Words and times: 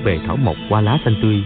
bốn 0.00 0.04
bề 0.04 0.18
thảo 0.26 0.36
mộc 0.36 0.56
hoa 0.68 0.80
lá 0.80 0.98
xanh 1.04 1.14
tươi. 1.22 1.44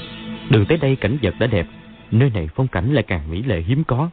Đường 0.51 0.67
tới 0.67 0.79
đây 0.79 0.97
cảnh 0.97 1.17
vật 1.23 1.35
đã 1.39 1.47
đẹp 1.47 1.67
Nơi 2.11 2.31
này 2.35 2.49
phong 2.55 2.69
cảnh 2.69 2.95
lại 2.95 3.05
càng 3.07 3.31
mỹ 3.31 3.43
lệ 3.43 3.61
hiếm 3.61 3.85
có. 3.85 4.11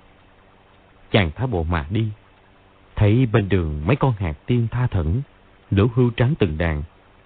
Chàng 1.12 1.32
thả 1.36 1.46
bộ 1.46 1.64
mà 1.64 1.86
đi. 1.90 2.08
Thấy 2.96 3.28
bên 3.32 3.50
đường 3.50 3.82
mấy 3.86 3.96
con 3.96 4.14
hạt 4.20 4.34
tiên 4.46 4.68
tha 4.72 4.88
thẩn 4.88 5.22
Lũ 5.72 5.88
hưu 5.96 6.10
trắng 6.10 6.34
từng 6.40 6.58
đàn 6.58 6.84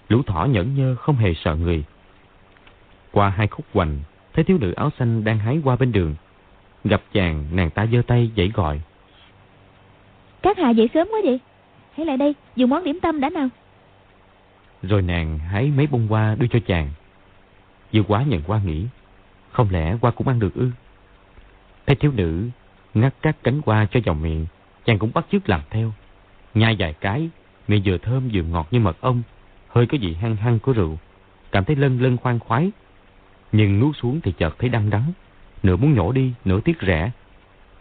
Lũ 0.10 0.22
thỏ 0.24 0.46
nhẫn 0.46 0.76
nhơ 0.76 0.96
không 0.96 1.16
hề 1.16 1.34
sợ 1.34 1.56
người. 1.56 1.84
Qua 3.12 3.30
hai 3.30 3.48
khúc 3.48 3.66
hoành 3.74 4.00
Thấy 4.34 4.44
thiếu 4.44 4.58
nữ 4.58 4.72
áo 4.72 4.90
xanh 5.00 5.24
đang 5.24 5.40
hái 5.40 5.62
qua 5.64 5.76
bên 5.76 5.92
đường 5.92 6.16
Gặp 6.84 7.02
chàng 7.14 7.46
nàng 7.52 7.70
ta 7.70 7.86
giơ 7.86 8.02
tay 8.08 8.32
dãy 8.38 8.52
gọi. 8.54 8.82
Các 10.42 10.58
hạ 10.58 10.70
dậy 10.70 10.90
sớm 10.94 11.08
quá 11.12 11.20
vậy. 11.24 11.40
Hãy 11.98 12.06
lại 12.06 12.18
đây 12.18 12.36
dùng 12.56 12.70
món 12.70 12.84
điểm 12.84 13.00
tâm 13.02 13.20
đã 13.20 13.30
nào. 13.30 13.50
Rồi 14.84 15.02
nàng 15.02 15.40
hái 15.40 15.72
mấy 15.78 15.88
bông 15.88 16.08
hoa 16.08 16.36
đưa 16.40 16.48
cho 16.48 16.60
chàng 16.68 16.90
Dư 17.92 18.04
quá 18.08 18.24
nhận 18.24 18.42
qua 18.42 18.62
nghĩ 18.66 18.86
Không 19.52 19.70
lẽ 19.72 19.98
qua 20.02 20.12
cũng 20.12 20.28
ăn 20.28 20.40
được 20.40 20.56
ư? 20.56 20.72
Thấy 21.86 21.96
thiếu 21.96 22.12
nữ 22.12 22.50
ngắt 22.94 23.14
các 23.22 23.38
cánh 23.44 23.62
qua 23.62 23.88
cho 23.92 24.00
vào 24.06 24.16
miệng 24.16 24.46
Chàng 24.86 25.00
cũng 25.00 25.12
bắt 25.14 25.26
chước 25.32 25.50
làm 25.50 25.62
theo. 25.70 25.94
Nhai 26.54 26.76
vài 26.80 26.94
cái 26.94 27.30
Miệng 27.68 27.82
vừa 27.86 27.98
thơm 27.98 28.30
vừa 28.34 28.44
ngọt 28.44 28.68
như 28.72 28.80
mật 28.80 29.02
ong 29.02 29.24
Hơi 29.70 29.88
có 29.88 29.98
vị 30.02 30.14
hăng 30.14 30.36
hăng 30.36 30.60
của 30.60 30.74
rượu. 30.74 30.98
Cảm 31.52 31.64
thấy 31.64 31.76
lân 31.76 32.02
lân 32.02 32.18
khoan 32.18 32.40
khoái. 32.40 32.72
Nhưng 33.52 33.80
nuốt 33.80 33.96
xuống 34.02 34.20
thì 34.24 34.32
chợt 34.32 34.60
thấy 34.60 34.70
đắng 34.70 34.90
đắng. 34.90 35.12
Nửa 35.64 35.76
muốn 35.76 35.94
nhổ 35.94 36.12
đi, 36.12 36.34
nửa 36.46 36.62
tiếc 36.62 36.78
rẻ. 36.82 37.12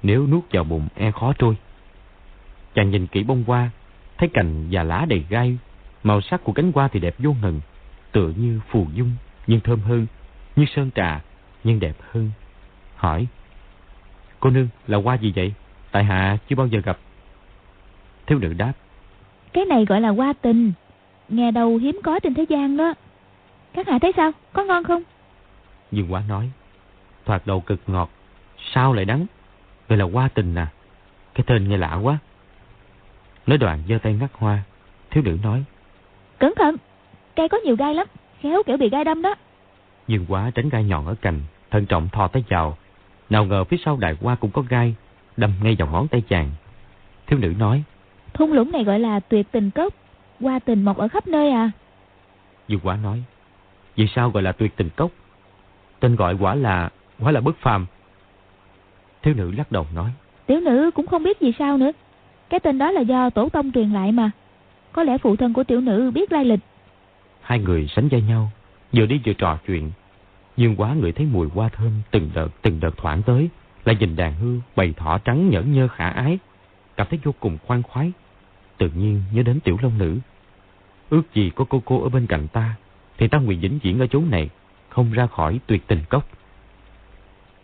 Nếu 0.02 0.26
nuốt 0.26 0.44
vào 0.52 0.64
bụng 0.64 0.88
e 0.94 1.10
khó 1.10 1.32
trôi. 1.38 1.56
Chàng 2.74 2.90
nhìn 2.90 3.06
kỹ 3.06 3.22
bông 3.22 3.44
hoa 3.46 3.70
Thấy 4.18 4.28
cành 4.28 4.66
và 4.70 4.82
lá 4.82 5.06
đầy 5.08 5.24
gai 5.28 5.58
Màu 6.02 6.20
sắc 6.20 6.44
của 6.44 6.52
cánh 6.52 6.72
hoa 6.74 6.88
thì 6.88 7.00
đẹp 7.00 7.14
vô 7.18 7.34
ngần 7.42 7.60
Tựa 8.12 8.32
như 8.36 8.60
phù 8.68 8.86
dung 8.94 9.10
nhưng 9.46 9.60
thơm 9.60 9.80
hơn 9.80 10.06
Như 10.56 10.64
sơn 10.76 10.90
trà 10.94 11.20
nhưng 11.64 11.80
đẹp 11.80 11.94
hơn. 12.00 12.30
Hỏi 12.96 13.26
Cô 14.40 14.50
nương 14.50 14.68
là 14.86 14.98
hoa 14.98 15.14
gì 15.14 15.32
vậy? 15.36 15.52
Tại 15.90 16.04
hạ 16.04 16.38
chưa 16.48 16.56
bao 16.56 16.66
giờ 16.66 16.80
gặp. 16.84 16.98
Thiếu 18.26 18.38
nữ 18.38 18.52
đáp 18.52 18.72
Cái 19.52 19.64
này 19.64 19.84
gọi 19.84 20.00
là 20.00 20.08
hoa 20.08 20.32
tình. 20.42 20.72
Nghe 21.28 21.50
đâu 21.50 21.76
hiếm 21.76 22.00
có 22.04 22.20
trên 22.20 22.34
thế 22.34 22.46
gian 22.48 22.76
đó. 22.76 22.94
Các 23.72 23.88
hạ 23.88 23.98
thấy 24.02 24.12
sao? 24.16 24.32
Có 24.52 24.64
ngon 24.64 24.84
không? 24.84 25.02
Dương 25.92 26.12
quá 26.12 26.22
nói 26.28 26.50
Thoạt 27.24 27.46
đầu 27.46 27.60
cực 27.60 27.80
ngọt 27.86 28.10
Sao 28.72 28.92
lại 28.92 29.04
đắng? 29.04 29.26
Vậy 29.88 29.98
là 29.98 30.04
hoa 30.04 30.28
tình 30.28 30.54
à? 30.54 30.68
Cái 31.34 31.44
tên 31.46 31.68
nghe 31.68 31.76
lạ 31.76 31.94
quá. 32.02 32.18
Nói 33.46 33.58
đoạn 33.58 33.82
giơ 33.88 33.98
tay 33.98 34.14
ngắt 34.14 34.30
hoa 34.34 34.62
Thiếu 35.10 35.22
nữ 35.22 35.38
nói 35.42 35.64
Cẩn 36.38 36.54
thận 36.56 36.76
Cây 37.36 37.48
có 37.48 37.58
nhiều 37.64 37.76
gai 37.76 37.94
lắm 37.94 38.06
Khéo 38.40 38.62
kiểu 38.66 38.76
bị 38.76 38.88
gai 38.88 39.04
đâm 39.04 39.22
đó. 39.22 39.34
Dương 40.08 40.26
quá 40.28 40.50
tránh 40.54 40.68
gai 40.68 40.84
nhọn 40.84 41.06
ở 41.06 41.14
cành 41.14 41.40
Thận 41.70 41.86
trọng 41.86 42.08
thò 42.08 42.28
tay 42.28 42.44
vào. 42.48 42.76
Nào 43.30 43.44
ngờ 43.44 43.64
phía 43.64 43.76
sau 43.84 43.96
đại 43.96 44.16
hoa 44.20 44.34
cũng 44.34 44.50
có 44.50 44.62
gai 44.68 44.94
Đâm 45.36 45.52
ngay 45.62 45.76
vào 45.78 45.88
ngón 45.88 46.08
tay 46.08 46.22
chàng. 46.28 46.50
Thiếu 47.26 47.38
nữ 47.38 47.52
nói 47.58 47.82
Thung 48.34 48.52
lũng 48.52 48.72
này 48.72 48.84
gọi 48.84 48.98
là 48.98 49.20
tuyệt 49.20 49.46
tình 49.52 49.70
cốc 49.70 49.94
Hoa 50.40 50.58
tình 50.58 50.82
mọc 50.82 50.96
ở 50.96 51.08
khắp 51.08 51.26
nơi 51.26 51.50
à? 51.50 51.70
Dương 52.68 52.80
quá 52.82 52.96
nói 53.02 53.22
Vì 53.96 54.06
sao 54.14 54.30
gọi 54.30 54.42
là 54.42 54.52
tuyệt 54.52 54.76
tình 54.76 54.90
cốc? 54.96 55.10
Tên 56.00 56.16
gọi 56.16 56.36
quả 56.40 56.54
là 56.54 56.90
Quả 57.20 57.32
là 57.32 57.40
bất 57.40 57.56
phàm. 57.56 57.86
Thiếu 59.22 59.34
nữ 59.34 59.52
lắc 59.56 59.72
đầu 59.72 59.86
nói 59.94 60.10
Tiểu 60.46 60.60
nữ 60.60 60.90
cũng 60.94 61.06
không 61.06 61.22
biết 61.22 61.40
vì 61.40 61.52
sao 61.58 61.78
nữa. 61.78 61.92
Cái 62.48 62.60
tên 62.60 62.78
đó 62.78 62.90
là 62.90 63.00
do 63.00 63.30
tổ 63.30 63.48
tông 63.48 63.72
truyền 63.72 63.90
lại 63.90 64.12
mà. 64.12 64.30
Có 64.92 65.02
lẽ 65.02 65.18
phụ 65.18 65.36
thân 65.36 65.52
của 65.52 65.64
tiểu 65.64 65.80
nữ 65.80 66.10
biết 66.10 66.32
lai 66.32 66.44
lịch 66.44 66.60
Hai 67.44 67.58
người 67.58 67.88
sánh 67.96 68.08
vai 68.08 68.22
nhau, 68.22 68.50
Vừa 68.92 69.06
đi 69.06 69.20
vừa 69.26 69.32
trò 69.32 69.58
chuyện. 69.66 69.90
Dương 70.56 70.76
quá 70.76 70.94
người 70.94 71.12
thấy 71.12 71.26
mùi 71.26 71.48
hoa 71.48 71.68
thơm 71.68 71.92
từng 72.10 72.30
đợt 72.34 72.48
từng 72.62 72.80
đợt 72.80 72.96
thoảng 72.96 73.22
tới 73.22 73.48
Lại 73.84 73.96
nhìn 74.00 74.16
đàn 74.16 74.34
hư 74.34 74.58
bầy 74.76 74.92
thỏ 74.92 75.18
trắng 75.18 75.50
nhẫn 75.50 75.72
nhơ 75.72 75.88
khả 75.88 76.08
ái, 76.08 76.38
Cảm 76.96 77.06
thấy 77.10 77.18
vô 77.22 77.34
cùng 77.40 77.58
khoan 77.66 77.82
khoái. 77.82 78.12
Tự 78.78 78.90
nhiên 78.90 79.22
nhớ 79.32 79.42
đến 79.42 79.60
tiểu 79.60 79.78
long 79.82 79.98
nữ. 79.98 80.18
Ước 81.10 81.34
gì 81.34 81.50
có 81.54 81.64
cô 81.68 81.82
cô 81.84 82.02
ở 82.02 82.08
bên 82.08 82.26
cạnh 82.26 82.48
ta, 82.48 82.74
Thì 83.18 83.28
ta 83.28 83.38
nguyện 83.38 83.60
vĩnh 83.60 83.78
viễn 83.82 83.98
ở 83.98 84.06
chỗ 84.06 84.20
này, 84.20 84.50
Không 84.88 85.12
ra 85.12 85.26
khỏi 85.26 85.60
tuyệt 85.66 85.82
tình 85.86 86.00
cốc. 86.10 86.28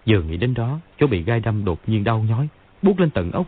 Vừa 0.07 0.23
nghĩ 0.23 0.37
đến 0.37 0.55
đó, 0.55 0.81
Chỗ 0.99 1.07
bị 1.07 1.23
gai 1.23 1.41
đâm 1.41 1.65
đột 1.65 1.81
nhiên 1.87 2.05
đau 2.05 2.25
nhói, 2.29 2.49
Buốt 2.83 3.01
lên 3.01 3.11
tận 3.11 3.31
ốc. 3.31 3.47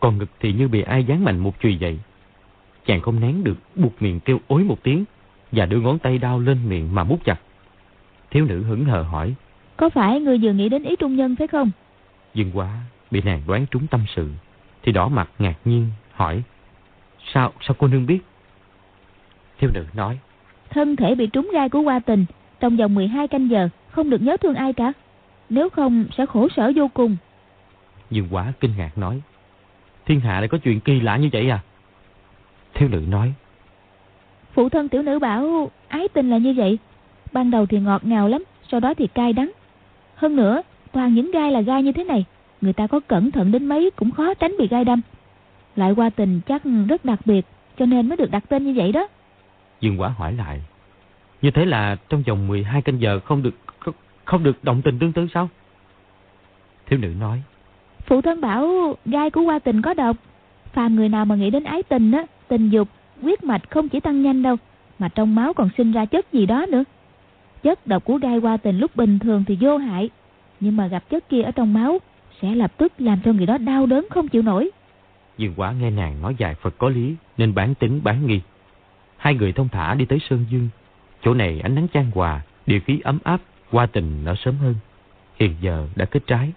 Còn 0.00 0.18
ngực 0.18 0.30
thì 0.40 0.52
như 0.52 0.68
bị 0.68 0.82
ai 0.82 1.04
dán 1.04 1.24
mạnh 1.24 1.38
một 1.38 1.60
chùy 1.60 1.76
vậy 1.80 1.98
Chàng 2.86 3.00
không 3.00 3.20
nén 3.20 3.44
được, 3.44 3.56
buộc 3.74 4.02
miệng 4.02 4.20
kêu 4.20 4.38
ối 4.48 4.64
một 4.64 4.82
tiếng. 4.82 5.04
Và 5.56 5.66
đưa 5.66 5.80
ngón 5.80 5.98
tay 5.98 6.18
đau 6.18 6.40
lên 6.40 6.68
miệng 6.68 6.94
mà 6.94 7.04
bút 7.04 7.24
chặt. 7.24 7.40
Thiếu 8.30 8.44
nữ 8.44 8.62
hững 8.62 8.84
hờ 8.84 9.02
hỏi 9.02 9.34
Có 9.76 9.88
phải 9.88 10.20
người 10.20 10.38
vừa 10.42 10.52
nghĩ 10.52 10.68
đến 10.68 10.82
ý 10.82 10.96
trung 10.96 11.16
nhân 11.16 11.36
phải 11.36 11.46
không? 11.46 11.70
Dương 12.34 12.50
quá 12.54 12.78
bị 13.10 13.22
nàng 13.22 13.42
đoán 13.46 13.66
trúng 13.70 13.86
tâm 13.86 14.04
sự 14.16 14.30
Thì 14.82 14.92
đỏ 14.92 15.08
mặt 15.08 15.30
ngạc 15.38 15.54
nhiên 15.64 15.90
hỏi 16.12 16.42
Sao 17.32 17.52
sao 17.60 17.76
cô 17.78 17.86
nương 17.86 18.06
biết? 18.06 18.18
Thiếu 19.58 19.70
nữ 19.74 19.84
nói 19.94 20.18
Thân 20.70 20.96
thể 20.96 21.14
bị 21.14 21.26
trúng 21.26 21.50
gai 21.52 21.68
của 21.68 21.80
hoa 21.80 21.98
tình 21.98 22.24
Trong 22.60 22.76
vòng 22.76 22.94
12 22.94 23.28
canh 23.28 23.50
giờ 23.50 23.68
Không 23.90 24.10
được 24.10 24.22
nhớ 24.22 24.36
thương 24.36 24.54
ai 24.54 24.72
cả. 24.72 24.92
Nếu 25.50 25.68
không 25.68 26.04
sẽ 26.16 26.26
khổ 26.26 26.48
sở 26.56 26.72
vô 26.76 26.90
cùng. 26.94 27.16
Dương 28.10 28.28
quá 28.30 28.52
kinh 28.60 28.72
ngạc 28.76 28.98
nói 28.98 29.20
Thiên 30.06 30.20
hạ 30.20 30.40
lại 30.40 30.48
có 30.48 30.58
chuyện 30.58 30.80
kỳ 30.80 31.00
lạ 31.00 31.16
như 31.16 31.28
vậy 31.32 31.50
à? 31.50 31.60
Thiếu 32.74 32.88
nữ 32.88 33.04
nói 33.08 33.34
Phụ 34.56 34.68
thân 34.68 34.88
tiểu 34.88 35.02
nữ 35.02 35.18
bảo 35.18 35.70
Ái 35.88 36.08
tình 36.08 36.30
là 36.30 36.38
như 36.38 36.54
vậy. 36.56 36.78
Ban 37.32 37.50
đầu 37.50 37.66
thì 37.66 37.80
ngọt 37.80 38.04
ngào 38.04 38.28
lắm 38.28 38.44
Sau 38.70 38.80
đó 38.80 38.94
thì 38.94 39.06
cay 39.06 39.32
đắng. 39.32 39.50
Hơn 40.14 40.36
nữa 40.36 40.62
toàn 40.92 41.14
những 41.14 41.30
gai 41.30 41.50
là 41.52 41.60
gai 41.60 41.82
như 41.82 41.92
thế 41.92 42.04
này 42.04 42.24
Người 42.60 42.72
ta 42.72 42.86
có 42.86 43.00
cẩn 43.00 43.30
thận 43.30 43.52
đến 43.52 43.66
mấy 43.66 43.90
cũng 43.96 44.10
khó 44.10 44.34
tránh 44.34 44.54
bị 44.58 44.68
gai 44.68 44.84
đâm. 44.84 45.00
Loại 45.76 45.92
hoa 45.92 46.10
tình 46.10 46.40
chắc 46.46 46.62
rất 46.88 47.04
đặc 47.04 47.20
biệt 47.24 47.46
Cho 47.78 47.86
nên 47.86 48.08
mới 48.08 48.16
được 48.16 48.30
đặt 48.30 48.44
tên 48.48 48.64
như 48.64 48.72
vậy 48.76 48.92
đó. 48.92 49.08
Dương 49.80 50.00
quả 50.00 50.08
hỏi 50.08 50.32
lại 50.32 50.60
Như 51.42 51.50
thế 51.50 51.64
là 51.64 51.96
trong 52.08 52.22
vòng 52.26 52.48
12 52.48 52.82
canh 52.82 53.00
giờ 53.00 53.20
không 53.20 53.42
được 53.42 53.54
không 54.24 54.44
được 54.44 54.64
động 54.64 54.82
tình 54.82 54.98
tương 54.98 55.12
tư 55.12 55.26
sao? 55.34 55.48
Thiếu 56.86 56.98
nữ 56.98 57.08
nói 57.20 57.42
Phụ 58.06 58.20
thân 58.20 58.40
bảo 58.40 58.94
gai 59.04 59.30
của 59.30 59.40
hoa 59.40 59.58
tình 59.58 59.82
có 59.82 59.94
độc. 59.94 60.16
Phàm 60.72 60.96
người 60.96 61.08
nào 61.08 61.24
mà 61.24 61.34
nghĩ 61.34 61.50
đến 61.50 61.64
ái 61.64 61.82
tình 61.82 62.12
á 62.12 62.24
Tình 62.48 62.70
dục, 62.70 62.88
huyết 63.22 63.44
mạch 63.44 63.70
không 63.70 63.88
chỉ 63.88 64.00
tăng 64.00 64.22
nhanh 64.22 64.42
đâu, 64.42 64.56
Mà 64.98 65.08
trong 65.08 65.34
máu 65.34 65.52
còn 65.52 65.68
sinh 65.78 65.92
ra 65.92 66.04
chất 66.04 66.32
gì 66.32 66.46
đó 66.46 66.66
nữa. 66.68 66.84
Chất 67.62 67.86
độc 67.86 68.04
của 68.04 68.18
gai 68.18 68.38
qua 68.38 68.56
tình 68.56 68.78
lúc 68.78 68.96
bình 68.96 69.18
thường 69.18 69.44
thì 69.46 69.58
vô 69.60 69.76
hại, 69.76 70.10
Nhưng 70.60 70.76
mà 70.76 70.86
gặp 70.86 71.02
chất 71.10 71.28
kia 71.28 71.42
ở 71.42 71.50
trong 71.50 71.74
máu 71.74 71.98
Sẽ 72.42 72.54
lập 72.54 72.72
tức 72.76 72.92
làm 72.98 73.18
cho 73.24 73.32
người 73.32 73.46
đó 73.46 73.58
đau 73.58 73.86
đớn 73.86 74.06
không 74.10 74.28
chịu 74.28 74.42
nổi. 74.42 74.70
Dương 75.38 75.54
quả 75.56 75.72
nghe 75.72 75.90
nàng 75.90 76.22
nói 76.22 76.34
dài 76.38 76.54
Phật 76.54 76.78
có 76.78 76.88
lý, 76.88 77.14
Nên 77.36 77.54
bán 77.54 77.74
tính, 77.74 78.00
bán 78.04 78.26
nghi. 78.26 78.40
Hai 79.16 79.34
người 79.34 79.52
thông 79.52 79.68
thả 79.68 79.94
đi 79.94 80.04
tới 80.04 80.18
Sơn 80.30 80.44
Dương. 80.50 80.68
Chỗ 81.22 81.34
này 81.34 81.60
ánh 81.60 81.74
nắng 81.74 81.88
chan 81.92 82.10
hòa, 82.14 82.40
địa 82.66 82.78
khí 82.78 83.00
ấm 83.04 83.18
áp, 83.24 83.40
qua 83.70 83.86
tình 83.86 84.24
nở 84.24 84.34
sớm 84.38 84.54
hơn. 84.56 84.74
Hiện 85.40 85.54
giờ 85.60 85.88
đã 85.96 86.04
kết 86.04 86.22
trái. 86.26 86.52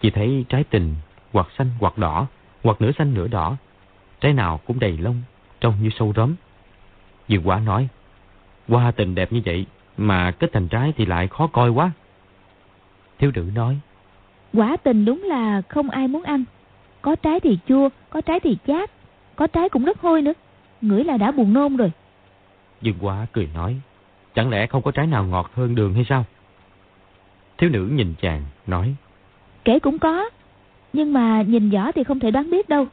Chỉ 0.00 0.10
thấy 0.10 0.44
trái 0.48 0.64
tình, 0.64 0.94
Hoặc 1.32 1.48
xanh 1.58 1.68
hoặc 1.80 1.98
đỏ, 1.98 2.26
Hoặc 2.62 2.80
nửa 2.80 2.92
xanh 2.98 3.14
nửa 3.14 3.28
đỏ. 3.28 3.56
Trái 4.20 4.32
nào 4.32 4.60
cũng 4.66 4.80
đầy 4.80 4.98
lông 4.98 5.22
Trông 5.62 5.74
như 5.82 5.90
sâu 5.98 6.12
róm. 6.16 6.34
Dương 7.28 7.48
quả 7.48 7.58
nói 7.58 7.88
Hoa 8.68 8.90
tình 8.90 9.14
đẹp 9.14 9.32
như 9.32 9.40
vậy 9.44 9.66
Mà 9.96 10.30
kết 10.30 10.50
thành 10.52 10.68
trái 10.68 10.92
thì 10.96 11.06
lại 11.06 11.28
khó 11.28 11.46
coi 11.46 11.70
quá. 11.70 11.90
Thiếu 13.18 13.30
nữ 13.34 13.50
nói 13.54 13.78
Quả 14.52 14.76
tình 14.76 15.04
đúng 15.04 15.22
là 15.22 15.62
không 15.68 15.90
ai 15.90 16.08
muốn 16.08 16.22
ăn. 16.22 16.44
Có 17.02 17.16
trái 17.16 17.40
thì 17.40 17.58
chua 17.68 17.88
Có 18.10 18.20
trái 18.20 18.40
thì 18.40 18.56
chát 18.66 18.90
Có 19.36 19.46
trái 19.46 19.68
cũng 19.68 19.84
rất 19.84 20.00
hôi 20.00 20.22
nữa. 20.22 20.32
Ngửi 20.80 21.04
là 21.04 21.16
đã 21.16 21.30
buồn 21.30 21.52
nôn 21.52 21.76
rồi. 21.76 21.92
Dương 22.80 22.96
quá 23.00 23.26
cười 23.32 23.48
nói 23.54 23.76
Chẳng 24.34 24.50
lẽ 24.50 24.66
không 24.66 24.82
có 24.82 24.90
trái 24.90 25.06
nào 25.06 25.24
ngọt 25.24 25.50
hơn 25.54 25.74
đường 25.74 25.94
hay 25.94 26.04
sao? 26.08 26.24
Thiếu 27.58 27.70
nữ 27.70 27.88
nhìn 27.92 28.14
chàng 28.20 28.42
Nói 28.66 28.94
Kể 29.64 29.78
cũng 29.78 29.98
có 29.98 30.30
Nhưng 30.92 31.12
mà 31.12 31.42
nhìn 31.42 31.70
vỏ 31.70 31.92
thì 31.92 32.04
không 32.04 32.20
thể 32.20 32.30
đoán 32.30 32.50
biết 32.50 32.68
đâu 32.68 32.86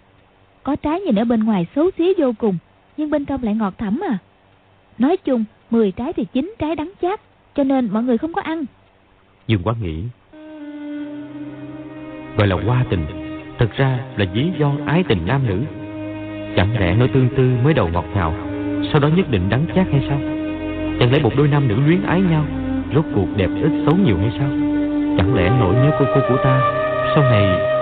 có 0.63 0.75
trái 0.75 1.01
nhìn 1.01 1.15
ở 1.19 1.25
bên 1.25 1.43
ngoài 1.43 1.65
xấu 1.75 1.89
xí 1.97 2.13
vô 2.17 2.33
cùng, 2.37 2.57
Nhưng 2.97 3.09
bên 3.09 3.25
trong 3.25 3.43
lại 3.43 3.55
ngọt 3.55 3.73
thẳm 3.77 3.99
à. 4.09 4.17
Nói 4.97 5.17
chung 5.17 5.43
10 5.69 5.91
trái 5.91 6.13
thì 6.13 6.25
9 6.33 6.53
trái 6.59 6.75
đắng 6.75 6.91
chát, 7.01 7.21
Cho 7.55 7.63
nên 7.63 7.89
mọi 7.91 8.03
người 8.03 8.17
không 8.17 8.33
có 8.33 8.41
ăn. 8.41 8.65
Dương 9.47 9.61
quá 9.63 9.73
nghĩ, 9.81 10.03
Gọi 12.37 12.47
là 12.47 12.55
hoa 12.65 12.85
tình 12.89 13.05
Thực 13.59 13.71
ra 13.77 13.99
là 14.17 14.25
lý 14.33 14.51
do 14.59 14.71
ái 14.85 15.03
tình 15.07 15.25
nam 15.25 15.41
nữ. 15.47 15.61
Chẳng 16.55 16.79
lẽ 16.79 16.95
nói 16.95 17.07
tương 17.13 17.29
tư 17.37 17.51
mới 17.63 17.73
đầu 17.73 17.89
ngọt 17.89 18.05
ngào, 18.15 18.33
Sau 18.91 18.99
đó 19.01 19.07
nhất 19.07 19.31
định 19.31 19.49
đắng 19.49 19.65
chát 19.75 19.87
hay 19.91 20.05
sao? 20.09 20.19
Chẳng 20.99 21.11
lẽ 21.13 21.19
một 21.19 21.31
đôi 21.37 21.47
nam 21.47 21.67
nữ 21.67 21.75
luyến 21.85 22.03
ái 22.03 22.21
nhau, 22.21 22.45
Rốt 22.95 23.05
cuộc 23.15 23.27
đẹp 23.37 23.49
ít 23.63 23.71
xấu 23.85 23.95
nhiều 24.05 24.17
hay 24.17 24.31
sao? 24.39 24.49
Chẳng 25.17 25.35
lẽ 25.35 25.49
nỗi 25.59 25.73
nhớ 25.73 25.91
cô 25.99 26.05
cô 26.15 26.21
của 26.29 26.37
ta 26.43 26.61
Sau 27.15 27.23
này 27.23 27.78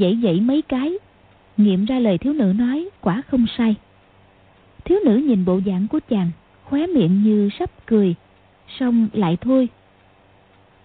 dãy 0.00 0.18
dãy 0.22 0.40
mấy 0.40 0.62
cái. 0.62 0.92
Nghiệm 1.56 1.84
ra 1.84 1.98
lời 1.98 2.18
thiếu 2.18 2.32
nữ 2.32 2.52
nói, 2.56 2.88
quả 3.00 3.22
không 3.28 3.46
sai. 3.58 3.74
Thiếu 4.84 4.98
nữ 5.04 5.16
nhìn 5.16 5.44
bộ 5.44 5.60
dạng 5.66 5.86
của 5.88 6.00
chàng, 6.08 6.30
khóe 6.64 6.86
miệng 6.86 7.22
như 7.22 7.48
sắp 7.58 7.70
cười, 7.86 8.14
xong 8.78 9.08
lại 9.12 9.36
thôi. 9.40 9.68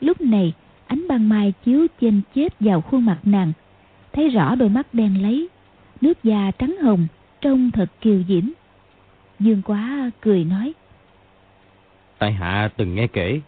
Lúc 0.02 0.22
này, 0.22 0.54
ánh 0.88 1.08
ban 1.08 1.30
mai 1.30 1.54
chiếu 1.66 1.88
trên 2.02 2.22
chết 2.36 2.54
vào 2.60 2.82
khuôn 2.82 3.06
mặt 3.06 3.20
nàng, 3.24 3.54
thấy 4.14 4.30
rõ 4.30 4.56
đôi 4.56 4.70
mắt 4.70 4.94
đen 4.94 5.22
lấy, 5.22 5.48
nước 6.02 6.24
da 6.24 6.52
trắng 6.60 6.76
hồng, 6.82 7.08
trông 7.42 7.72
thật 7.72 7.92
kiều 8.02 8.24
diễm. 8.28 8.50
Dương 9.40 9.62
quá 9.66 10.12
cười 10.22 10.44
nói, 10.44 10.74
tại 12.18 12.34
hạ 12.34 12.70
từng 12.78 12.96
nghe 12.96 13.08
kể, 13.08 13.42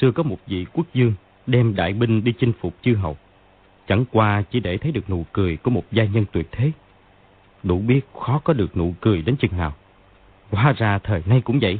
xưa 0.00 0.12
có 0.12 0.22
một 0.22 0.38
vị 0.46 0.66
quốc 0.72 0.86
dương 0.94 1.12
đem 1.46 1.74
đại 1.74 1.92
binh 1.92 2.24
đi 2.24 2.32
chinh 2.40 2.52
phục 2.60 2.74
chư 2.82 2.94
hầu 2.94 3.16
chẳng 3.90 4.04
qua 4.12 4.42
chỉ 4.50 4.60
để 4.60 4.78
thấy 4.78 4.92
được 4.92 5.10
nụ 5.10 5.24
cười 5.32 5.56
của 5.56 5.70
một 5.70 5.84
gia 5.92 6.04
nhân 6.04 6.24
tuyệt 6.32 6.48
thế. 6.52 6.72
Đủ 7.62 7.78
biết 7.78 8.00
khó 8.20 8.40
có 8.44 8.52
được 8.52 8.76
nụ 8.76 8.94
cười 9.00 9.22
đến 9.22 9.36
chừng 9.36 9.56
nào. 9.56 9.72
Hóa 10.50 10.72
ra 10.72 10.98
thời 10.98 11.22
nay 11.26 11.40
cũng 11.40 11.58
vậy. 11.62 11.78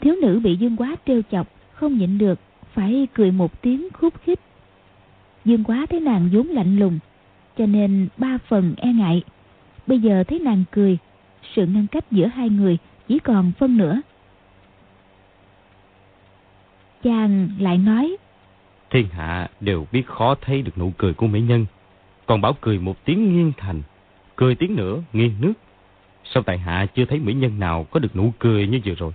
Thiếu 0.00 0.14
nữ 0.22 0.40
bị 0.44 0.56
dương 0.56 0.76
quá 0.76 0.96
trêu 1.06 1.22
chọc, 1.30 1.46
không 1.72 1.98
nhịn 1.98 2.18
được, 2.18 2.40
phải 2.72 3.08
cười 3.14 3.30
một 3.30 3.62
tiếng 3.62 3.88
khúc 3.92 4.14
khích. 4.22 4.40
Dương 5.44 5.64
quá 5.64 5.86
thấy 5.90 6.00
nàng 6.00 6.28
vốn 6.32 6.46
lạnh 6.46 6.78
lùng, 6.78 6.98
cho 7.58 7.66
nên 7.66 8.08
ba 8.16 8.38
phần 8.48 8.74
e 8.76 8.92
ngại. 8.92 9.22
Bây 9.86 9.98
giờ 9.98 10.24
thấy 10.24 10.38
nàng 10.38 10.64
cười, 10.70 10.98
sự 11.54 11.66
ngăn 11.66 11.86
cách 11.86 12.04
giữa 12.10 12.26
hai 12.26 12.48
người 12.48 12.78
chỉ 13.08 13.18
còn 13.18 13.52
phân 13.58 13.76
nữa. 13.76 14.00
chàng 17.02 17.48
lại 17.58 17.78
nói 17.78 18.16
thiên 18.92 19.08
hạ 19.08 19.48
đều 19.60 19.86
biết 19.92 20.06
khó 20.06 20.34
thấy 20.40 20.62
được 20.62 20.78
nụ 20.78 20.92
cười 20.98 21.14
của 21.14 21.26
mỹ 21.26 21.40
nhân. 21.40 21.66
Còn 22.26 22.40
bảo 22.40 22.56
cười 22.60 22.78
một 22.78 23.04
tiếng 23.04 23.36
nghiêng 23.36 23.52
thành 23.56 23.82
cười 24.36 24.54
tiếng 24.54 24.76
nữa 24.76 25.02
nghiêng 25.12 25.34
nước. 25.40 25.52
Sao 26.24 26.42
tại 26.42 26.58
hạ 26.58 26.86
chưa 26.94 27.04
thấy 27.04 27.18
mỹ 27.18 27.32
nhân 27.32 27.58
nào 27.58 27.86
có 27.90 28.00
được 28.00 28.16
nụ 28.16 28.32
cười 28.38 28.66
như 28.66 28.80
vừa 28.84 28.94
rồi? 28.94 29.12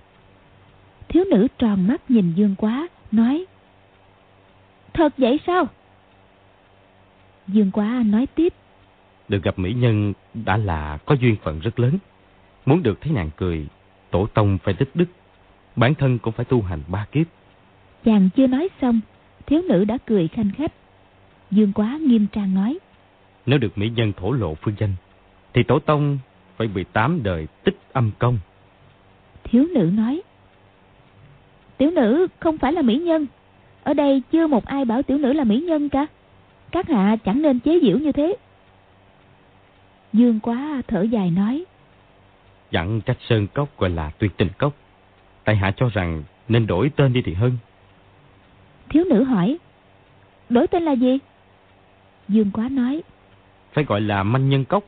Thiếu 1.08 1.24
nữ 1.30 1.48
tròn 1.58 1.86
mắt 1.86 2.10
nhìn 2.10 2.32
dương 2.32 2.54
quá 2.58 2.88
nói 3.12 3.46
thật 4.94 5.14
vậy 5.18 5.40
sao? 5.46 5.66
Dương 7.48 7.70
quá 7.70 8.02
nói 8.06 8.26
tiếp 8.34 8.52
được 9.28 9.42
gặp 9.42 9.58
mỹ 9.58 9.72
nhân 9.72 10.12
đã 10.34 10.56
là 10.56 10.98
có 11.06 11.14
duyên 11.14 11.36
phận 11.42 11.60
rất 11.60 11.78
lớn. 11.78 11.98
Muốn 12.66 12.82
được 12.82 13.00
thấy 13.00 13.12
nàng 13.12 13.30
cười 13.36 13.66
tổ 14.10 14.26
tông 14.26 14.58
phải 14.58 14.74
tích 14.74 14.90
đức. 14.94 15.06
Bản 15.76 15.94
thân 15.94 16.18
cũng 16.18 16.32
phải 16.32 16.44
tu 16.44 16.62
hành 16.62 16.80
ba 16.88 17.06
kiếp. 17.12 17.26
Chàng 18.04 18.28
chưa 18.36 18.46
nói 18.46 18.68
xong 18.80 19.00
thiếu 19.48 19.62
nữ 19.68 19.84
đã 19.84 19.98
cười 20.06 20.28
khanh 20.28 20.50
khách. 20.56 20.72
Dương 21.50 21.72
quá 21.72 21.98
nghiêm 22.02 22.26
trang 22.32 22.54
nói 22.54 22.78
nếu 23.46 23.58
được 23.58 23.78
mỹ 23.78 23.90
nhân 23.96 24.12
thổ 24.16 24.32
lộ 24.32 24.54
phương 24.54 24.74
danh 24.78 24.94
thì 25.54 25.62
tổ 25.62 25.78
tông 25.78 26.18
phải 26.56 26.68
bị 26.68 26.84
tám 26.92 27.22
đời 27.22 27.46
tích 27.64 27.76
âm 27.92 28.10
công. 28.18 28.38
Thiếu 29.44 29.66
nữ 29.74 29.90
nói 29.94 30.22
tiểu 31.76 31.90
nữ 31.90 32.26
không 32.40 32.58
phải 32.58 32.72
là 32.72 32.82
mỹ 32.82 32.98
nhân. 32.98 33.26
Ở 33.82 33.94
đây 33.94 34.22
chưa 34.32 34.46
một 34.46 34.64
ai 34.64 34.84
bảo 34.84 35.02
tiểu 35.02 35.18
nữ 35.18 35.32
là 35.32 35.44
mỹ 35.44 35.60
nhân 35.60 35.88
cả. 35.88 36.06
Các 36.70 36.88
hạ 36.88 37.16
chẳng 37.24 37.42
nên 37.42 37.60
chế 37.60 37.78
giễu 37.82 37.98
như 37.98 38.12
thế. 38.12 38.36
Dương 40.12 40.40
quá 40.40 40.82
thở 40.88 41.02
dài 41.02 41.30
nói 41.30 41.64
dặn 42.70 43.00
trách 43.00 43.18
sơn 43.28 43.46
cốc 43.54 43.78
gọi 43.78 43.90
là 43.90 44.10
tuyệt 44.18 44.32
tình 44.36 44.48
cốc. 44.58 44.72
Tại 45.44 45.56
hạ 45.56 45.72
cho 45.76 45.88
rằng 45.88 46.22
nên 46.48 46.66
đổi 46.66 46.90
tên 46.96 47.12
đi 47.12 47.22
thì 47.22 47.34
hơn 47.34 47.52
thiếu 48.90 49.04
nữ 49.04 49.24
hỏi 49.24 49.58
đổi 50.48 50.66
tên 50.66 50.82
là 50.82 50.92
gì? 50.92 51.18
Dương 52.28 52.50
quá 52.50 52.68
nói 52.68 53.02
phải 53.72 53.84
gọi 53.84 54.00
là 54.00 54.22
manh 54.22 54.48
nhân 54.48 54.64
cốc. 54.64 54.84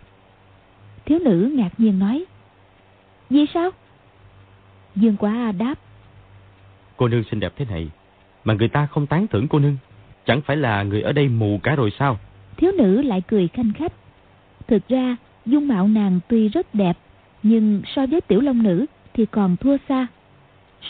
Thiếu 1.05 1.19
nữ 1.19 1.53
ngạc 1.57 1.71
nhiên 1.79 1.99
nói 1.99 2.25
vì 3.31 3.47
sao? 3.55 3.71
Dương 4.97 5.17
quá 5.17 5.53
đáp 5.53 5.75
cô 6.97 7.09
nương 7.09 7.25
xinh 7.31 7.41
đẹp 7.41 7.53
thế 7.57 7.65
này 7.65 7.91
mà 8.45 8.55
người 8.55 8.69
ta 8.69 8.87
không 8.87 9.07
tán 9.07 9.27
thưởng 9.27 9.49
cô 9.49 9.59
nương. 9.59 9.77
Chẳng 10.27 10.41
phải 10.41 10.57
là 10.57 10.83
người 10.83 11.03
ở 11.03 11.13
đây 11.13 11.29
mù 11.29 11.61
cả 11.63 11.75
rồi 11.77 11.93
sao? 11.99 12.19
Thiếu 12.57 12.73
nữ 12.79 13.03
lại 13.03 13.23
cười 13.27 13.49
khanh 13.49 13.73
khách 13.73 13.93
thực 14.67 14.89
ra 14.89 15.17
dung 15.47 15.69
mạo 15.69 15.89
nàng 15.89 16.21
tuy 16.29 16.49
rất 16.49 16.75
đẹp 16.75 16.99
nhưng 17.43 17.83
so 17.87 18.07
với 18.07 18.21
tiểu 18.21 18.41
long 18.41 18.63
nữ 18.63 18.87
thì 19.15 19.27
còn 19.27 19.57
thua 19.57 19.77
xa. 19.89 20.07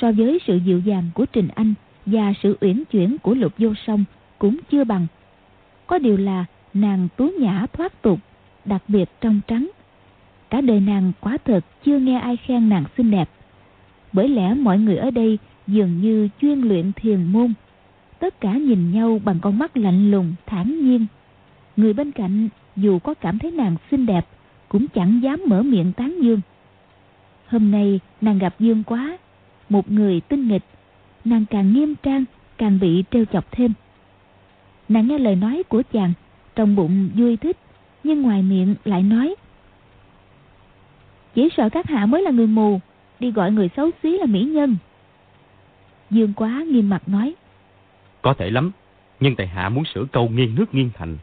So 0.01 0.13
với 0.13 0.39
sự 0.47 0.57
dịu 0.57 0.79
dàng 0.79 1.11
của 1.15 1.27
trình 1.27 1.49
anh 1.55 1.75
và 2.11 2.33
sự 2.43 2.57
uyển 2.61 2.85
chuyển 2.91 3.19
của 3.19 3.35
lục 3.35 3.53
vô 3.59 3.75
song 3.87 4.05
cũng 4.39 4.57
chưa 4.71 4.85
bằng. 4.85 5.07
Có 5.87 5.99
điều 5.99 6.17
là 6.17 6.45
nàng 6.75 7.09
tú 7.17 7.31
nhã 7.41 7.67
thoát 7.73 8.03
tục, 8.03 8.19
đặc 8.65 8.83
biệt 8.89 9.09
trong 9.21 9.41
trắng. 9.47 9.71
Cả 10.51 10.61
đời 10.61 10.81
nàng 10.81 11.13
quá 11.21 11.39
thật 11.45 11.61
chưa 11.85 11.99
nghe 11.99 12.19
ai 12.19 12.37
khen 12.37 12.69
nàng 12.69 12.85
xinh 12.97 13.11
đẹp. 13.11 13.29
Bởi 14.13 14.29
lẽ 14.29 14.55
mọi 14.55 14.79
người 14.79 14.97
ở 14.97 15.11
đây 15.11 15.39
dường 15.67 16.01
như 16.01 16.29
chuyên 16.41 16.61
luyện 16.61 16.93
thiền 16.93 17.25
môn. 17.25 17.53
Tất 18.19 18.41
cả 18.41 18.53
nhìn 18.53 18.93
nhau 18.93 19.21
bằng 19.25 19.39
con 19.41 19.59
mắt 19.59 19.77
lạnh 19.77 20.11
lùng, 20.11 20.35
thản 20.47 20.81
nhiên. 20.85 21.07
Người 21.77 21.93
bên 21.93 22.13
cạnh, 22.13 22.49
dù 22.77 22.99
có 22.99 23.15
cảm 23.15 23.39
thấy 23.39 23.51
nàng 23.51 23.77
xinh 23.91 24.07
đẹp, 24.07 24.27
cũng 24.69 24.89
chẳng 24.89 25.21
dám 25.23 25.43
mở 25.47 25.63
miệng 25.63 25.93
tán 25.93 26.23
dương. 26.23 26.41
Hôm 27.47 27.71
nay 27.71 28.01
nàng 28.21 28.39
gặp 28.39 28.55
dương 28.59 28.83
quá, 28.83 29.19
một 29.69 29.91
người 29.91 30.21
tinh 30.21 30.49
nghịch 30.49 30.63
nàng 31.25 31.45
càng 31.51 31.73
nghiêm 31.73 31.95
trang 32.03 32.25
càng 32.59 32.79
bị 32.81 33.05
trêu 33.11 33.25
chọc 33.25 33.53
thêm. 33.53 33.73
Nàng 34.89 35.09
nghe 35.09 35.19
lời 35.19 35.37
nói 35.37 35.63
của 35.69 35.83
chàng 35.93 36.13
trong 36.55 36.77
bụng 36.77 37.11
vui 37.17 37.37
thích 37.37 37.57
nhưng 38.05 38.23
ngoài 38.23 38.43
miệng 38.43 38.75
lại 38.85 39.03
nói 39.03 39.35
chỉ 41.35 41.49
sợ 41.57 41.69
các 41.69 41.89
hạ 41.89 42.07
mới 42.07 42.23
là 42.23 42.31
người 42.31 42.47
mù 42.47 42.81
đi 43.21 43.31
gọi 43.31 43.53
người 43.53 43.71
xấu 43.77 43.91
xí 44.03 44.19
là 44.19 44.27
mỹ 44.27 44.45
nhân. 44.45 44.77
Dương 46.11 46.33
quá 46.37 46.65
nghiêm 46.69 46.89
mặt 46.89 47.09
nói 47.09 47.35
có 48.23 48.35
thể 48.35 48.51
lắm 48.51 48.73
nhưng 49.21 49.37
tại 49.37 49.47
hạ 49.47 49.69
muốn 49.69 49.85
sửa 49.85 50.05
câu 50.13 50.29
nghiêng 50.29 50.55
nước 50.55 50.75
nghiêng 50.75 50.91
thành 50.95 51.19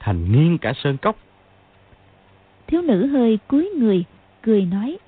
thành 0.00 0.32
nghiêng 0.32 0.58
cả 0.58 0.72
sơn 0.76 0.96
cốc. 0.96 1.16
Thiếu 2.66 2.82
nữ 2.82 3.06
hơi 3.06 3.38
cúi 3.48 3.70
người 3.76 4.04
cười 4.42 4.64
nói 4.64 4.98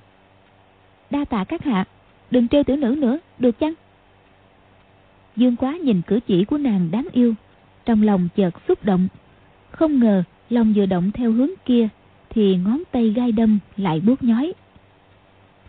đa 1.09 1.25
tạ 1.25 1.43
các 1.43 1.63
hạ 1.63 1.85
đừng 2.31 2.47
trêu 2.47 2.63
tiểu 2.63 2.75
nữ 2.75 2.95
nữa 2.97 3.19
được 3.39 3.59
chăng 3.59 3.73
dương 5.39 5.55
quá 5.55 5.77
nhìn 5.77 6.01
cử 6.01 6.19
chỉ 6.27 6.45
của 6.45 6.57
nàng 6.57 6.91
đáng 6.91 7.07
yêu, 7.11 7.33
trong 7.85 8.03
lòng 8.03 8.27
chợt 8.35 8.53
xúc 8.67 8.85
động. 8.85 9.07
Không 9.71 9.99
ngờ 9.99 10.23
lòng 10.49 10.73
vừa 10.75 10.85
động 10.85 11.11
theo 11.11 11.31
hướng 11.31 11.49
kia, 11.65 11.87
thì 12.29 12.55
ngón 12.55 12.83
tay 12.91 13.09
gai 13.09 13.31
đâm 13.31 13.59
lại 13.77 13.99
buốt 13.99 14.23
nhói. 14.23 14.53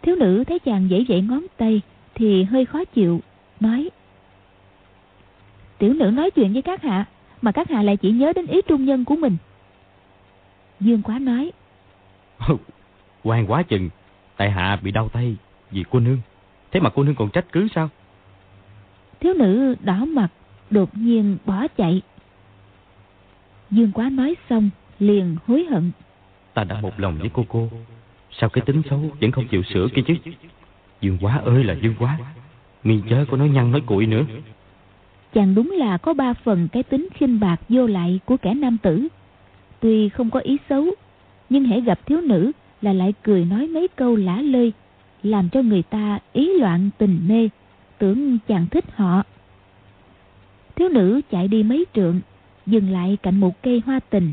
Thiếu 0.02 0.16
nữ 0.16 0.44
thấy 0.44 0.58
chàng 0.58 0.90
dễ 0.90 1.04
dậy 1.08 1.20
ngón 1.20 1.46
tay, 1.56 1.80
thì 2.14 2.42
hơi 2.42 2.64
khó 2.64 2.84
chịu, 2.84 3.20
nói, 3.60 3.90
tiểu 5.78 5.94
nữ 5.94 6.10
nói 6.10 6.30
chuyện 6.30 6.52
với 6.52 6.62
các 6.62 6.82
hạ, 6.82 7.04
mà 7.42 7.52
các 7.52 7.70
hạ 7.70 7.82
lại 7.82 7.96
chỉ 7.96 8.10
nhớ 8.10 8.32
đến 8.32 8.46
ý 8.46 8.60
trung 8.68 8.84
nhân 8.84 9.04
của 9.04 9.16
mình. 9.16 9.36
Dương 10.80 11.02
quá 11.02 11.18
nói 11.18 11.52
quan 13.22 13.46
quá 13.46 13.62
chừng, 13.62 13.90
tại 14.36 14.50
hạ 14.50 14.78
bị 14.82 14.90
đau 14.90 15.08
tay 15.08 15.36
vì 15.70 15.84
cô 15.90 16.00
nương. 16.00 16.18
Thế 16.70 16.80
mà 16.80 16.90
cô 16.90 17.02
nương 17.02 17.14
còn 17.14 17.30
trách 17.30 17.52
cứ 17.52 17.68
sao? 17.74 17.90
Thiếu 19.20 19.34
nữ 19.34 19.74
đỏ 19.84 20.04
mặt 20.04 20.28
đột 20.70 20.96
nhiên 20.96 21.36
bỏ 21.46 21.66
chạy. 21.76 22.02
Dương 23.70 23.92
quá 23.92 24.10
nói 24.10 24.36
xong 24.50 24.70
liền 24.98 25.36
hối 25.46 25.64
hận. 25.70 25.90
Ta 26.54 26.64
đã 26.64 26.80
một 26.80 27.00
lòng 27.00 27.18
với 27.20 27.30
cô 27.32 27.44
cô. 27.48 27.68
Sao 28.40 28.50
cái 28.50 28.64
tính 28.66 28.82
xấu 28.90 29.00
vẫn 29.20 29.30
không 29.32 29.48
chịu 29.48 29.62
sửa 29.62 29.88
kia 29.94 30.02
chứ? 30.06 30.14
Dương 31.00 31.18
quá 31.20 31.40
ơi 31.44 31.64
là 31.64 31.74
dương 31.82 31.94
quá. 31.98 32.18
Mi 32.84 33.00
chớ 33.10 33.24
có 33.30 33.36
nói 33.36 33.48
nhăn 33.48 33.70
nói 33.70 33.80
cuội 33.86 34.06
nữa. 34.06 34.24
Chàng 35.34 35.54
đúng 35.54 35.70
là 35.70 35.98
có 35.98 36.14
ba 36.14 36.34
phần 36.34 36.68
cái 36.72 36.82
tính 36.82 37.08
khinh 37.14 37.40
bạc 37.40 37.60
vô 37.68 37.86
lại 37.86 38.20
của 38.24 38.36
kẻ 38.36 38.54
nam 38.54 38.78
tử. 38.82 39.08
Tuy 39.80 40.08
không 40.08 40.30
có 40.30 40.40
ý 40.40 40.56
xấu 40.68 40.84
nhưng 41.48 41.64
hễ 41.64 41.80
gặp 41.80 42.06
thiếu 42.06 42.20
nữ 42.20 42.52
là 42.82 42.92
lại 42.92 43.14
cười 43.22 43.44
nói 43.44 43.66
mấy 43.66 43.88
câu 43.88 44.16
lả 44.16 44.42
lơi 44.42 44.72
làm 45.22 45.48
cho 45.48 45.62
người 45.62 45.82
ta 45.82 46.18
ý 46.32 46.58
loạn 46.58 46.90
tình 46.98 47.20
mê 47.28 47.48
tưởng 48.00 48.38
chàng 48.48 48.66
thích 48.70 48.84
họ. 48.94 49.22
Thiếu 50.76 50.88
nữ 50.88 51.20
chạy 51.30 51.48
đi 51.48 51.62
mấy 51.62 51.86
trượng, 51.94 52.20
dừng 52.66 52.90
lại 52.90 53.18
cạnh 53.22 53.40
một 53.40 53.62
cây 53.62 53.82
hoa 53.86 54.00
tình, 54.10 54.32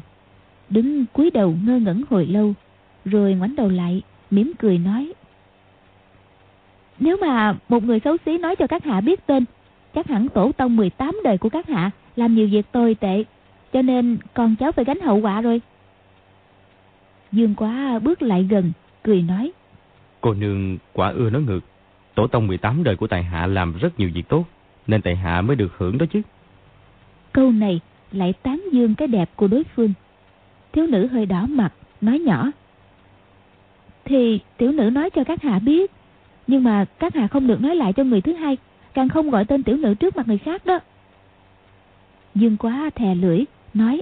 đứng 0.70 1.06
cúi 1.06 1.32
đầu 1.32 1.56
ngơ 1.66 1.80
ngẩn 1.80 2.04
hồi 2.10 2.26
lâu, 2.26 2.54
rồi 3.06 3.34
ngoảnh 3.34 3.56
đầu 3.56 3.70
lại, 3.70 4.02
mỉm 4.32 4.52
cười 4.60 4.78
nói, 4.78 5.14
nếu 7.00 7.18
mà 7.18 7.56
một 7.70 7.84
người 7.84 8.00
xấu 8.00 8.18
xí 8.26 8.38
nói 8.38 8.56
cho 8.56 8.68
các 8.68 8.84
hạ 8.84 9.02
biết 9.02 9.26
tên, 9.26 9.46
chắc 9.96 10.08
hẳn 10.08 10.30
tổ 10.30 10.52
tông 10.52 10.76
18 10.76 11.20
đời 11.24 11.38
của 11.38 11.50
các 11.50 11.68
hạ 11.68 11.92
làm 12.16 12.36
nhiều 12.36 12.48
việc 12.52 12.72
tồi 12.72 12.96
tệ, 12.96 13.24
cho 13.74 13.82
nên 13.82 14.18
con 14.34 14.56
cháu 14.60 14.72
phải 14.72 14.86
gánh 14.86 15.02
hậu 15.02 15.18
quả 15.18 15.42
rồi. 15.42 15.62
Dương 17.32 17.56
quá 17.56 18.00
bước 18.00 18.22
lại 18.22 18.48
gần, 18.50 18.72
cười 19.04 19.22
nói, 19.22 19.52
cô 20.22 20.34
nương 20.34 20.78
quả 20.94 21.10
ưa 21.10 21.30
nói 21.30 21.42
ngược 21.42 21.60
tổ 22.18 22.28
tông 22.28 22.48
18 22.48 22.84
đời 22.84 22.96
của 22.96 23.08
tài 23.08 23.24
hạ 23.24 23.48
làm 23.48 23.78
rất 23.78 24.00
nhiều 24.00 24.10
việc 24.14 24.28
tốt 24.30 24.46
nên 24.88 25.02
tài 25.02 25.16
hạ 25.16 25.42
mới 25.42 25.56
được 25.56 25.78
hưởng 25.78 25.98
đó 25.98 26.06
chứ 26.14 26.22
Câu 27.32 27.52
này 27.52 27.80
lại 28.12 28.34
tán 28.44 28.64
dương 28.72 28.96
cái 28.96 29.08
đẹp 29.08 29.30
của 29.36 29.48
đối 29.48 29.64
phương. 29.64 29.94
Thiếu 30.72 30.88
nữ 30.88 31.08
hơi 31.08 31.26
đỏ 31.26 31.46
mặt, 31.50 31.74
nói 32.02 32.20
nhỏ. 32.20 32.52
Thì 34.06 34.40
tiểu 34.58 34.72
nữ 34.72 34.90
nói 34.90 35.10
cho 35.10 35.24
các 35.24 35.42
hạ 35.42 35.60
biết, 35.60 35.92
nhưng 36.48 36.64
mà 36.64 36.86
các 37.00 37.16
hạ 37.16 37.28
không 37.28 37.48
được 37.48 37.62
nói 37.62 37.76
lại 37.76 37.94
cho 37.94 38.04
người 38.04 38.22
thứ 38.22 38.34
hai, 38.34 38.58
càng 38.94 39.10
không 39.10 39.30
gọi 39.30 39.46
tên 39.46 39.64
tiểu 39.64 39.78
nữ 39.78 39.94
trước 39.94 40.16
mặt 40.16 40.28
người 40.28 40.38
khác 40.38 40.66
đó. 40.66 40.80
Dương 42.36 42.58
quá 42.58 42.90
thè 42.96 43.16
lưỡi, 43.16 43.44
nói. 43.74 44.02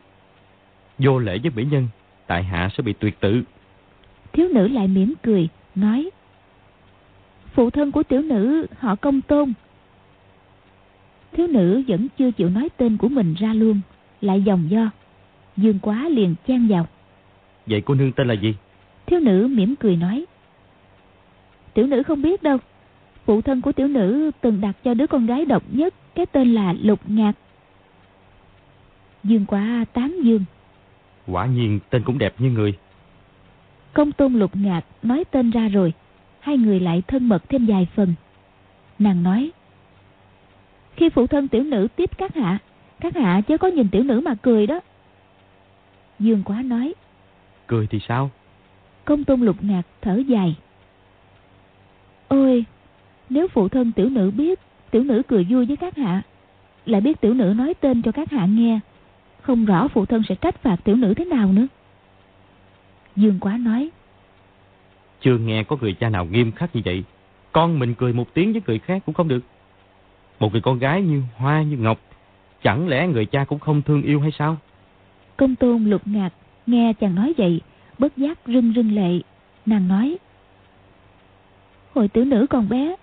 Vô 0.98 1.20
lễ 1.20 1.38
với 1.44 1.52
mỹ 1.56 1.66
nhân, 1.72 1.88
tại 2.28 2.44
hạ 2.44 2.70
sẽ 2.78 2.84
bị 2.84 2.94
tuyệt 2.94 3.20
tự. 3.20 3.44
Thiếu 4.32 4.48
nữ 4.54 4.68
lại 4.68 4.88
mỉm 4.88 5.14
cười, 5.24 5.48
nói. 5.76 6.10
Phụ 7.56 7.70
thân 7.70 7.92
của 7.92 8.04
tiểu 8.04 8.22
nữ 8.22 8.66
họ 8.78 8.96
công 8.96 9.22
tôn. 9.22 9.54
Thiếu 11.32 11.48
nữ 11.48 11.84
vẫn 11.88 12.08
chưa 12.18 12.32
chịu 12.32 12.50
nói 12.50 12.70
tên 12.78 12.98
của 12.98 13.08
mình 13.08 13.34
ra 13.34 13.54
luôn, 13.54 13.82
lại 14.22 14.42
dòng 14.42 14.70
do. 14.70 14.90
Dương 15.58 15.80
quá 15.82 16.10
liền 16.10 16.36
chen 16.48 16.68
vào. 16.68 16.88
Vậy 17.66 17.82
cô 17.86 17.94
nương 17.94 18.12
tên 18.12 18.28
là 18.28 18.34
gì? 18.34 18.56
Thiếu 19.06 19.20
nữ 19.20 19.48
mỉm 19.52 19.76
cười 19.76 19.96
nói. 19.96 20.26
Tiểu 21.74 21.88
nữ 21.88 22.04
không 22.04 22.22
biết 22.22 22.44
đâu. 22.44 22.58
Phụ 23.26 23.42
thân 23.42 23.62
của 23.62 23.72
tiểu 23.72 23.88
nữ 23.88 24.32
từng 24.42 24.62
đặt 24.62 24.76
cho 24.84 24.94
đứa 24.94 25.08
con 25.08 25.26
gái 25.26 25.46
độc 25.46 25.64
nhất 25.72 25.94
cái 26.16 26.26
tên 26.26 26.54
là 26.54 26.74
Lục 26.82 27.00
Ngạc. 27.08 27.34
Dương 29.24 29.46
quá 29.46 29.86
tán 29.94 30.16
dương. 30.24 30.46
Quả 31.28 31.46
nhiên 31.46 31.80
tên 31.90 32.04
cũng 32.04 32.18
đẹp 32.18 32.34
như 32.40 32.50
người. 32.50 32.74
Công 33.94 34.12
tôn 34.12 34.34
Lục 34.34 34.52
Ngạc 34.56 34.82
nói 35.04 35.24
tên 35.32 35.52
ra 35.52 35.68
rồi. 35.68 35.94
Hai 36.46 36.58
người 36.58 36.80
lại 36.80 37.04
thân 37.08 37.30
mật 37.30 37.50
thêm 37.50 37.66
vài 37.66 37.88
phần. 37.96 38.14
Nàng 39.00 39.24
nói. 39.24 39.52
Khi 40.96 41.10
phụ 41.10 41.28
thân 41.28 41.48
tiểu 41.48 41.64
nữ 41.64 41.88
tiếp 41.96 42.10
các 42.18 42.36
hạ, 42.36 42.58
các 43.00 43.16
hạ 43.16 43.42
chứ 43.48 43.58
có 43.58 43.68
nhìn 43.68 43.88
tiểu 43.90 44.04
nữ 44.04 44.22
mà 44.26 44.36
cười 44.36 44.68
đó. 44.68 44.80
Dương 46.20 46.44
quá 46.44 46.62
nói. 46.62 46.94
Cười 47.68 47.88
thì 47.88 48.00
sao? 48.08 48.32
Công 49.06 49.24
tôn 49.24 49.42
lục 49.42 49.64
ngạc 49.64 49.82
thở 50.02 50.16
dài. 50.16 50.56
Ôi, 52.28 52.66
nếu 53.30 53.48
phụ 53.48 53.70
thân 53.70 53.92
tiểu 53.92 54.10
nữ 54.10 54.32
biết 54.32 54.60
tiểu 54.92 55.04
nữ 55.04 55.22
cười 55.28 55.48
vui 55.50 55.66
với 55.66 55.78
các 55.78 55.98
hạ, 55.98 56.22
lại 56.86 57.02
biết 57.02 57.22
tiểu 57.22 57.34
nữ 57.34 57.54
nói 57.58 57.74
tên 57.74 58.02
cho 58.02 58.12
các 58.12 58.32
hạ 58.32 58.46
nghe, 58.46 58.80
không 59.42 59.66
rõ 59.66 59.88
phụ 59.88 60.06
thân 60.06 60.22
sẽ 60.30 60.36
trách 60.36 60.64
phạt 60.64 60.78
tiểu 60.84 60.96
nữ 60.96 61.14
thế 61.14 61.26
nào 61.26 61.52
nữa. 61.52 61.68
Dương 63.16 63.40
quá 63.40 63.58
nói. 63.58 63.90
Chưa 65.22 65.38
nghe 65.38 65.64
có 65.64 65.78
người 65.82 65.94
cha 65.94 66.10
nào 66.10 66.26
nghiêm 66.26 66.52
khắc 66.52 66.76
như 66.76 66.82
vậy. 66.86 67.04
Con 67.52 67.80
mình 67.80 67.94
cười 67.94 68.14
một 68.14 68.34
tiếng 68.34 68.52
với 68.52 68.62
người 68.68 68.80
khác 68.80 69.02
cũng 69.06 69.16
không 69.16 69.28
được. 69.28 69.42
Một 70.40 70.52
người 70.52 70.62
con 70.62 70.80
gái 70.80 71.02
như 71.02 71.22
hoa 71.36 71.62
như 71.62 71.78
ngọc, 71.78 72.00
chẳng 72.64 72.88
lẽ 72.88 73.08
người 73.08 73.26
cha 73.26 73.46
cũng 73.46 73.60
không 73.60 73.82
thương 73.82 74.02
yêu 74.02 74.20
hay 74.20 74.32
sao? 74.32 74.58
Công 75.38 75.56
tôn 75.56 75.86
lục 75.86 76.02
ngạc 76.06 76.30
nghe 76.66 76.94
chàng 76.94 77.16
nói 77.16 77.34
vậy, 77.38 77.62
bất 77.98 78.18
giác 78.18 78.40
rưng 78.46 78.74
rưng 78.76 78.96
lệ. 78.96 79.20
Nàng 79.66 79.88
nói. 79.88 80.18
Hồi 81.94 82.08
tiểu 82.08 82.26
nữ 82.26 82.46
còn 82.50 82.70
bé, 82.70 82.96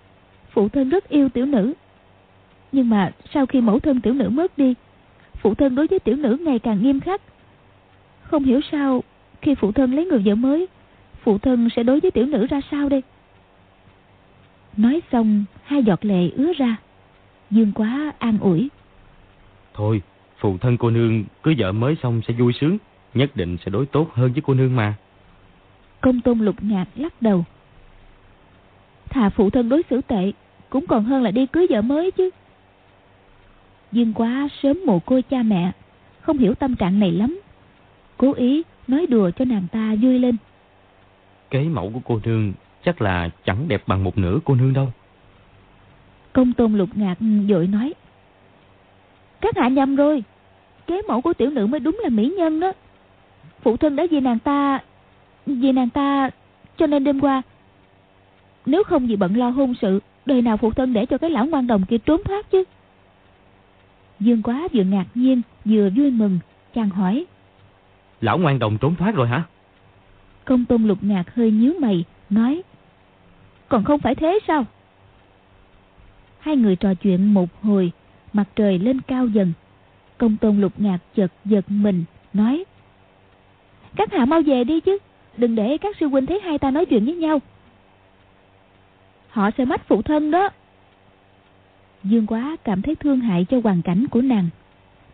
phụ 0.51 0.69
thân 0.69 0.89
rất 0.89 1.09
yêu 1.09 1.29
tiểu 1.29 1.45
nữ. 1.45 1.73
Nhưng 2.71 2.89
mà 2.89 3.11
sau 3.33 3.45
khi 3.45 3.61
mẫu 3.61 3.79
thân 3.79 4.01
tiểu 4.01 4.13
nữ 4.13 4.29
mất 4.29 4.57
đi, 4.57 4.73
phụ 5.41 5.55
thân 5.55 5.75
đối 5.75 5.87
với 5.87 5.99
tiểu 5.99 6.15
nữ 6.15 6.37
ngày 6.41 6.59
càng 6.59 6.83
nghiêm 6.83 6.99
khắc. 6.99 7.21
Không 8.21 8.43
hiểu 8.43 8.59
sao 8.71 9.03
khi 9.41 9.55
phụ 9.55 9.71
thân 9.71 9.93
lấy 9.93 10.05
người 10.05 10.21
vợ 10.25 10.35
mới, 10.35 10.67
phụ 11.23 11.37
thân 11.37 11.69
sẽ 11.75 11.83
đối 11.83 11.99
với 11.99 12.11
tiểu 12.11 12.25
nữ 12.25 12.47
ra 12.49 12.61
sao 12.71 12.89
đây? 12.89 13.03
Nói 14.77 15.01
xong, 15.11 15.45
hai 15.63 15.83
giọt 15.83 16.05
lệ 16.05 16.29
ứa 16.35 16.53
ra. 16.57 16.75
Dương 17.51 17.71
quá 17.71 18.13
an 18.19 18.39
ủi. 18.39 18.69
Thôi, 19.73 20.01
phụ 20.37 20.57
thân 20.57 20.77
cô 20.77 20.89
nương 20.89 21.23
cưới 21.43 21.55
vợ 21.57 21.71
mới 21.71 21.95
xong 22.03 22.21
sẽ 22.27 22.33
vui 22.33 22.53
sướng, 22.53 22.77
nhất 23.13 23.35
định 23.35 23.57
sẽ 23.65 23.71
đối 23.71 23.85
tốt 23.85 24.09
hơn 24.13 24.33
với 24.33 24.41
cô 24.45 24.53
nương 24.53 24.75
mà. 24.75 24.93
Công 26.01 26.21
tôn 26.21 26.39
lục 26.39 26.55
ngạc 26.61 26.85
lắc 26.95 27.21
đầu. 27.21 27.45
Thà 29.09 29.29
phụ 29.29 29.49
thân 29.49 29.69
đối 29.69 29.81
xử 29.89 30.01
tệ, 30.01 30.31
cũng 30.69 30.87
còn 30.87 31.03
hơn 31.03 31.23
là 31.23 31.31
đi 31.31 31.45
cưới 31.45 31.67
vợ 31.69 31.81
mới 31.81 32.11
chứ. 32.11 32.29
Dương 33.91 34.13
quá 34.13 34.47
sớm 34.63 34.79
mồ 34.85 34.99
côi 34.99 35.21
cha 35.21 35.43
mẹ, 35.43 35.71
không 36.21 36.37
hiểu 36.37 36.55
tâm 36.55 36.75
trạng 36.75 36.99
này 36.99 37.11
lắm. 37.11 37.39
Cố 38.17 38.33
ý 38.33 38.63
nói 38.87 39.05
đùa 39.07 39.31
cho 39.31 39.45
nàng 39.45 39.63
ta 39.71 39.95
vui 40.01 40.19
lên. 40.19 40.37
Kế 41.53 41.63
mẫu 41.63 41.91
của 41.93 41.99
cô 42.05 42.19
nương 42.23 42.53
chắc 42.83 43.01
là 43.01 43.29
chẳng 43.45 43.67
đẹp 43.67 43.83
bằng 43.87 44.03
một 44.03 44.17
nửa 44.17 44.39
cô 44.45 44.55
nương 44.55 44.73
đâu. 44.73 44.91
Công 46.33 46.53
tôn 46.53 46.73
lục 46.77 46.89
ngạc 46.95 47.15
dội 47.49 47.67
nói. 47.67 47.93
Các 49.41 49.57
hạ 49.57 49.67
nhầm 49.67 49.95
rồi. 49.95 50.23
Kế 50.87 51.01
mẫu 51.07 51.21
của 51.21 51.33
tiểu 51.33 51.49
nữ 51.49 51.65
mới 51.65 51.79
đúng 51.79 51.99
là 52.03 52.09
mỹ 52.09 52.33
nhân 52.37 52.59
đó. 52.59 52.71
Phụ 53.61 53.77
thân 53.77 53.95
đã 53.95 54.05
vì 54.11 54.19
nàng 54.19 54.39
ta... 54.39 54.79
Vì 55.45 55.71
nàng 55.71 55.89
ta... 55.89 56.29
Cho 56.77 56.87
nên 56.87 57.03
đêm 57.03 57.19
qua... 57.19 57.41
Nếu 58.65 58.83
không 58.83 59.07
vì 59.07 59.15
bận 59.15 59.37
lo 59.37 59.49
hôn 59.49 59.73
sự... 59.81 59.99
Đời 60.25 60.41
nào 60.41 60.57
phụ 60.57 60.71
thân 60.71 60.93
để 60.93 61.05
cho 61.05 61.17
cái 61.17 61.29
lão 61.29 61.45
ngoan 61.45 61.67
đồng 61.67 61.85
kia 61.85 61.97
trốn 61.97 62.21
thoát 62.23 62.51
chứ. 62.51 62.63
Dương 64.19 64.41
quá 64.41 64.67
vừa 64.73 64.83
ngạc 64.83 65.05
nhiên 65.15 65.41
vừa 65.65 65.89
vui 65.95 66.11
mừng. 66.11 66.39
Chàng 66.75 66.89
hỏi. 66.89 67.25
Lão 68.21 68.37
ngoan 68.37 68.59
đồng 68.59 68.77
trốn 68.77 68.95
thoát 68.95 69.15
rồi 69.15 69.27
hả? 69.27 69.43
Công 70.45 70.65
tôn 70.65 70.87
lục 70.87 70.97
ngạc 71.01 71.35
hơi 71.35 71.51
nhíu 71.51 71.73
mày, 71.79 72.03
nói. 72.29 72.61
Còn 73.69 73.83
không 73.83 73.99
phải 73.99 74.15
thế 74.15 74.39
sao? 74.47 74.65
Hai 76.39 76.55
người 76.55 76.75
trò 76.75 76.93
chuyện 76.93 77.33
một 77.33 77.49
hồi, 77.61 77.91
mặt 78.33 78.45
trời 78.55 78.79
lên 78.79 79.01
cao 79.01 79.27
dần. 79.27 79.53
Công 80.17 80.37
tôn 80.37 80.61
lục 80.61 80.73
ngạc 80.77 80.97
chợt 81.15 81.31
giật 81.45 81.65
mình, 81.67 82.03
nói. 82.33 82.63
Các 83.95 84.13
hạ 84.13 84.25
mau 84.25 84.41
về 84.41 84.63
đi 84.63 84.79
chứ, 84.79 84.97
đừng 85.37 85.55
để 85.55 85.77
các 85.77 85.95
sư 85.99 86.07
huynh 86.07 86.25
thấy 86.25 86.39
hai 86.39 86.59
ta 86.59 86.71
nói 86.71 86.85
chuyện 86.85 87.05
với 87.05 87.15
nhau. 87.15 87.41
Họ 89.29 89.49
sẽ 89.57 89.65
mách 89.65 89.87
phụ 89.87 90.01
thân 90.01 90.31
đó. 90.31 90.49
Dương 92.03 92.27
quá 92.27 92.55
cảm 92.63 92.81
thấy 92.81 92.95
thương 92.95 93.19
hại 93.19 93.45
cho 93.49 93.59
hoàn 93.63 93.81
cảnh 93.81 94.05
của 94.11 94.21
nàng. 94.21 94.49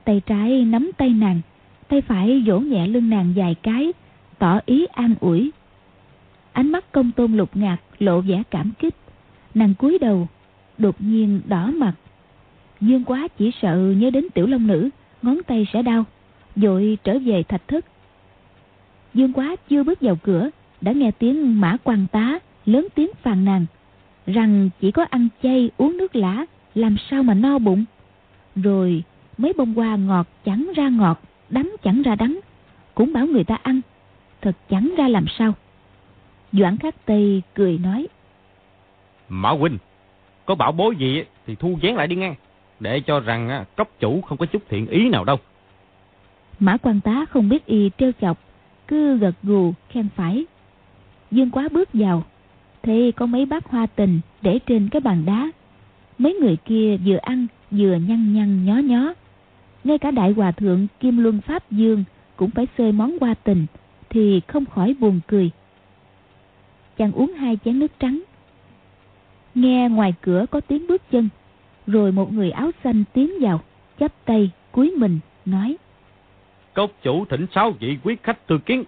Tay 0.03 0.21
trái 0.25 0.65
nắm 0.65 0.91
tay 0.97 1.09
nàng, 1.09 1.41
tay 1.87 2.01
phải 2.01 2.43
vỗ 2.45 2.59
nhẹ 2.59 2.87
lưng 2.87 3.09
nàng 3.09 3.33
vài 3.35 3.55
cái, 3.55 3.93
tỏ 4.39 4.59
ý 4.65 4.85
an 4.85 5.15
ủi. 5.19 5.51
Ánh 6.51 6.71
mắt 6.71 6.91
công 6.91 7.11
tôn 7.11 7.33
lục 7.33 7.49
ngạc 7.57 7.77
lộ 7.99 8.21
vẻ 8.21 8.43
cảm 8.51 8.71
kích. 8.79 8.95
Nàng 9.53 9.73
cúi 9.73 9.97
đầu, 9.99 10.27
đột 10.77 10.95
nhiên 10.99 11.41
đỏ 11.47 11.71
mặt. 11.75 11.93
Dương 12.81 13.03
quá 13.03 13.27
chỉ 13.37 13.51
sợ 13.61 13.93
nhớ 13.97 14.09
đến 14.09 14.25
tiểu 14.33 14.47
long 14.47 14.67
nữ, 14.67 14.89
ngón 15.21 15.37
tay 15.47 15.67
sẽ 15.73 15.81
đau, 15.81 16.05
vội 16.55 16.97
trở 17.03 17.19
về 17.19 17.43
thạch 17.43 17.67
thất. 17.67 17.85
Dương 19.13 19.33
quá 19.33 19.55
chưa 19.69 19.83
bước 19.83 20.01
vào 20.01 20.15
cửa, 20.23 20.49
đã 20.81 20.91
nghe 20.91 21.11
tiếng 21.11 21.61
mã 21.61 21.77
quan 21.83 22.07
tá, 22.11 22.39
lớn 22.65 22.87
tiếng 22.95 23.09
phàn 23.21 23.45
nàn, 23.45 23.65
rằng 24.27 24.69
chỉ 24.81 24.91
có 24.91 25.05
ăn 25.09 25.27
chay 25.43 25.71
uống 25.77 25.97
nước 25.97 26.15
lã, 26.15 26.45
làm 26.75 26.95
sao 27.09 27.23
mà 27.23 27.33
no 27.33 27.59
bụng. 27.59 27.85
Rồi 28.55 29.03
mấy 29.37 29.53
bông 29.53 29.73
hoa 29.73 29.95
ngọt 29.95 30.27
chẳng 30.45 30.71
ra 30.75 30.89
ngọt, 30.89 31.21
đắng 31.49 31.75
chẳng 31.83 32.01
ra 32.01 32.15
đắng, 32.15 32.39
cũng 32.95 33.13
bảo 33.13 33.27
người 33.27 33.43
ta 33.43 33.55
ăn, 33.55 33.81
thật 34.41 34.55
chẳng 34.69 34.93
ra 34.97 35.07
làm 35.07 35.25
sao. 35.27 35.53
Doãn 36.51 36.77
khắc 36.77 37.05
Tây 37.05 37.41
cười 37.53 37.77
nói. 37.77 38.07
Mã 39.29 39.49
huynh, 39.49 39.77
có 40.45 40.55
bảo 40.55 40.71
bối 40.71 40.95
gì 40.95 41.23
thì 41.47 41.55
thu 41.55 41.79
dán 41.81 41.95
lại 41.95 42.07
đi 42.07 42.15
ngang. 42.15 42.35
Để 42.79 42.99
cho 42.99 43.19
rằng 43.19 43.65
cấp 43.75 43.89
chủ 43.99 44.21
không 44.21 44.37
có 44.37 44.45
chút 44.45 44.63
thiện 44.69 44.87
ý 44.87 45.09
nào 45.09 45.23
đâu. 45.23 45.37
Mã 46.59 46.77
quan 46.77 47.01
tá 47.01 47.25
không 47.29 47.49
biết 47.49 47.65
y 47.65 47.89
trêu 47.97 48.11
chọc. 48.21 48.37
Cứ 48.87 49.17
gật 49.17 49.35
gù 49.43 49.73
khen 49.89 50.07
phải. 50.15 50.45
Dương 51.31 51.51
quá 51.51 51.67
bước 51.71 51.89
vào. 51.93 52.23
Thì 52.81 53.11
có 53.11 53.25
mấy 53.25 53.45
bát 53.45 53.65
hoa 53.65 53.85
tình 53.85 54.19
để 54.41 54.59
trên 54.65 54.89
cái 54.89 54.99
bàn 54.99 55.25
đá. 55.25 55.51
Mấy 56.17 56.33
người 56.33 56.57
kia 56.65 56.97
vừa 57.05 57.17
ăn 57.17 57.47
vừa 57.71 57.95
nhăn 57.95 58.33
nhăn 58.33 58.65
nhó 58.65 58.75
nhó. 58.75 59.13
Ngay 59.83 59.97
cả 59.97 60.11
đại 60.11 60.31
hòa 60.31 60.51
thượng 60.51 60.87
Kim 60.99 61.17
Luân 61.17 61.41
Pháp 61.41 61.71
Dương 61.71 62.03
cũng 62.35 62.49
phải 62.49 62.67
xơi 62.77 62.91
món 62.91 63.17
hoa 63.21 63.33
tình 63.33 63.65
thì 64.09 64.41
không 64.47 64.65
khỏi 64.65 64.95
buồn 64.99 65.19
cười. 65.27 65.51
Chàng 66.97 67.11
uống 67.11 67.33
hai 67.33 67.57
chén 67.65 67.79
nước 67.79 67.91
trắng. 67.99 68.23
Nghe 69.55 69.89
ngoài 69.89 70.13
cửa 70.21 70.45
có 70.51 70.61
tiếng 70.61 70.87
bước 70.87 71.01
chân 71.11 71.29
Rồi 71.87 72.11
một 72.11 72.33
người 72.33 72.51
áo 72.51 72.71
xanh 72.83 73.03
tiến 73.13 73.31
vào 73.41 73.61
chắp 73.99 74.25
tay 74.25 74.51
cúi 74.71 74.95
mình 74.97 75.19
nói 75.45 75.77
Cốc 76.73 76.91
chủ 77.03 77.25
thỉnh 77.25 77.45
sáu 77.55 77.71
vị 77.79 77.97
quý 78.03 78.17
khách 78.23 78.47
tư 78.47 78.57
kiến. 78.57 78.83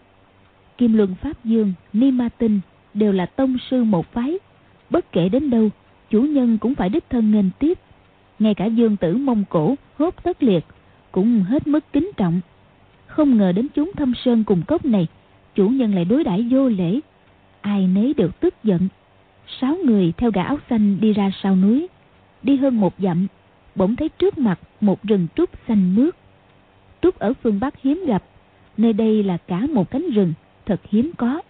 Kim 0.77 0.93
Luân 0.93 1.15
Pháp 1.21 1.45
Dương, 1.45 1.73
Ni 1.93 2.11
Ma 2.11 2.29
Tinh 2.37 2.59
đều 2.93 3.11
là 3.11 3.25
tông 3.25 3.57
sư 3.69 3.83
một 3.83 4.13
phái. 4.13 4.39
Bất 4.89 5.11
kể 5.11 5.29
đến 5.29 5.49
đâu 5.49 5.69
Chủ 6.09 6.21
nhân 6.21 6.57
cũng 6.57 6.75
phải 6.75 6.89
đích 6.89 7.09
thân 7.09 7.31
nghênh 7.31 7.49
tiếp. 7.59 7.79
Ngay 8.39 8.53
cả 8.53 8.65
dương 8.65 8.97
tử 8.97 9.17
Mông 9.17 9.43
Cổ 9.49 9.75
hốt 9.97 10.15
tất 10.23 10.43
liệt 10.43 10.65
Cũng 11.11 11.41
hết 11.41 11.67
mức 11.67 11.85
kính 11.93 12.11
trọng 12.17 12.41
không 13.11 13.37
ngờ 13.37 13.51
đến 13.51 13.67
chúng 13.75 13.91
thâm 13.97 14.13
sơn 14.25 14.43
cùng 14.43 14.61
cốc 14.67 14.85
này 14.85 15.07
Chủ 15.55 15.69
nhân 15.69 15.95
lại 15.95 16.05
đối 16.05 16.23
đãi 16.23 16.47
vô 16.49 16.69
lễ. 16.69 16.99
Ai 17.61 17.87
nấy 17.87 18.13
đều 18.17 18.29
tức 18.39 18.53
giận. 18.63 18.87
Sáu 19.59 19.77
người 19.85 20.13
theo 20.17 20.31
gã 20.31 20.43
áo 20.43 20.57
xanh 20.69 20.97
đi 21.01 21.13
ra 21.13 21.31
sau 21.41 21.55
núi. 21.55 21.87
Đi 22.43 22.55
hơn 22.55 22.79
một 22.79 22.93
dặm 22.99 23.27
bỗng 23.75 23.95
thấy 23.95 24.09
trước 24.09 24.37
mặt 24.37 24.59
một 24.81 25.03
rừng 25.03 25.27
trúc 25.35 25.49
xanh 25.67 25.95
mướt. 25.95 26.15
Trúc 27.01 27.19
ở 27.19 27.33
phương 27.43 27.59
Bắc 27.59 27.81
hiếm 27.81 28.03
gặp, 28.07 28.23
nơi 28.77 28.93
đây 28.93 29.23
là 29.23 29.37
cả 29.37 29.67
một 29.73 29.91
cánh 29.91 30.09
rừng, 30.09 30.33
thật 30.65 30.81
hiếm 30.89 31.11
có. 31.17 31.41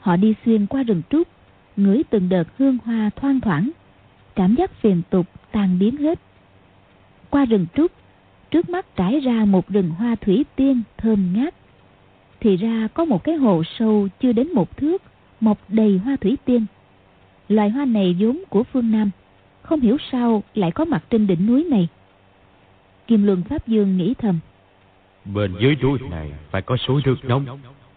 Họ 0.00 0.16
đi 0.16 0.34
xuyên 0.44 0.66
qua 0.66 0.82
rừng 0.82 1.02
trúc, 1.10 1.28
ngửi 1.76 2.02
từng 2.10 2.28
đợt 2.28 2.44
hương 2.58 2.78
hoa 2.84 3.10
thoang 3.16 3.40
thoảng, 3.40 3.70
cảm 4.34 4.54
giác 4.54 4.70
phiền 4.80 5.02
tục 5.10 5.26
tan 5.52 5.78
biến 5.78 5.96
hết. 5.96 6.18
Qua 7.30 7.44
rừng 7.44 7.66
trúc, 7.74 7.92
trước 8.50 8.68
mắt 8.68 8.86
trải 8.96 9.20
ra 9.20 9.44
một 9.44 9.68
rừng 9.68 9.90
hoa 9.90 10.14
thủy 10.14 10.44
tiên 10.56 10.82
thơm 10.96 11.32
ngát. 11.34 11.54
Thì 12.40 12.56
ra 12.56 12.88
có 12.94 13.04
một 13.04 13.24
cái 13.24 13.34
hồ 13.34 13.62
sâu 13.78 14.08
chưa 14.20 14.32
đến 14.32 14.52
một 14.52 14.76
thước, 14.76 15.02
mọc 15.40 15.58
đầy 15.68 16.00
hoa 16.04 16.16
thủy 16.20 16.38
tiên. 16.44 16.66
Loài 17.48 17.70
hoa 17.70 17.84
này 17.84 18.16
vốn 18.18 18.42
của 18.48 18.62
phương 18.62 18.90
Nam, 18.90 19.10
không 19.62 19.80
hiểu 19.80 19.96
sao 20.12 20.42
lại 20.54 20.70
có 20.70 20.84
mặt 20.84 21.04
trên 21.10 21.26
đỉnh 21.26 21.46
núi 21.46 21.64
này. 21.64 21.88
Kim 23.06 23.26
Luân 23.26 23.42
Pháp 23.42 23.66
Dương 23.66 23.96
nghĩ 23.96 24.14
thầm. 24.14 24.38
Bên 25.24 25.54
dưới 25.60 25.76
núi 25.82 25.98
này 26.10 26.32
phải 26.50 26.62
có 26.62 26.76
suối 26.76 27.02
nước 27.04 27.16
nóng, 27.24 27.46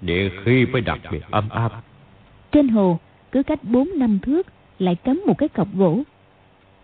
địa 0.01 0.30
khí 0.43 0.65
mới 0.65 0.82
đặc 0.82 0.99
biệt 1.12 1.23
ấm 1.32 1.49
áp. 1.49 1.71
Trên 2.51 2.67
hồ, 2.67 2.99
cứ 3.32 3.43
cách 3.43 3.60
bốn 3.63 3.89
năm 3.95 4.19
thước 4.19 4.47
lại 4.80 4.95
cắm 4.95 5.21
một 5.27 5.38
cái 5.38 5.49
cọc 5.49 5.67
gỗ. 5.75 6.04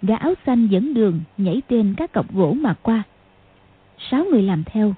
Gã 0.02 0.16
áo 0.16 0.34
xanh 0.46 0.68
dẫn 0.68 0.94
đường 0.94 1.22
nhảy 1.38 1.62
trên 1.70 1.94
các 1.98 2.12
cọc 2.14 2.34
gỗ 2.34 2.54
mà 2.54 2.74
qua. 2.82 3.04
Sáu 4.00 4.26
người 4.26 4.42
làm 4.42 4.64
theo, 4.64 4.96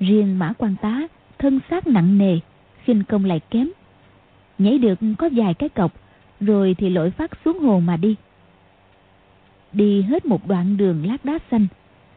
riêng 0.00 0.38
mã 0.38 0.52
quan 0.58 0.76
tá 0.82 1.02
thân 1.38 1.60
xác 1.70 1.86
nặng 1.86 2.18
nề, 2.18 2.38
khinh 2.84 3.02
công 3.04 3.24
lại 3.24 3.40
kém. 3.50 3.68
Nhảy 4.58 4.78
được 4.78 4.98
có 5.18 5.28
vài 5.32 5.54
cái 5.54 5.68
cọc, 5.68 5.92
rồi 6.40 6.74
thì 6.78 6.88
lội 6.88 7.10
phát 7.10 7.30
xuống 7.44 7.58
hồ 7.58 7.80
mà 7.80 7.96
đi. 7.96 8.16
Đi 9.72 10.02
hết 10.02 10.26
một 10.26 10.48
đoạn 10.48 10.76
đường 10.76 11.06
lát 11.06 11.24
đá 11.24 11.38
xanh, 11.50 11.66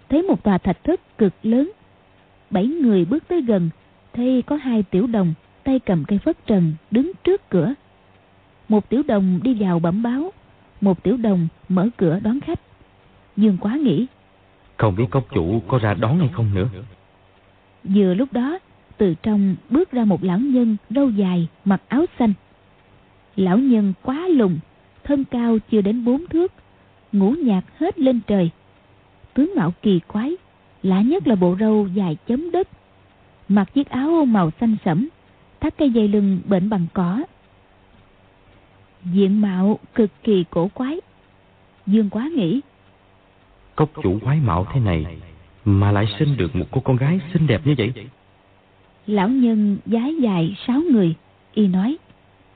thấy 0.10 0.22
một 0.22 0.44
tòa 0.44 0.58
thạch 0.58 0.84
thất 0.84 1.18
cực 1.18 1.34
lớn. 1.44 1.72
Bảy 2.50 2.68
người 2.68 3.06
bước 3.06 3.28
tới 3.28 3.42
gần, 3.42 3.70
thấy 4.14 4.42
có 4.42 4.56
hai 4.56 4.84
tiểu 4.84 5.08
đồng 5.08 5.34
tay 5.64 5.80
cầm 5.80 6.06
cây 6.08 6.20
phất 6.20 6.46
trần 6.46 6.74
đứng 6.92 7.12
trước 7.24 7.50
cửa. 7.50 7.74
Một 8.70 8.90
tiểu 8.90 9.04
đồng 9.08 9.40
đi 9.44 9.54
vào 9.54 9.80
bẩm 9.80 10.04
báo, 10.04 10.32
một 10.82 11.04
tiểu 11.04 11.18
đồng 11.18 11.48
mở 11.70 11.90
cửa 11.98 12.20
đón 12.20 12.40
khách. 12.40 12.60
Dương 13.38 13.58
quá 13.62 13.76
nghĩ. 13.76 14.08
Không 14.84 14.96
biết 14.96 15.06
cốc 15.12 15.24
chủ 15.34 15.62
có 15.68 15.78
ra 15.78 15.94
đón 15.94 16.20
hay 16.20 16.30
không 16.34 16.54
nữa. 16.54 16.68
Vừa 17.84 18.14
lúc 18.14 18.34
đó, 18.34 18.60
từ 18.98 19.14
trong 19.24 19.56
bước 19.70 19.92
ra 19.92 20.06
một 20.06 20.24
lão 20.24 20.40
nhân 20.40 20.78
râu 20.90 21.10
dài, 21.10 21.48
mặc 21.66 21.82
áo 21.88 22.06
xanh. 22.20 22.34
Lão 23.36 23.58
nhân 23.58 23.94
quá 24.02 24.28
lùng, 24.28 24.60
thân 25.04 25.24
cao 25.24 25.58
chưa 25.72 25.82
đến 25.82 26.06
bốn 26.06 26.28
thước, 26.28 26.54
ngũ 27.12 27.32
nhạt 27.32 27.64
hết 27.78 28.00
lên 28.00 28.20
trời. 28.28 28.50
Tướng 29.34 29.52
mạo 29.56 29.74
kỳ 29.82 30.00
quái, 30.08 30.36
lạ 30.84 31.02
nhất 31.02 31.28
là 31.28 31.36
bộ 31.36 31.56
râu 31.60 31.88
dài 31.88 32.18
chấm 32.28 32.52
đất. 32.52 32.68
Mặc 33.50 33.74
chiếc 33.74 33.90
áo 33.90 34.26
màu 34.26 34.52
xanh 34.60 34.76
sẫm, 34.86 35.08
thắt 35.60 35.78
cây 35.78 35.90
dây 35.90 36.08
lưng 36.08 36.42
bệnh 36.46 36.70
bằng 36.70 36.86
cỏ. 36.94 37.24
Diện 39.04 39.42
mạo 39.42 39.80
cực 39.96 40.10
kỳ 40.24 40.46
cổ 40.50 40.68
quái. 40.74 41.02
Dương 41.88 42.10
quá 42.10 42.30
nghĩ. 42.36 42.62
Cốc 43.76 43.90
chủ 44.04 44.20
quái 44.24 44.40
mạo 44.40 44.68
thế 44.74 44.80
này 44.80 45.06
mà 45.66 45.92
lại 45.92 46.16
sinh 46.20 46.38
được 46.38 46.56
một 46.56 46.66
cô 46.72 46.82
con 46.82 46.96
gái 46.96 47.20
xinh 47.34 47.48
đẹp 47.48 47.62
như 47.66 47.76
vậy. 47.78 47.94
Lão 49.08 49.30
nhân 49.30 49.78
giái 49.86 50.16
dài 50.22 50.56
sáu 50.68 50.82
người, 50.92 51.16
y 51.54 51.68
nói. 51.68 51.98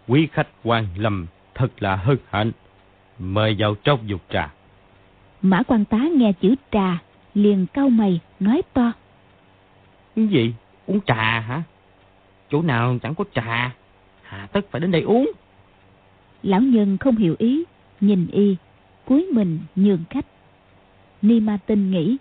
Quý 0.08 0.27
khách 0.32 0.47
quan 0.63 0.88
lâm 0.95 1.25
thật 1.56 1.84
là 1.84 1.95
hân 1.95 2.17
hạnh. 2.30 2.51
Mời 3.19 3.56
vào 3.60 3.75
trong 3.75 3.99
dục 4.10 4.21
trà. 4.30 4.53
Mã 5.41 5.63
quan 5.63 5.86
tá 5.86 5.97
nghe 5.97 6.34
chữ 6.41 6.56
trà, 6.71 6.97
liền 7.34 7.65
cau 7.73 7.89
mày, 7.89 8.19
nói 8.39 8.62
to. 8.73 8.91
Cái 10.15 10.27
gì? 10.27 10.53
Uống 10.86 10.99
trà 11.06 11.39
hả? 11.39 11.63
Chỗ 12.51 12.62
nào 12.62 12.97
chẳng 13.03 13.15
có 13.15 13.23
trà, 13.34 13.75
hạ 14.21 14.47
tất 14.51 14.62
phải 14.71 14.82
đến 14.82 14.91
đây 14.91 15.01
uống. 15.01 15.32
Lão 16.43 16.62
nhân 16.62 16.97
không 16.97 17.15
hiểu 17.15 17.36
ý, 17.39 17.63
nhìn 18.01 18.27
y, 18.32 18.56
cúi 19.06 19.27
mình 19.34 19.60
nhường 19.75 20.03
khách. 20.10 20.25
Ni 21.21 21.39
ma 21.39 21.58
tinh 21.65 21.91
nghĩ. 21.91 22.17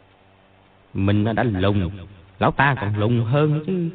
Mình 0.94 1.24
đã 1.34 1.42
lùng, 1.42 1.90
lão 2.38 2.50
ta 2.50 2.76
còn 2.80 2.98
lùng 2.98 3.24
hơn 3.24 3.64
chứ. 3.66 3.90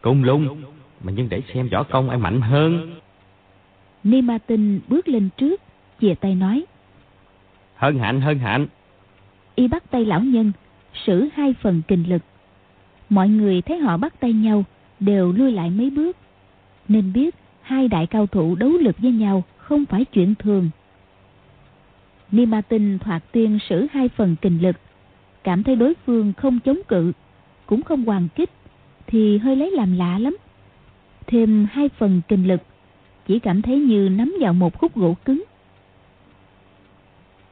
Cùng 0.00 0.24
lùng, 0.24 0.62
mà 1.04 1.12
nhưng 1.16 1.28
để 1.28 1.42
xem 1.54 1.68
võ 1.68 1.82
công 1.82 2.10
ai 2.10 2.18
mạnh 2.18 2.40
hơn. 2.40 2.94
Ni 4.04 4.22
ma 4.22 4.38
tinh 4.38 4.80
bước 4.88 5.08
lên 5.08 5.28
trước, 5.36 5.60
chìa 6.00 6.14
tay 6.14 6.34
nói. 6.34 6.64
Hân 7.76 7.98
hạnh, 7.98 8.20
hân 8.20 8.38
hạnh. 8.38 8.66
Y 9.54 9.68
bắt 9.68 9.90
tay 9.90 10.04
lão 10.04 10.20
nhân, 10.20 10.52
sử 10.94 11.28
hai 11.34 11.54
phần 11.62 11.82
kình 11.88 12.08
lực. 12.08 12.22
Mọi 13.08 13.28
người 13.28 13.62
thấy 13.62 13.78
họ 13.78 13.96
bắt 13.96 14.20
tay 14.20 14.32
nhau, 14.32 14.64
đều 15.00 15.32
lui 15.32 15.52
lại 15.52 15.70
mấy 15.70 15.90
bước. 15.90 16.16
Nên 16.88 17.12
biết 17.12 17.34
hai 17.62 17.88
đại 17.88 18.06
cao 18.06 18.26
thủ 18.26 18.54
đấu 18.54 18.70
lực 18.70 18.96
với 18.98 19.12
nhau 19.12 19.44
không 19.56 19.84
phải 19.84 20.04
chuyện 20.04 20.34
thường. 20.34 20.70
Ni 22.32 22.46
Ma 22.46 22.60
Tinh 22.60 22.98
thoạt 22.98 23.22
tiên 23.32 23.58
sử 23.68 23.86
hai 23.92 24.08
phần 24.08 24.36
kình 24.42 24.62
lực, 24.62 24.76
cảm 25.44 25.62
thấy 25.62 25.76
đối 25.76 25.94
phương 26.06 26.32
không 26.36 26.60
chống 26.60 26.78
cự, 26.88 27.12
cũng 27.66 27.82
không 27.82 28.04
hoàn 28.04 28.28
kích, 28.34 28.50
thì 29.06 29.38
hơi 29.38 29.56
lấy 29.56 29.70
làm 29.70 29.96
lạ 29.96 30.18
lắm. 30.18 30.36
Thêm 31.26 31.66
hai 31.72 31.88
phần 31.88 32.20
kình 32.28 32.48
lực, 32.48 32.60
chỉ 33.26 33.38
cảm 33.38 33.62
thấy 33.62 33.78
như 33.78 34.08
nắm 34.08 34.34
vào 34.40 34.52
một 34.52 34.78
khúc 34.78 34.94
gỗ 34.94 35.16
cứng. 35.24 35.44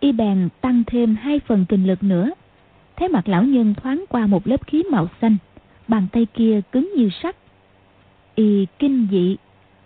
Y 0.00 0.12
bèn 0.12 0.48
tăng 0.60 0.82
thêm 0.86 1.16
hai 1.16 1.40
phần 1.46 1.64
kình 1.68 1.86
lực 1.86 2.02
nữa, 2.02 2.30
thấy 2.96 3.08
mặt 3.08 3.28
lão 3.28 3.42
nhân 3.42 3.74
thoáng 3.74 4.04
qua 4.08 4.26
một 4.26 4.46
lớp 4.46 4.66
khí 4.66 4.82
màu 4.90 5.08
xanh, 5.20 5.36
bàn 5.88 6.06
tay 6.12 6.26
kia 6.34 6.60
cứng 6.72 6.92
như 6.96 7.10
sắt. 7.22 7.36
Y 8.34 8.66
kinh 8.78 9.08
dị, 9.10 9.36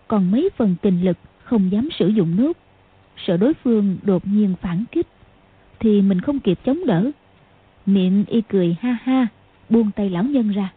còn 0.08 0.30
mấy 0.30 0.50
phần 0.56 0.76
kình 0.82 1.04
lực 1.04 1.16
không 1.44 1.72
dám 1.72 1.88
sử 1.98 2.08
dụng 2.08 2.36
nước 2.36 2.56
sợ 3.26 3.36
đối 3.36 3.54
phương 3.54 3.98
đột 4.02 4.26
nhiên 4.26 4.54
phản 4.60 4.84
kích, 4.92 5.06
thì 5.80 6.02
mình 6.02 6.20
không 6.20 6.40
kịp 6.40 6.58
chống 6.64 6.86
đỡ. 6.86 7.10
Miệng 7.86 8.24
y 8.28 8.40
cười 8.40 8.76
ha 8.80 8.98
ha, 9.02 9.26
buông 9.68 9.90
tay 9.90 10.10
lão 10.10 10.24
nhân 10.24 10.50
ra. 10.50 10.72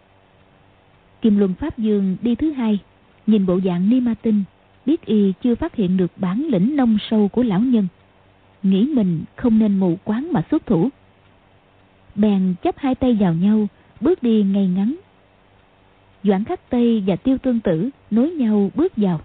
Kim 1.21 1.37
Luân 1.37 1.53
Pháp 1.53 1.77
Dương 1.77 2.17
đi 2.21 2.35
thứ 2.35 2.51
hai, 2.51 2.79
nhìn 3.27 3.45
bộ 3.45 3.59
dạng 3.65 3.89
ni 3.89 3.99
ma 3.99 4.13
tinh, 4.21 4.43
biết 4.85 5.05
y 5.05 5.33
chưa 5.43 5.55
phát 5.55 5.75
hiện 5.75 5.97
được 5.97 6.11
bản 6.17 6.47
lĩnh 6.49 6.75
nông 6.75 6.97
sâu 7.09 7.27
của 7.27 7.43
lão 7.43 7.59
nhân. 7.59 7.87
Nghĩ 8.63 8.87
mình 8.95 9.23
không 9.35 9.59
nên 9.59 9.79
mù 9.79 9.97
quáng 10.03 10.33
mà 10.33 10.43
xuất 10.51 10.65
thủ. 10.65 10.89
Bèn 12.15 12.53
chấp 12.63 12.77
hai 12.77 12.95
tay 12.95 13.17
vào 13.19 13.33
nhau, 13.33 13.67
bước 14.01 14.23
đi 14.23 14.43
ngay 14.43 14.67
ngắn. 14.67 14.95
Doãn 16.23 16.43
khắc 16.43 16.69
Tây 16.69 17.03
và 17.07 17.15
Tiêu 17.15 17.37
Tương 17.37 17.59
Tử 17.59 17.89
nối 18.11 18.31
nhau 18.31 18.71
bước 18.75 18.93
vào. 18.97 19.21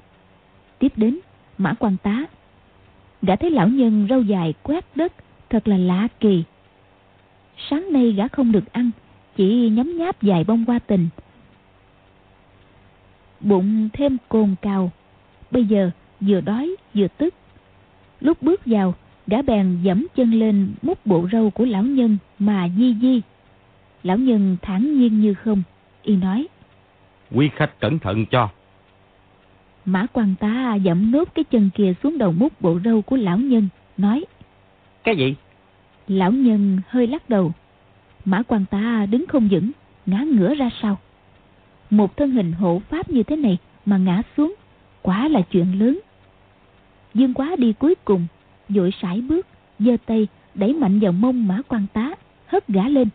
Tiếp 0.79 0.93
đến, 0.97 1.19
Mã 1.59 1.75
quan 1.79 1.97
tá. 2.03 2.25
Gã 3.23 3.37
thấy 3.37 3.51
lão 3.51 3.69
nhân 3.69 4.07
râu 4.11 4.23
dài 4.23 4.55
quét 4.63 4.85
đất, 4.95 5.13
thật 5.51 5.69
là 5.69 5.77
lạ 5.77 6.09
kỳ. 6.21 6.45
Sáng 7.71 7.93
nay 7.93 8.13
gã 8.13 8.29
không 8.29 8.53
được 8.53 8.73
ăn, 8.73 8.91
chỉ 9.37 9.69
nhấm 9.69 9.99
nháp 9.99 10.17
vài 10.23 10.45
bông 10.45 10.65
hoa 10.65 10.79
tình. 10.79 11.09
Bụng 13.41 13.89
thêm 13.93 14.17
cồn 14.29 14.55
cào, 14.63 14.91
bây 15.51 15.65
giờ 15.65 15.91
vừa 16.21 16.41
đói 16.41 16.77
vừa 16.95 17.09
tức. 17.09 17.35
Lúc 18.21 18.43
bước 18.43 18.61
vào, 18.67 18.95
gã 19.27 19.43
bèn 19.43 19.79
dẫm 19.83 20.07
chân 20.15 20.33
lên 20.33 20.75
mút 20.83 21.07
bộ 21.07 21.29
râu 21.33 21.51
của 21.51 21.65
lão 21.65 21.83
nhân 21.83 22.19
mà 22.39 22.69
di 22.79 22.95
di. 23.03 23.23
Lão 24.03 24.17
nhân 24.17 24.57
thản 24.63 24.99
nhiên 24.99 25.21
như 25.21 25.35
không, 25.35 25.63
y 26.03 26.17
nói. 26.17 26.47
Quý 27.31 27.51
khách 27.57 27.81
cẩn 27.81 27.99
thận 27.99 28.27
cho. 28.27 28.49
Mã 29.87 30.07
quan 30.13 30.35
tá 30.41 30.75
dẫm 30.75 31.11
nốt 31.11 31.29
cái 31.35 31.45
chân 31.45 31.71
kia 31.75 31.95
xuống 32.03 32.19
đầu 32.19 32.33
mút 32.33 32.61
bộ 32.61 32.79
râu 32.85 33.03
của 33.03 33.17
lão 33.17 33.39
nhân, 33.39 33.69
nói. 33.97 34.25
Cái 35.05 35.17
gì? 35.17 35.35
Lão 36.09 36.33
nhân 36.33 36.79
hơi 36.89 37.07
lắc 37.07 37.31
đầu. 37.31 37.53
Mã 38.25 38.43
quan 38.43 38.65
tá 38.71 39.07
đứng 39.11 39.27
không 39.27 39.49
vững, 39.49 39.71
ngã 40.07 40.19
ngửa 40.19 40.55
ra 40.55 40.71
sau. 40.83 40.99
Một 41.91 42.17
thân 42.17 42.31
hình 42.31 42.53
hộ 42.53 42.83
pháp 42.89 43.11
như 43.11 43.23
thế 43.23 43.37
này 43.37 43.59
mà 43.85 43.97
ngã 43.97 44.23
xuống, 44.37 44.55
quá 45.03 45.29
là 45.29 45.41
chuyện 45.41 45.79
lớn. 45.79 46.01
Dương 47.15 47.35
quá 47.35 47.57
đi 47.59 47.73
cuối 47.73 47.95
cùng, 48.05 48.27
dội 48.69 48.91
sải 49.03 49.21
bước, 49.21 49.47
giơ 49.79 49.97
tay 50.07 50.29
đẩy 50.55 50.75
mạnh 50.75 51.01
vào 51.01 51.13
mông 51.13 51.49
mã 51.49 51.63
quan 51.69 51.87
tá, 51.93 52.11
hất 52.47 52.69
gã 52.69 52.89
lên. 52.89 53.09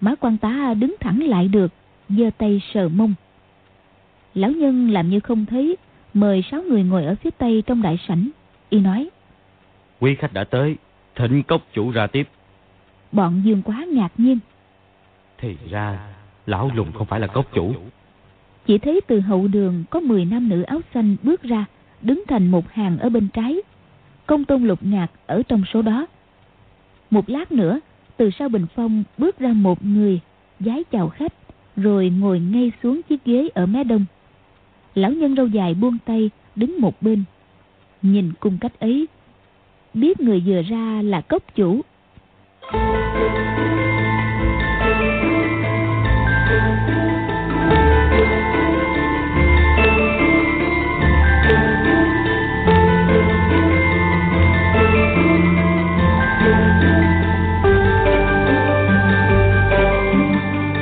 Mã 0.00 0.14
quan 0.14 0.38
tá 0.38 0.74
đứng 0.74 0.94
thẳng 1.00 1.22
lại 1.22 1.48
được, 1.48 1.72
giơ 2.08 2.30
tay 2.38 2.62
sờ 2.74 2.88
mông. 2.88 3.14
Lão 4.34 4.50
nhân 4.50 4.90
làm 4.90 5.10
như 5.10 5.20
không 5.20 5.46
thấy, 5.46 5.76
mời 6.14 6.44
sáu 6.50 6.62
người 6.62 6.82
ngồi 6.82 7.04
ở 7.04 7.14
phía 7.14 7.30
tây 7.30 7.62
trong 7.66 7.82
đại 7.82 7.98
sảnh. 8.08 8.28
Y 8.68 8.80
nói. 8.80 9.10
Quý 10.00 10.14
khách 10.14 10.32
đã 10.32 10.44
tới, 10.44 10.76
thịnh 11.16 11.42
cốc 11.42 11.62
chủ 11.72 11.90
ra 11.90 12.06
tiếp. 12.06 12.28
Bọn 13.12 13.42
dương 13.44 13.62
quá 13.62 13.84
ngạc 13.92 14.12
nhiên. 14.16 14.38
Thì 15.38 15.56
ra, 15.70 16.00
lão 16.46 16.70
lùng 16.74 16.92
không 16.92 17.06
phải 17.06 17.20
là 17.20 17.26
cốc 17.26 17.46
chủ. 17.54 17.74
Chỉ 18.66 18.78
thấy 18.78 19.00
từ 19.06 19.20
hậu 19.20 19.48
đường 19.48 19.84
có 19.90 20.00
10 20.00 20.24
nam 20.24 20.48
nữ 20.48 20.62
áo 20.62 20.80
xanh 20.94 21.16
bước 21.22 21.42
ra, 21.42 21.64
đứng 22.02 22.22
thành 22.28 22.50
một 22.50 22.72
hàng 22.72 22.98
ở 22.98 23.08
bên 23.08 23.28
trái. 23.28 23.56
Công 24.26 24.44
tôn 24.44 24.64
lục 24.64 24.78
ngạc 24.82 25.06
ở 25.26 25.42
trong 25.48 25.62
số 25.72 25.82
đó. 25.82 26.06
Một 27.10 27.28
lát 27.28 27.52
nữa, 27.52 27.80
từ 28.16 28.30
sau 28.30 28.48
bình 28.48 28.66
phong 28.74 29.04
bước 29.18 29.38
ra 29.38 29.52
một 29.52 29.84
người, 29.84 30.20
giái 30.60 30.84
chào 30.84 31.08
khách, 31.08 31.32
rồi 31.76 32.10
ngồi 32.10 32.40
ngay 32.40 32.72
xuống 32.82 33.00
chiếc 33.02 33.24
ghế 33.24 33.48
ở 33.54 33.66
mé 33.66 33.84
đông. 33.84 34.04
Lão 34.94 35.10
nhân 35.12 35.36
râu 35.36 35.46
dài 35.46 35.74
buông 35.74 35.98
tay, 36.04 36.30
đứng 36.56 36.80
một 36.80 37.02
bên. 37.02 37.24
Nhìn 38.02 38.32
cung 38.40 38.58
cách 38.60 38.80
ấy, 38.80 39.08
biết 39.94 40.20
người 40.20 40.42
vừa 40.46 40.62
ra 40.62 41.02
là 41.02 41.20
cốc 41.20 41.42
chủ. 41.54 41.80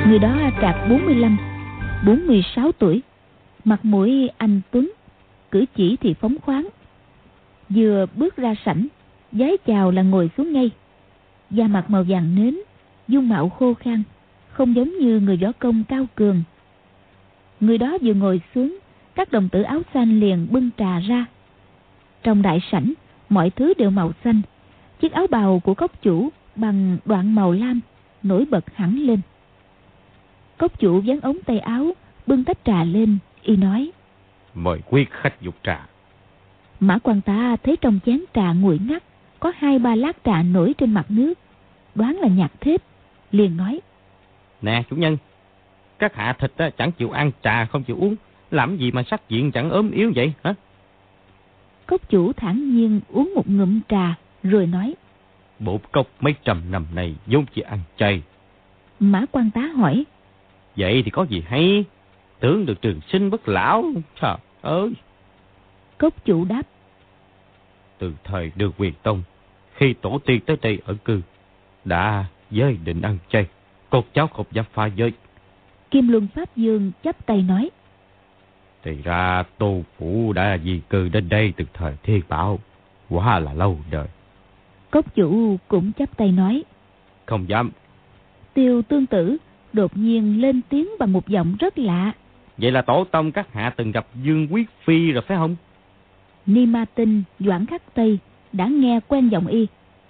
Người 0.07 0.19
đó 0.19 0.35
trạc 0.61 0.75
45, 0.89 1.37
46 2.05 2.71
tuổi, 2.71 3.01
mặt 3.65 3.85
mũi 3.85 4.29
anh 4.37 4.61
tuấn, 4.71 4.91
cử 5.51 5.65
chỉ 5.75 5.97
thì 6.01 6.13
phóng 6.13 6.35
khoáng. 6.41 6.67
Vừa 7.69 8.05
bước 8.15 8.35
ra 8.35 8.55
sảnh, 8.65 8.87
giái 9.31 9.57
chào 9.65 9.91
là 9.91 10.01
ngồi 10.01 10.29
xuống 10.37 10.53
ngay. 10.53 10.71
Da 11.49 11.67
mặt 11.67 11.89
màu 11.89 12.03
vàng 12.07 12.35
nến, 12.35 12.57
dung 13.07 13.29
mạo 13.29 13.49
khô 13.49 13.73
khan, 13.73 14.03
không 14.49 14.75
giống 14.75 14.97
như 14.97 15.19
người 15.19 15.37
võ 15.37 15.51
công 15.51 15.83
cao 15.83 16.05
cường. 16.15 16.43
Người 17.59 17.77
đó 17.77 17.97
vừa 18.01 18.13
ngồi 18.13 18.41
xuống, 18.55 18.77
các 19.15 19.31
đồng 19.31 19.49
tử 19.49 19.61
áo 19.61 19.81
xanh 19.93 20.19
liền 20.19 20.47
bưng 20.51 20.69
trà 20.77 20.99
ra. 20.99 21.25
Trong 22.23 22.41
đại 22.41 22.59
sảnh, 22.71 22.93
mọi 23.29 23.49
thứ 23.49 23.73
đều 23.77 23.89
màu 23.89 24.11
xanh. 24.23 24.41
Chiếc 25.01 25.11
áo 25.11 25.27
bào 25.27 25.59
của 25.59 25.73
cốc 25.73 26.01
chủ 26.01 26.29
bằng 26.55 26.97
đoạn 27.05 27.35
màu 27.35 27.51
lam 27.51 27.79
nổi 28.23 28.45
bật 28.51 28.75
hẳn 28.75 28.99
lên. 28.99 29.21
Cốc 30.57 30.79
chủ 30.79 31.01
dán 31.01 31.19
ống 31.21 31.37
tay 31.45 31.59
áo, 31.59 31.91
bưng 32.27 32.43
tách 32.43 32.57
trà 32.65 32.83
lên, 32.83 33.17
y 33.43 33.55
nói. 33.55 33.91
Mời 34.53 34.79
quý 34.89 35.05
khách 35.09 35.41
dục 35.41 35.55
trà. 35.63 35.87
Mã 36.79 36.97
quan 37.03 37.21
ta 37.21 37.55
thấy 37.63 37.77
trong 37.81 37.99
chén 38.05 38.23
trà 38.33 38.53
nguội 38.53 38.79
ngắt, 38.87 39.03
có 39.39 39.51
hai 39.57 39.79
ba 39.79 39.95
lát 39.95 40.17
trà 40.25 40.43
nổi 40.43 40.73
trên 40.77 40.93
mặt 40.93 41.05
nước. 41.09 41.33
Đoán 41.95 42.15
là 42.15 42.27
nhạt 42.27 42.51
thết, 42.61 42.83
liền 43.31 43.57
nói. 43.57 43.79
Nè 44.61 44.83
chủ 44.89 44.95
nhân, 44.95 45.17
các 45.99 46.15
hạ 46.15 46.33
thịt 46.33 46.51
á, 46.57 46.69
chẳng 46.77 46.91
chịu 46.91 47.11
ăn 47.11 47.31
trà 47.43 47.65
không 47.65 47.83
chịu 47.83 47.97
uống, 47.99 48.15
làm 48.51 48.77
gì 48.77 48.91
mà 48.91 49.03
sắc 49.03 49.29
diện 49.29 49.51
chẳng 49.51 49.69
ốm 49.69 49.91
yếu 49.91 50.11
vậy 50.15 50.33
hả? 50.43 50.53
Cốc 51.85 52.09
chủ 52.09 52.33
thản 52.33 52.75
nhiên 52.75 53.01
uống 53.09 53.33
một 53.35 53.49
ngụm 53.49 53.79
trà, 53.89 54.15
rồi 54.43 54.67
nói. 54.67 54.95
Bộ 55.59 55.79
cốc 55.91 56.07
mấy 56.19 56.35
trăm 56.43 56.71
năm 56.71 56.85
nay 56.95 57.15
vốn 57.25 57.45
chỉ 57.53 57.61
ăn 57.61 57.79
chay. 57.97 58.21
Mã 58.99 59.25
quan 59.31 59.51
tá 59.51 59.61
hỏi. 59.61 60.05
Vậy 60.75 61.01
thì 61.05 61.11
có 61.11 61.25
gì 61.29 61.43
hay? 61.47 61.85
Tưởng 62.39 62.65
được 62.65 62.81
trường 62.81 62.99
sinh 63.07 63.29
bất 63.29 63.47
lão. 63.47 63.85
Trời 64.21 64.35
ơi! 64.61 64.93
Cốc 65.97 66.25
chủ 66.25 66.45
đáp. 66.45 66.61
Từ 67.97 68.13
thời 68.23 68.51
được 68.55 68.71
quyền 68.77 68.93
tông, 69.03 69.23
khi 69.73 69.93
tổ 69.93 70.19
tiên 70.25 70.39
tới 70.45 70.57
đây 70.61 70.79
ở 70.85 70.95
cư, 71.05 71.21
đã 71.85 72.25
giới 72.51 72.77
định 72.85 73.01
ăn 73.01 73.17
chay. 73.29 73.45
Cột 73.89 74.05
cháu 74.13 74.27
không 74.27 74.45
dám 74.51 74.65
pha 74.73 74.85
giới. 74.85 75.11
Kim 75.91 76.07
Luân 76.07 76.27
Pháp 76.35 76.55
Dương 76.55 76.91
chắp 77.03 77.25
tay 77.25 77.41
nói. 77.41 77.69
Thì 78.83 79.01
ra 79.03 79.43
Tô 79.57 79.81
Phủ 79.97 80.33
đã 80.33 80.57
di 80.63 80.81
cư 80.89 81.09
đến 81.09 81.29
đây 81.29 81.53
từ 81.57 81.65
thời 81.73 81.93
thiên 82.03 82.21
bảo. 82.29 82.59
Quá 83.09 83.39
là 83.39 83.53
lâu 83.53 83.77
đời. 83.91 84.07
Cốc 84.91 85.15
chủ 85.15 85.57
cũng 85.67 85.91
chắp 85.93 86.17
tay 86.17 86.31
nói. 86.31 86.63
Không 87.25 87.49
dám. 87.49 87.71
Tiêu 88.53 88.81
tương 88.81 89.05
tử 89.05 89.37
đột 89.73 89.97
nhiên 89.97 90.41
lên 90.41 90.61
tiếng 90.69 90.87
bằng 90.99 91.13
một 91.13 91.27
giọng 91.27 91.55
rất 91.59 91.79
lạ. 91.79 92.13
Vậy 92.61 92.71
là 92.71 92.81
tổ 92.81 93.03
tông 93.03 93.31
các 93.31 93.53
hạ 93.53 93.73
từng 93.75 93.91
gặp 93.91 94.07
Dương 94.23 94.47
Quyết 94.51 94.69
Phi 94.83 95.11
rồi 95.11 95.23
phải 95.27 95.37
không? 95.37 95.55
Ni 96.45 96.65
Ma 96.65 96.85
Tinh, 96.95 97.23
Doãn 97.39 97.65
Khắc 97.65 97.93
Tây 97.93 98.19
đã 98.53 98.67
nghe 98.67 98.99
quen 99.07 99.29
giọng 99.29 99.47
y. 99.47 99.67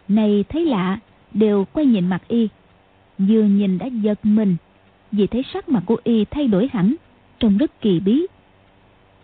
Này 0.08 0.46
thấy 0.50 0.66
lạ, 0.66 1.00
đều 1.34 1.66
quay 1.74 1.86
nhìn 1.86 2.08
mặt 2.08 2.22
y. 2.28 2.48
Vừa 3.18 3.44
nhìn 3.44 3.78
đã 3.78 3.86
giật 3.86 4.20
mình, 4.24 4.56
vì 5.12 5.28
thấy 5.28 5.44
sắc 5.54 5.70
mặt 5.70 5.84
của 5.86 5.98
y 6.04 6.26
thay 6.26 6.48
đổi 6.48 6.70
hẳn, 6.74 6.96
trông 7.40 7.58
rất 7.58 7.82
kỳ 7.82 8.00
bí. 8.00 8.28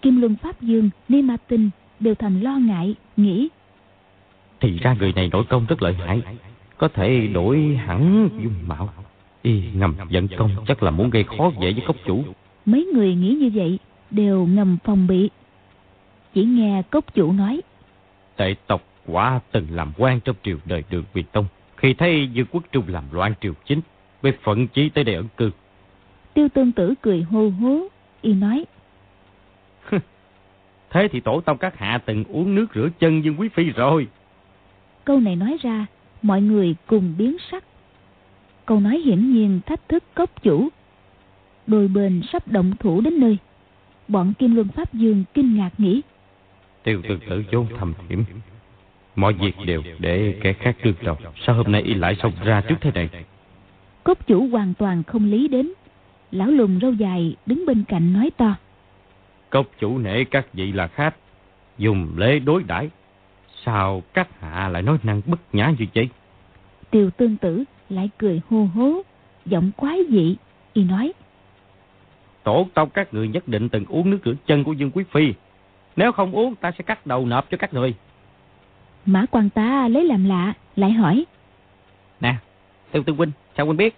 Kim 0.02 0.22
Luân 0.22 0.36
Pháp 0.36 0.62
Dương, 0.62 0.90
Ni 1.10 1.22
Ma 1.22 1.38
Tinh 1.48 1.70
đều 2.00 2.16
thầm 2.16 2.42
lo 2.42 2.58
ngại, 2.58 2.96
nghĩ. 3.18 3.50
Thì 4.60 4.78
ra 4.80 4.96
người 5.00 5.14
này 5.14 5.30
nội 5.32 5.44
công 5.50 5.66
rất 5.66 5.82
lợi 5.82 5.94
hại, 5.94 6.22
có 6.78 6.88
thể 6.88 7.28
đổi 7.28 7.80
hẳn 7.86 8.30
dung 8.44 8.68
mạo. 8.68 8.90
Y 9.42 9.64
ngầm 9.74 9.96
giận 10.10 10.28
công 10.38 10.52
chắc 10.68 10.84
là 10.84 10.92
muốn 10.92 11.10
gây 11.10 11.24
khó 11.24 11.52
dễ 11.62 11.74
với 11.74 11.84
cốc 11.88 11.96
chủ. 12.06 12.24
Mấy 12.66 12.86
người 12.94 13.16
nghĩ 13.16 13.38
như 13.40 13.52
vậy 13.54 13.80
đều 14.12 14.46
ngầm 14.46 14.78
phòng 14.84 15.08
bị. 15.08 15.30
Chỉ 16.34 16.44
nghe 16.44 16.82
cốc 16.92 17.14
chủ 17.14 17.32
nói. 17.32 17.62
Tệ 18.36 18.56
tộc 18.68 18.84
quả 19.06 19.40
từng 19.52 19.68
làm 19.72 19.92
quan 19.98 20.20
trong 20.20 20.36
triều 20.44 20.58
đời 20.66 20.84
đường 20.90 21.04
Việt 21.14 21.32
Tông. 21.32 21.46
Khi 21.78 21.94
thấy 21.94 22.30
Dương 22.34 22.48
Quốc 22.52 22.64
Trung 22.72 22.86
làm 22.88 23.04
loạn 23.12 23.34
triều 23.42 23.54
chính, 23.66 23.82
với 24.22 24.34
phận 24.44 24.68
chí 24.68 24.90
tới 24.90 25.04
đây 25.04 25.16
ẩn 25.16 25.28
cư. 25.38 25.52
Tiêu 26.34 26.50
tương 26.50 26.72
tử 26.72 26.94
cười 27.02 27.22
hô 27.22 27.50
hố, 27.50 27.88
y 28.22 28.34
nói. 28.34 28.66
Thế 30.90 31.08
thì 31.12 31.20
tổ 31.20 31.42
tông 31.42 31.58
các 31.58 31.78
hạ 31.78 31.98
từng 32.06 32.24
uống 32.24 32.56
nước 32.56 32.66
rửa 32.76 32.90
chân 33.00 33.24
Dương 33.24 33.40
Quý 33.40 33.50
Phi 33.50 33.64
rồi. 33.64 34.08
Câu 35.06 35.20
này 35.20 35.36
nói 35.36 35.58
ra, 35.62 35.86
mọi 36.22 36.42
người 36.42 36.76
cùng 36.88 37.14
biến 37.18 37.38
sắc. 37.52 37.64
Câu 38.66 38.80
nói 38.80 38.98
hiển 38.98 39.34
nhiên 39.34 39.60
thách 39.66 39.90
thức 39.90 40.04
cốc 40.14 40.44
chủ. 40.44 40.70
Đôi 41.68 41.88
bên 41.88 42.22
sắp 42.32 42.48
động 42.48 42.74
thủ 42.80 43.02
đến 43.02 43.20
nơi. 43.20 43.38
Bọn 44.08 44.34
Kim 44.40 44.56
Luân 44.56 44.68
Pháp 44.68 44.94
Dương 44.94 45.24
kinh 45.34 45.56
ngạc 45.56 45.70
nghĩ. 45.78 46.02
Tiêu 46.84 47.02
tương 47.08 47.20
tử 47.30 47.44
vốn 47.52 47.68
thầm 47.80 47.94
hiểm. 48.10 48.24
Mọi 49.16 49.34
việc 49.34 49.56
đều 49.66 49.84
để 50.00 50.40
kẻ 50.42 50.54
khác 50.54 50.78
đương 50.84 50.96
đầu. 51.02 51.18
Sao 51.46 51.56
hôm 51.56 51.72
nay 51.72 51.82
y 51.82 51.94
lại 51.94 52.16
xông 52.24 52.34
ra 52.44 52.62
trước 52.62 52.76
thế 52.82 52.92
này? 52.92 53.10
Cốc 54.04 54.28
chủ 54.28 54.48
hoàn 54.48 54.74
toàn 54.74 55.04
không 55.04 55.26
lý 55.26 55.48
đến. 55.48 55.72
Lão 56.32 56.48
lùng 56.48 56.80
râu 56.82 56.94
dài 56.94 57.36
đứng 57.46 57.66
bên 57.66 57.84
cạnh 57.88 58.14
nói 58.14 58.32
to. 58.38 58.56
Cốc 59.50 59.68
chủ 59.80 59.98
nể 59.98 60.24
các 60.24 60.54
vị 60.54 60.72
là 60.72 60.88
khách. 60.88 61.16
Dùng 61.78 62.14
lễ 62.18 62.40
đối 62.40 62.64
đãi 62.64 62.90
Sao 63.66 64.04
các 64.14 64.40
hạ 64.40 64.68
lại 64.68 64.82
nói 64.82 64.98
năng 65.04 65.22
bất 65.26 65.40
nhã 65.54 65.74
như 65.80 65.86
vậy? 65.96 66.10
Tiêu 66.92 67.10
tương 67.18 67.38
tử 67.38 67.64
lại 67.90 68.10
cười 68.18 68.42
hô 68.50 68.66
hố, 68.76 69.02
giọng 69.46 69.72
quái 69.78 70.00
dị, 70.10 70.36
y 70.74 70.84
nói. 70.84 71.14
Tổ 72.46 72.68
tông 72.74 72.90
các 72.90 73.14
người 73.14 73.28
nhất 73.28 73.48
định 73.48 73.70
từng 73.70 73.86
uống 73.90 74.10
nước 74.10 74.20
rửa 74.26 74.34
chân 74.46 74.64
của 74.64 74.74
Dương 74.74 74.92
Quý 74.92 75.04
Phi. 75.12 75.34
Nếu 75.96 76.12
không 76.12 76.32
uống, 76.32 76.56
ta 76.56 76.72
sẽ 76.78 76.84
cắt 76.84 77.06
đầu 77.06 77.26
nộp 77.26 77.50
cho 77.52 77.58
các 77.58 77.74
người. 77.74 77.94
Mã 79.06 79.26
quan 79.32 79.50
tá 79.50 79.88
lấy 79.88 80.04
làm 80.04 80.26
lạ, 80.26 80.54
lại 80.76 80.92
hỏi. 80.92 81.26
Nè, 82.22 82.36
Tiêu 82.92 83.04
Tương 83.04 83.18
Huynh, 83.18 83.32
sao 83.58 83.66
Huynh 83.66 83.78
biết? 83.78 83.96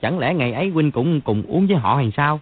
Chẳng 0.00 0.18
lẽ 0.18 0.34
ngày 0.34 0.52
ấy 0.52 0.68
Huynh 0.68 0.90
cũng 0.90 1.20
cùng 1.20 1.42
uống 1.42 1.66
với 1.66 1.76
họ 1.76 1.96
hay 1.96 2.12
sao? 2.16 2.40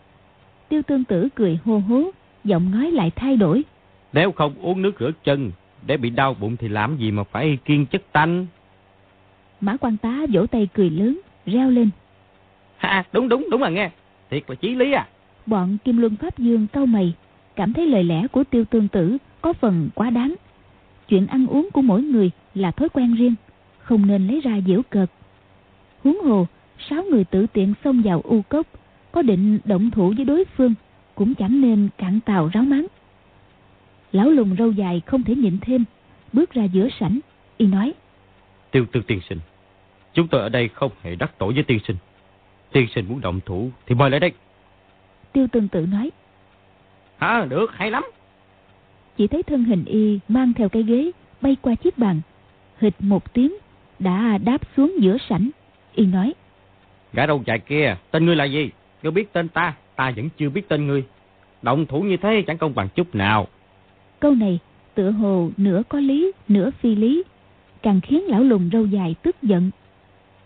Tiêu 0.68 0.82
tương 0.82 1.04
tử 1.04 1.28
cười 1.34 1.58
hô 1.64 1.78
hố, 1.78 2.10
giọng 2.44 2.70
nói 2.70 2.90
lại 2.90 3.10
thay 3.16 3.36
đổi. 3.36 3.64
Nếu 4.12 4.32
không 4.32 4.54
uống 4.62 4.82
nước 4.82 4.92
rửa 5.00 5.10
chân, 5.24 5.52
để 5.86 5.96
bị 5.96 6.10
đau 6.10 6.34
bụng 6.34 6.56
thì 6.56 6.68
làm 6.68 6.96
gì 6.96 7.10
mà 7.10 7.22
phải 7.24 7.58
kiên 7.64 7.86
chất 7.86 8.02
tanh? 8.12 8.46
Mã 9.60 9.76
quan 9.76 9.96
tá 9.96 10.18
vỗ 10.32 10.46
tay 10.46 10.68
cười 10.74 10.90
lớn, 10.90 11.20
reo 11.46 11.70
lên. 11.70 11.90
Ha, 12.76 13.04
đúng 13.12 13.28
đúng, 13.28 13.48
đúng 13.50 13.62
là 13.62 13.68
nghe. 13.68 13.90
Thiệt 14.30 14.42
là 14.48 14.54
chí 14.54 14.74
lý 14.74 14.92
à. 14.92 15.06
Bọn 15.46 15.78
Kim 15.84 15.96
Luân 15.96 16.16
Pháp 16.16 16.38
Dương 16.38 16.66
cau 16.66 16.86
mày, 16.86 17.14
cảm 17.56 17.72
thấy 17.72 17.86
lời 17.86 18.04
lẽ 18.04 18.26
của 18.32 18.44
tiêu 18.44 18.64
tương 18.64 18.88
tử 18.88 19.16
có 19.40 19.52
phần 19.52 19.88
quá 19.94 20.10
đáng. 20.10 20.34
Chuyện 21.08 21.26
ăn 21.26 21.46
uống 21.46 21.68
của 21.72 21.82
mỗi 21.82 22.02
người 22.02 22.30
là 22.54 22.70
thói 22.70 22.88
quen 22.88 23.14
riêng, 23.14 23.34
không 23.78 24.06
nên 24.06 24.26
lấy 24.26 24.40
ra 24.40 24.60
giễu 24.66 24.82
cợt. 24.90 25.10
Huống 26.04 26.20
hồ, 26.20 26.46
sáu 26.90 27.02
người 27.02 27.24
tự 27.24 27.46
tiện 27.52 27.74
xông 27.84 28.02
vào 28.02 28.20
u 28.24 28.42
cốc, 28.42 28.66
có 29.12 29.22
định 29.22 29.58
động 29.64 29.90
thủ 29.90 30.12
với 30.16 30.24
đối 30.24 30.44
phương, 30.44 30.74
cũng 31.14 31.34
chẳng 31.34 31.60
nên 31.60 31.88
cạn 31.98 32.20
tàu 32.20 32.50
ráo 32.52 32.62
mắng. 32.62 32.86
Lão 34.12 34.30
lùng 34.30 34.56
râu 34.58 34.72
dài 34.72 35.02
không 35.06 35.22
thể 35.22 35.34
nhịn 35.34 35.58
thêm, 35.60 35.84
bước 36.32 36.50
ra 36.52 36.64
giữa 36.64 36.88
sảnh, 37.00 37.20
y 37.56 37.66
nói. 37.66 37.94
Tiêu 38.70 38.86
tư 38.92 39.02
tiên 39.06 39.20
sinh, 39.28 39.38
chúng 40.14 40.28
tôi 40.28 40.40
ở 40.40 40.48
đây 40.48 40.68
không 40.68 40.92
hề 41.02 41.14
đắc 41.14 41.38
tội 41.38 41.54
với 41.54 41.62
tiên 41.62 41.78
sinh. 41.86 41.96
Tiên 42.72 42.86
sinh 42.94 43.08
muốn 43.08 43.20
động 43.20 43.40
thủ 43.46 43.70
thì 43.86 43.94
mời 43.94 44.10
lại 44.10 44.20
đây. 44.20 44.32
Tiêu 45.36 45.46
tương 45.52 45.68
tự 45.68 45.86
nói. 45.86 46.10
Hả, 47.18 47.46
được, 47.48 47.66
hay 47.72 47.90
lắm. 47.90 48.04
Chỉ 49.16 49.26
thấy 49.26 49.42
thân 49.42 49.64
hình 49.64 49.84
y 49.84 50.18
mang 50.28 50.52
theo 50.52 50.68
cái 50.68 50.82
ghế 50.82 51.10
bay 51.40 51.56
qua 51.62 51.74
chiếc 51.74 51.98
bàn. 51.98 52.20
Hịch 52.78 52.94
một 52.98 53.32
tiếng, 53.34 53.52
đã 53.98 54.38
đáp 54.38 54.60
xuống 54.76 54.94
giữa 55.00 55.16
sảnh. 55.28 55.50
Y 55.94 56.06
nói. 56.06 56.34
Gã 57.12 57.26
đầu 57.26 57.42
dài 57.46 57.58
kia, 57.58 57.96
tên 58.10 58.26
ngươi 58.26 58.36
là 58.36 58.44
gì? 58.44 58.70
Ngươi 59.02 59.12
biết 59.12 59.32
tên 59.32 59.48
ta, 59.48 59.74
ta 59.96 60.12
vẫn 60.16 60.28
chưa 60.36 60.50
biết 60.50 60.68
tên 60.68 60.86
ngươi. 60.86 61.04
Động 61.62 61.86
thủ 61.86 62.00
như 62.00 62.16
thế 62.16 62.42
chẳng 62.46 62.58
công 62.58 62.74
bằng 62.74 62.88
chút 62.94 63.14
nào. 63.14 63.46
Câu 64.20 64.34
này 64.34 64.58
tựa 64.94 65.10
hồ 65.10 65.50
nửa 65.56 65.82
có 65.88 66.00
lý, 66.00 66.32
nửa 66.48 66.70
phi 66.70 66.94
lý, 66.94 67.22
càng 67.82 68.00
khiến 68.00 68.22
lão 68.28 68.42
lùng 68.42 68.70
râu 68.72 68.86
dài 68.86 69.14
tức 69.22 69.36
giận. 69.42 69.70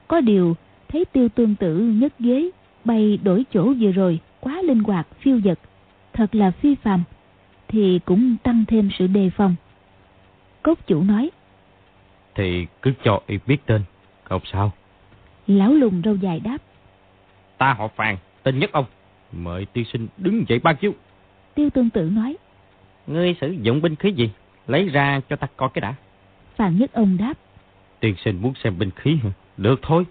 Có 0.08 0.20
điều, 0.20 0.56
thấy 0.88 1.04
tiêu 1.04 1.28
tương 1.28 1.54
tử 1.54 1.78
nhấc 1.78 2.18
ghế, 2.18 2.50
bay 2.84 3.18
đổi 3.22 3.44
chỗ 3.52 3.74
vừa 3.80 3.92
rồi 3.92 4.20
quá 4.40 4.62
linh 4.62 4.82
hoạt 4.82 5.06
phiêu 5.20 5.40
dật, 5.40 5.58
thật 6.12 6.34
là 6.34 6.50
phi 6.50 6.74
phàm, 6.74 7.02
thì 7.68 8.00
cũng 8.04 8.36
tăng 8.42 8.64
thêm 8.68 8.90
sự 8.98 9.06
đề 9.06 9.30
phòng. 9.30 9.54
Cốt 10.62 10.78
chủ 10.86 11.02
nói. 11.02 11.30
Thì 12.34 12.66
cứ 12.82 12.92
cho 13.04 13.20
y 13.26 13.38
biết 13.46 13.58
tên, 13.66 13.82
không 14.24 14.42
sao. 14.52 14.72
Lão 15.46 15.72
lùng 15.72 16.02
râu 16.04 16.14
dài 16.14 16.40
đáp. 16.40 16.58
Ta 17.58 17.72
họ 17.72 17.88
Phàn, 17.88 18.16
tên 18.42 18.58
Nhất 18.58 18.72
Ông. 18.72 18.84
Mời 19.32 19.64
tiên 19.64 19.84
sinh 19.92 20.08
đứng 20.16 20.44
dậy 20.48 20.58
ban 20.58 20.76
chiếu. 20.76 20.92
Tiêu 21.54 21.70
tương 21.70 21.90
tự 21.90 22.02
nói. 22.02 22.36
Ngươi 23.06 23.36
sử 23.40 23.50
dụng 23.50 23.82
binh 23.82 23.96
khí 23.96 24.12
gì? 24.12 24.30
Lấy 24.66 24.88
ra 24.88 25.20
cho 25.28 25.36
ta 25.36 25.46
coi 25.56 25.68
cái 25.74 25.80
đã. 25.80 25.94
Phàn 26.56 26.78
Nhất 26.78 26.92
Ông 26.92 27.16
đáp. 27.16 27.34
Tiên 28.00 28.14
sinh 28.24 28.42
muốn 28.42 28.52
xem 28.64 28.78
binh 28.78 28.90
khí 28.90 29.18
hả? 29.22 29.30
Được 29.56 29.80
thôi. 29.82 30.04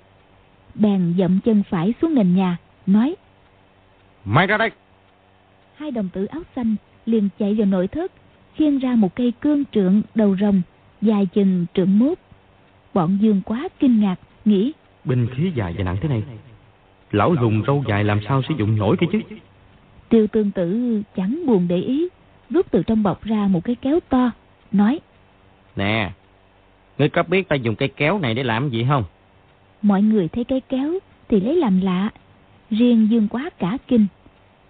Bèn 0.75 1.13
dậm 1.17 1.39
chân 1.45 1.63
phải 1.69 1.93
xuống 2.01 2.15
nền 2.15 2.35
nhà, 2.35 2.57
nói. 2.85 3.15
Mai 4.29 4.47
ra 4.47 4.57
đây. 4.57 4.71
Hai 5.75 5.91
đồng 5.91 6.09
tử 6.09 6.25
áo 6.25 6.41
xanh 6.55 6.75
liền 7.05 7.29
chạy 7.39 7.53
vào 7.53 7.65
nội 7.65 7.87
thất, 7.87 8.11
khiêng 8.55 8.79
ra 8.79 8.95
một 8.95 9.15
cây 9.15 9.33
cương 9.41 9.63
trượng 9.71 10.01
đầu 10.15 10.35
rồng, 10.41 10.61
dài 11.01 11.27
chừng 11.33 11.65
trượng 11.73 11.99
mốt. 11.99 12.17
Bọn 12.93 13.17
Dương 13.21 13.41
quá 13.45 13.69
kinh 13.79 13.99
ngạc, 13.99 14.15
nghĩ. 14.45 14.71
Binh 15.05 15.27
khí 15.35 15.51
dài 15.55 15.75
và 15.77 15.83
nặng 15.83 15.97
thế 16.01 16.09
này. 16.09 16.23
Lão 17.11 17.33
lùng 17.33 17.63
râu 17.67 17.83
dài 17.87 18.03
làm 18.03 18.19
sao 18.27 18.41
sử 18.49 18.53
dụng 18.57 18.77
nổi 18.77 18.97
cái 18.99 19.09
chứ? 19.11 19.19
Tiêu 20.09 20.27
tương 20.27 20.51
tử 20.51 21.01
chẳng 21.15 21.43
buồn 21.47 21.67
để 21.67 21.77
ý, 21.77 22.07
rút 22.49 22.71
từ 22.71 22.83
trong 22.83 23.03
bọc 23.03 23.23
ra 23.23 23.47
một 23.47 23.63
cái 23.63 23.75
kéo 23.75 23.99
to, 24.09 24.31
nói. 24.71 24.99
Nè, 25.75 26.11
ngươi 26.97 27.09
có 27.09 27.23
biết 27.23 27.49
ta 27.49 27.55
dùng 27.55 27.75
cây 27.75 27.89
kéo 27.97 28.19
này 28.19 28.33
để 28.33 28.43
làm 28.43 28.69
gì 28.69 28.85
không? 28.89 29.03
Mọi 29.81 30.01
người 30.01 30.27
thấy 30.27 30.43
cây 30.43 30.61
kéo 30.69 30.93
thì 31.27 31.39
lấy 31.39 31.55
làm 31.55 31.81
lạ. 31.81 32.09
Riêng 32.71 33.07
Dương 33.11 33.27
quá 33.27 33.49
cả 33.59 33.77
kinh. 33.87 34.07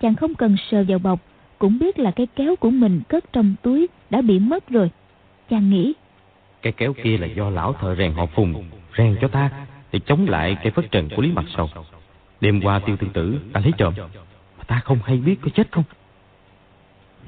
Chàng 0.02 0.16
không 0.16 0.36
cần 0.36 0.56
sờ 0.72 0.84
vào 0.88 1.00
bọc, 1.00 1.20
cũng 1.60 1.80
biết 1.80 2.00
là 2.00 2.12
cái 2.12 2.28
kéo 2.36 2.56
của 2.56 2.70
mình 2.70 3.02
cất 3.08 3.34
trong 3.34 3.56
túi 3.62 3.88
đã 4.10 4.22
bị 4.22 4.40
mất 4.40 4.70
rồi. 4.70 4.92
Chàng 5.50 5.70
nghĩ. 5.70 5.94
Cái 6.62 6.74
kéo 6.74 6.94
kia 7.04 7.18
là 7.18 7.28
do 7.28 7.50
lão 7.50 7.74
thợ 7.74 7.96
rèn 7.96 8.14
họ 8.14 8.26
phùng, 8.26 8.64
rèn 8.98 9.18
cho 9.22 9.28
ta, 9.28 9.52
để 9.92 10.00
chống 10.06 10.26
lại 10.30 10.58
cây 10.64 10.72
phất 10.72 10.92
trần 10.92 11.10
của 11.16 11.22
Lý 11.22 11.32
Mặt 11.32 11.46
Sầu. 11.58 11.70
Đêm 12.42 12.62
qua 12.62 12.80
tiêu 12.80 12.98
tương 12.98 13.10
tử 13.10 13.40
ta 13.54 13.62
lấy 13.62 13.72
trộm, 13.78 13.94
mà 14.58 14.64
ta 14.68 14.82
không 14.86 15.00
hay 15.04 15.18
biết 15.18 15.36
có 15.42 15.50
chết 15.56 15.72
không. 15.72 15.84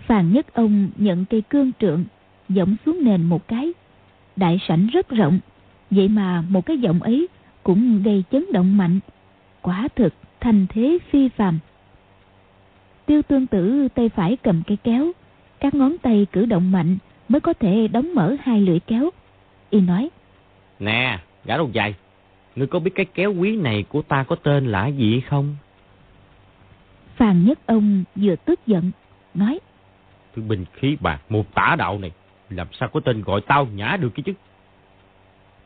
Phàn 0.07 0.33
nhất 0.33 0.53
ông 0.53 0.89
nhận 0.95 1.25
cây 1.25 1.41
cương 1.41 1.71
trượng, 1.79 2.03
giọng 2.49 2.75
xuống 2.85 3.03
nền 3.03 3.23
một 3.23 3.47
cái. 3.47 3.73
Đại 4.35 4.59
sảnh 4.67 4.87
rất 4.87 5.09
rộng, 5.09 5.39
vậy 5.91 6.07
mà 6.07 6.43
một 6.49 6.65
cái 6.65 6.77
giọng 6.77 7.01
ấy 7.01 7.27
cũng 7.63 8.03
gây 8.03 8.23
chấn 8.31 8.45
động 8.51 8.77
mạnh. 8.77 8.99
Quả 9.61 9.87
thực 9.95 10.13
thành 10.39 10.65
thế 10.69 10.97
phi 11.09 11.29
phàm. 11.29 11.59
Tiêu 13.11 13.21
tương 13.21 13.47
tử 13.47 13.87
tay 13.95 14.09
phải 14.09 14.37
cầm 14.43 14.63
cây 14.67 14.77
kéo, 14.83 15.11
các 15.59 15.73
ngón 15.73 15.97
tay 15.97 16.27
cử 16.31 16.45
động 16.45 16.71
mạnh 16.71 16.97
mới 17.27 17.41
có 17.41 17.53
thể 17.53 17.87
đóng 17.87 18.15
mở 18.15 18.35
hai 18.41 18.61
lưỡi 18.61 18.79
kéo. 18.79 19.09
Y 19.69 19.81
nói. 19.81 20.09
Nè, 20.79 21.19
gã 21.45 21.57
đầu 21.57 21.69
dài, 21.73 21.95
ngươi 22.55 22.67
có 22.67 22.79
biết 22.79 22.91
cái 22.95 23.05
kéo 23.05 23.33
quý 23.33 23.57
này 23.57 23.83
của 23.89 24.01
ta 24.01 24.23
có 24.23 24.35
tên 24.35 24.67
là 24.67 24.87
gì 24.87 25.21
không? 25.21 25.55
Phàn 27.15 27.45
nhất 27.45 27.59
ông 27.65 28.03
vừa 28.15 28.35
tức 28.35 28.59
giận, 28.67 28.91
nói. 29.33 29.59
Thứ 30.35 30.41
binh 30.41 30.65
khí 30.73 30.97
bạc 31.01 31.21
một 31.29 31.55
tả 31.55 31.75
đạo 31.79 31.99
này, 31.99 32.11
làm 32.49 32.67
sao 32.73 32.89
có 32.89 32.99
tên 32.99 33.21
gọi 33.21 33.41
tao 33.41 33.65
nhã 33.65 33.97
được 34.01 34.09
cái 34.15 34.23
chứ? 34.23 34.33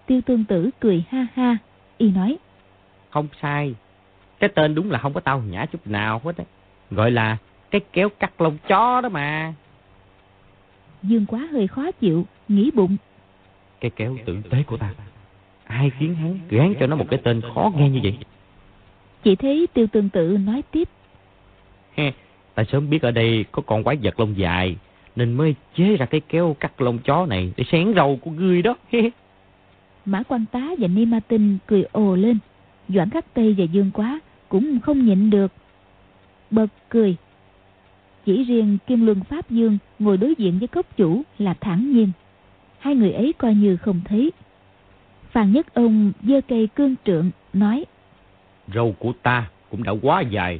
Tiêu 0.05 0.21
tương 0.25 0.45
tử 0.45 0.69
cười 0.79 1.03
ha 1.09 1.27
ha, 1.33 1.57
y 1.97 2.11
nói. 2.11 2.37
Không 3.09 3.27
sai, 3.41 3.75
cái 4.39 4.49
tên 4.55 4.75
đúng 4.75 4.91
là 4.91 4.99
không 4.99 5.13
có 5.13 5.19
tao 5.19 5.41
nhã 5.41 5.65
chút 5.65 5.87
nào 5.87 6.21
hết 6.23 6.37
á. 6.37 6.45
Gọi 6.91 7.11
là 7.11 7.37
cái 7.71 7.81
kéo 7.93 8.09
cắt 8.09 8.41
lông 8.41 8.57
chó 8.67 9.01
đó 9.01 9.09
mà. 9.09 9.53
Dương 11.03 11.25
quá 11.25 11.47
hơi 11.51 11.67
khó 11.67 11.91
chịu, 11.91 12.25
nghĩ 12.47 12.71
bụng. 12.71 12.97
Cái 13.79 13.91
kéo 13.95 14.17
tử 14.25 14.37
tế 14.49 14.63
của 14.63 14.77
ta. 14.77 14.93
Ai 15.63 15.91
khiến 15.99 16.15
hắn 16.15 16.39
gán 16.49 16.73
cho 16.79 16.87
nó 16.87 16.95
một 16.95 17.05
cái 17.09 17.19
tên 17.23 17.41
khó 17.41 17.71
nghe 17.75 17.89
như 17.89 17.99
vậy? 18.03 18.17
Chỉ 19.23 19.35
thấy 19.35 19.67
tiêu 19.73 19.87
tương 19.87 20.09
tự 20.09 20.37
nói 20.45 20.63
tiếp. 20.71 20.89
ta 22.55 22.63
sớm 22.71 22.89
biết 22.89 23.01
ở 23.01 23.11
đây 23.11 23.45
có 23.51 23.61
con 23.61 23.83
quái 23.83 23.97
vật 24.03 24.19
lông 24.19 24.37
dài, 24.37 24.75
nên 25.15 25.33
mới 25.33 25.55
chế 25.75 25.97
ra 25.97 26.05
cái 26.05 26.21
kéo 26.29 26.55
cắt 26.59 26.81
lông 26.81 26.99
chó 26.99 27.25
này 27.25 27.53
để 27.57 27.63
xén 27.71 27.93
râu 27.95 28.19
của 28.21 28.31
ngươi 28.31 28.61
đó. 28.61 28.75
Mã 30.05 30.23
quan 30.23 30.45
tá 30.51 30.69
và 30.77 30.87
Ni 30.87 31.05
Ma 31.05 31.19
Tinh 31.27 31.57
cười 31.67 31.83
ồ 31.91 32.15
lên. 32.15 32.37
Doãn 32.89 33.09
khắc 33.09 33.33
Tây 33.33 33.55
và 33.57 33.63
Dương 33.63 33.91
Quá 33.93 34.19
cũng 34.49 34.79
không 34.79 35.05
nhịn 35.05 35.29
được. 35.29 35.51
Bật 36.55 36.67
cười. 36.89 37.15
Chỉ 38.25 38.43
riêng 38.43 38.77
Kim 38.87 39.05
Luân 39.05 39.23
Pháp 39.23 39.49
Dương 39.49 39.77
ngồi 39.99 40.17
đối 40.17 40.35
diện 40.37 40.59
với 40.59 40.67
cốc 40.67 40.85
chủ 40.97 41.21
là 41.37 41.53
thẳng 41.53 41.91
nhiên. 41.93 42.11
Hai 42.79 42.95
người 42.95 43.11
ấy 43.11 43.33
coi 43.37 43.53
như 43.53 43.77
không 43.77 44.01
thấy. 44.05 44.31
Phan 45.31 45.51
Nhất 45.51 45.73
Ông 45.73 46.11
giơ 46.23 46.41
cây 46.47 46.67
cương 46.75 46.95
trượng, 47.05 47.31
nói. 47.53 47.85
Râu 48.73 48.95
của 48.99 49.13
ta 49.23 49.49
cũng 49.71 49.83
đã 49.83 49.91
quá 50.01 50.21
dài. 50.21 50.59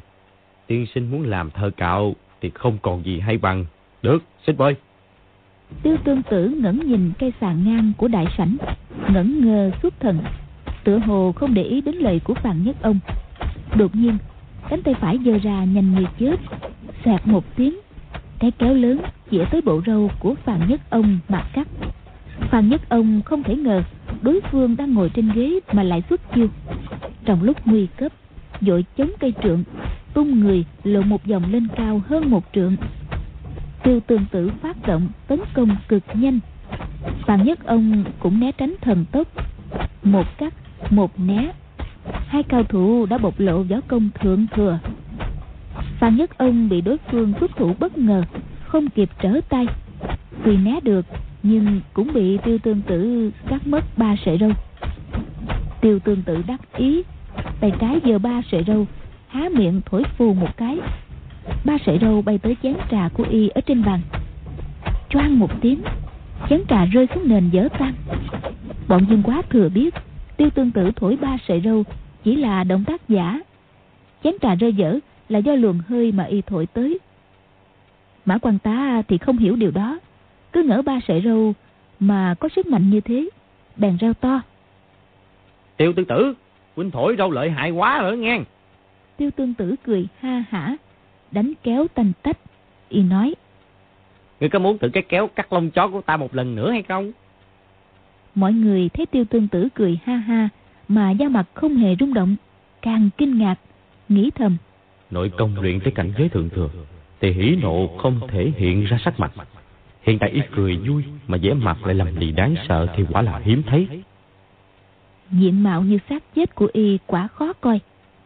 Tiên 0.68 0.86
sinh 0.96 1.12
muốn 1.12 1.24
làm 1.24 1.52
thơ 1.52 1.72
cạo 1.78 2.16
thì 2.42 2.50
không 2.50 2.78
còn 2.82 3.06
gì 3.06 3.20
hay 3.20 3.38
bằng. 3.38 3.66
Được, 4.02 4.24
xin 4.48 4.58
bơi. 4.58 4.76
Tiêu 5.84 5.98
tương 6.04 6.24
tử 6.24 6.58
ngẩn 6.62 6.80
nhìn 6.86 7.12
cây 7.20 7.34
sàn 7.42 7.64
ngang 7.66 7.92
của 7.98 8.08
đại 8.08 8.26
sảnh, 8.38 8.58
ngẩn 9.14 9.46
ngơ 9.46 9.72
suốt 9.84 10.00
thần, 10.00 10.20
tựa 10.84 10.98
hồ 10.98 11.32
không 11.32 11.54
để 11.54 11.64
ý 11.64 11.82
đến 11.82 11.96
lời 11.96 12.22
của 12.24 12.34
Phan 12.34 12.64
Nhất 12.64 12.76
Ông. 12.82 13.00
Đột 13.76 13.96
nhiên, 13.96 14.18
cánh 14.70 14.82
tay 14.84 14.94
phải 14.94 15.20
giơ 15.26 15.38
ra 15.38 15.64
nhanh 15.64 15.96
như 15.96 16.06
chớp, 16.20 16.36
xẹt 17.06 17.28
một 17.28 17.44
tiếng, 17.56 17.80
cái 18.40 18.52
kéo 18.52 18.74
lớn 18.74 19.00
chĩa 19.32 19.46
tới 19.52 19.62
bộ 19.62 19.82
râu 19.86 20.12
của 20.20 20.36
Phan 20.46 20.68
Nhất 20.68 20.82
Ông 20.90 21.20
mà 21.30 21.44
cắt. 21.54 21.68
Phan 22.40 22.70
Nhất 22.70 22.90
Ông 22.90 23.22
không 23.26 23.44
thể 23.44 23.56
ngờ 23.56 23.84
đối 24.22 24.42
phương 24.52 24.76
đang 24.76 24.94
ngồi 24.94 25.10
trên 25.10 25.32
ghế 25.36 25.60
mà 25.74 25.84
lại 25.84 26.04
xuất 26.10 26.22
chiêu. 26.36 26.48
Trong 27.26 27.44
lúc 27.44 27.58
nguy 27.66 27.88
cấp, 27.98 28.12
dội 28.62 28.86
chống 28.98 29.12
cây 29.20 29.34
trượng, 29.44 29.64
tung 30.14 30.40
người 30.40 30.66
lộ 30.84 31.02
một 31.02 31.26
vòng 31.26 31.52
lên 31.52 31.68
cao 31.76 32.02
hơn 32.08 32.30
một 32.30 32.44
trượng. 32.54 32.76
Tiêu 33.84 34.00
tương 34.00 34.26
tử 34.32 34.52
phát 34.62 34.88
động 34.88 35.08
tấn 35.28 35.40
công 35.54 35.76
cực 35.88 36.04
nhanh. 36.14 36.40
Phan 37.28 37.44
Nhất 37.44 37.66
Ông 37.66 38.04
cũng 38.20 38.40
né 38.40 38.52
tránh 38.52 38.76
thần 38.82 39.06
tốc. 39.12 39.28
Một 40.04 40.38
cắt, 40.38 40.54
một 40.90 41.20
né. 41.20 41.52
Hai 42.28 42.44
cao 42.44 42.64
thủ 42.64 43.06
đã 43.06 43.18
bộc 43.18 43.40
lộ 43.40 43.64
võ 43.64 43.78
công 43.88 44.10
thượng 44.22 44.46
thừa. 44.56 44.80
Phan 46.00 46.16
Nhất 46.16 46.38
Ông 46.38 46.70
bị 46.70 46.82
đối 46.82 46.98
phương 47.12 47.34
xuất 47.40 47.56
thủ 47.56 47.74
bất 47.80 47.98
ngờ, 47.98 48.24
không 48.68 48.90
kịp 48.90 49.10
trở 49.22 49.40
tay. 49.50 49.66
Tuy 50.46 50.58
né 50.58 50.80
được, 50.84 51.06
nhưng 51.44 51.82
cũng 51.94 52.14
bị 52.14 52.38
tiêu 52.38 52.58
tương 52.58 52.82
tử 52.82 53.32
cắt 53.48 53.68
mất 53.68 53.98
ba 53.98 54.16
sợi 54.26 54.38
râu. 54.38 54.52
Tiêu 55.82 56.00
tương 56.00 56.22
tử 56.22 56.44
đắc 56.48 56.62
ý, 56.78 57.04
tay 57.60 57.72
trái 57.80 58.00
giơ 58.06 58.20
ba 58.20 58.42
sợi 58.52 58.64
râu, 58.68 58.88
há 59.28 59.50
miệng 59.54 59.82
thổi 59.86 60.04
phù 60.18 60.34
một 60.34 60.58
cái. 60.58 60.78
Ba 61.66 61.78
sợi 61.86 62.00
râu 62.02 62.22
bay 62.22 62.38
tới 62.38 62.58
chén 62.64 62.76
trà 62.92 63.10
của 63.14 63.26
y 63.30 63.48
ở 63.48 63.62
trên 63.62 63.84
bàn. 63.86 64.02
Choang 65.10 65.40
một 65.40 65.62
tiếng, 65.62 65.82
chén 66.50 66.62
trà 66.68 66.86
rơi 66.86 67.08
xuống 67.16 67.28
nền 67.28 67.50
dở 67.50 67.68
tan. 67.80 67.94
Bọn 68.88 69.06
dương 69.10 69.24
quá 69.24 69.42
thừa 69.50 69.70
biết, 69.70 69.94
tiêu 70.38 70.50
tương 70.50 70.72
tử 70.72 70.92
thổi 70.96 71.18
ba 71.22 71.38
sợi 71.48 71.62
râu 71.62 71.84
chỉ 72.24 72.36
là 72.36 72.64
động 72.64 72.84
tác 72.88 73.10
giả. 73.10 73.40
Chén 74.24 74.34
trà 74.42 74.56
rơi 74.56 74.74
dở 74.74 75.00
là 75.30 75.40
do 75.40 75.54
luồng 75.54 75.80
hơi 75.88 76.12
mà 76.12 76.24
y 76.24 76.42
thổi 76.42 76.66
tới. 76.66 77.00
Mã 78.26 78.38
quan 78.38 78.60
tá 78.60 79.02
thì 79.08 79.18
không 79.18 79.38
hiểu 79.38 79.56
điều 79.56 79.72
đó. 79.72 80.00
Cứ 80.52 80.64
ngỡ 80.64 80.82
ba 80.82 81.00
sợi 81.08 81.22
râu 81.22 81.54
mà 82.00 82.36
có 82.40 82.50
sức 82.56 82.66
mạnh 82.66 82.90
như 82.90 83.02
thế 83.02 83.30
bèn 83.76 83.98
reo 83.98 84.14
to. 84.14 84.42
Tiêu 85.78 85.94
tương 85.94 86.06
tử 86.06 86.34
huynh 86.76 86.92
thổi 86.92 87.16
râu 87.18 87.32
lợi 87.32 87.50
hại 87.50 87.72
quá 87.72 88.02
rồi 88.02 88.18
nghe. 88.18 88.40
Tiêu 89.18 89.32
tương 89.32 89.54
tử 89.54 89.76
cười 89.84 90.08
ha 90.20 90.44
hả 90.50 90.78
đánh 91.32 91.54
kéo 91.64 91.88
tanh 91.88 92.12
tách. 92.24 92.38
Y 92.90 93.02
nói 93.02 93.36
ngươi 94.40 94.50
có 94.50 94.60
muốn 94.60 94.78
thử 94.78 94.90
cái 94.90 95.04
kéo 95.10 95.28
cắt 95.28 95.54
lông 95.54 95.72
chó 95.72 95.88
của 95.88 96.02
ta 96.02 96.18
một 96.18 96.36
lần 96.36 96.56
nữa 96.56 96.72
hay 96.72 96.84
không 96.84 97.12
mọi 98.36 98.54
người 98.54 98.90
thấy 98.90 99.06
tiêu 99.06 99.26
tương 99.26 99.48
tử 99.48 99.68
cười 99.76 100.00
ha 100.04 100.16
ha 100.16 100.50
mà 100.88 101.12
da 101.12 101.30
mặt 101.30 101.48
không 101.54 101.76
hề 101.76 101.96
rung 102.00 102.14
động 102.14 102.36
càng 102.82 103.10
kinh 103.18 103.38
ngạc 103.38 103.56
nghĩ 104.10 104.32
thầm 104.36 104.58
nội 105.12 105.32
công 105.38 105.60
luyện 105.60 105.80
tới 105.80 105.92
cảnh 105.92 106.12
giới 106.18 106.30
thượng 106.30 106.50
thừa 106.50 106.70
thì 107.22 107.32
hỉ 107.32 107.56
nộ 107.62 107.98
không 107.98 108.20
thể 108.28 108.52
hiện 108.58 108.86
ra 108.86 109.00
sắc 109.04 109.20
mặt 109.20 109.32
Hiện 110.06 110.20
tại 110.20 110.30
y 110.30 110.42
cười 110.56 110.78
vui 110.78 111.04
mà 111.28 111.38
vẻ 111.42 111.54
mặt 111.54 111.86
lại 111.86 111.96
làm 111.96 112.20
gì 112.20 112.32
đáng 112.32 112.56
sợ 112.68 112.88
thì 112.96 113.04
quả 113.12 113.22
là 113.22 113.42
hiếm 113.44 113.64
thấy. 113.64 113.88
Diện 115.32 115.64
mạo 115.64 115.84
như 115.84 115.98
xác 116.10 116.36
chết 116.36 116.56
của 116.56 116.70
y 116.74 116.98
quả 117.06 117.28
khó 117.28 117.54
coi. 117.54 117.80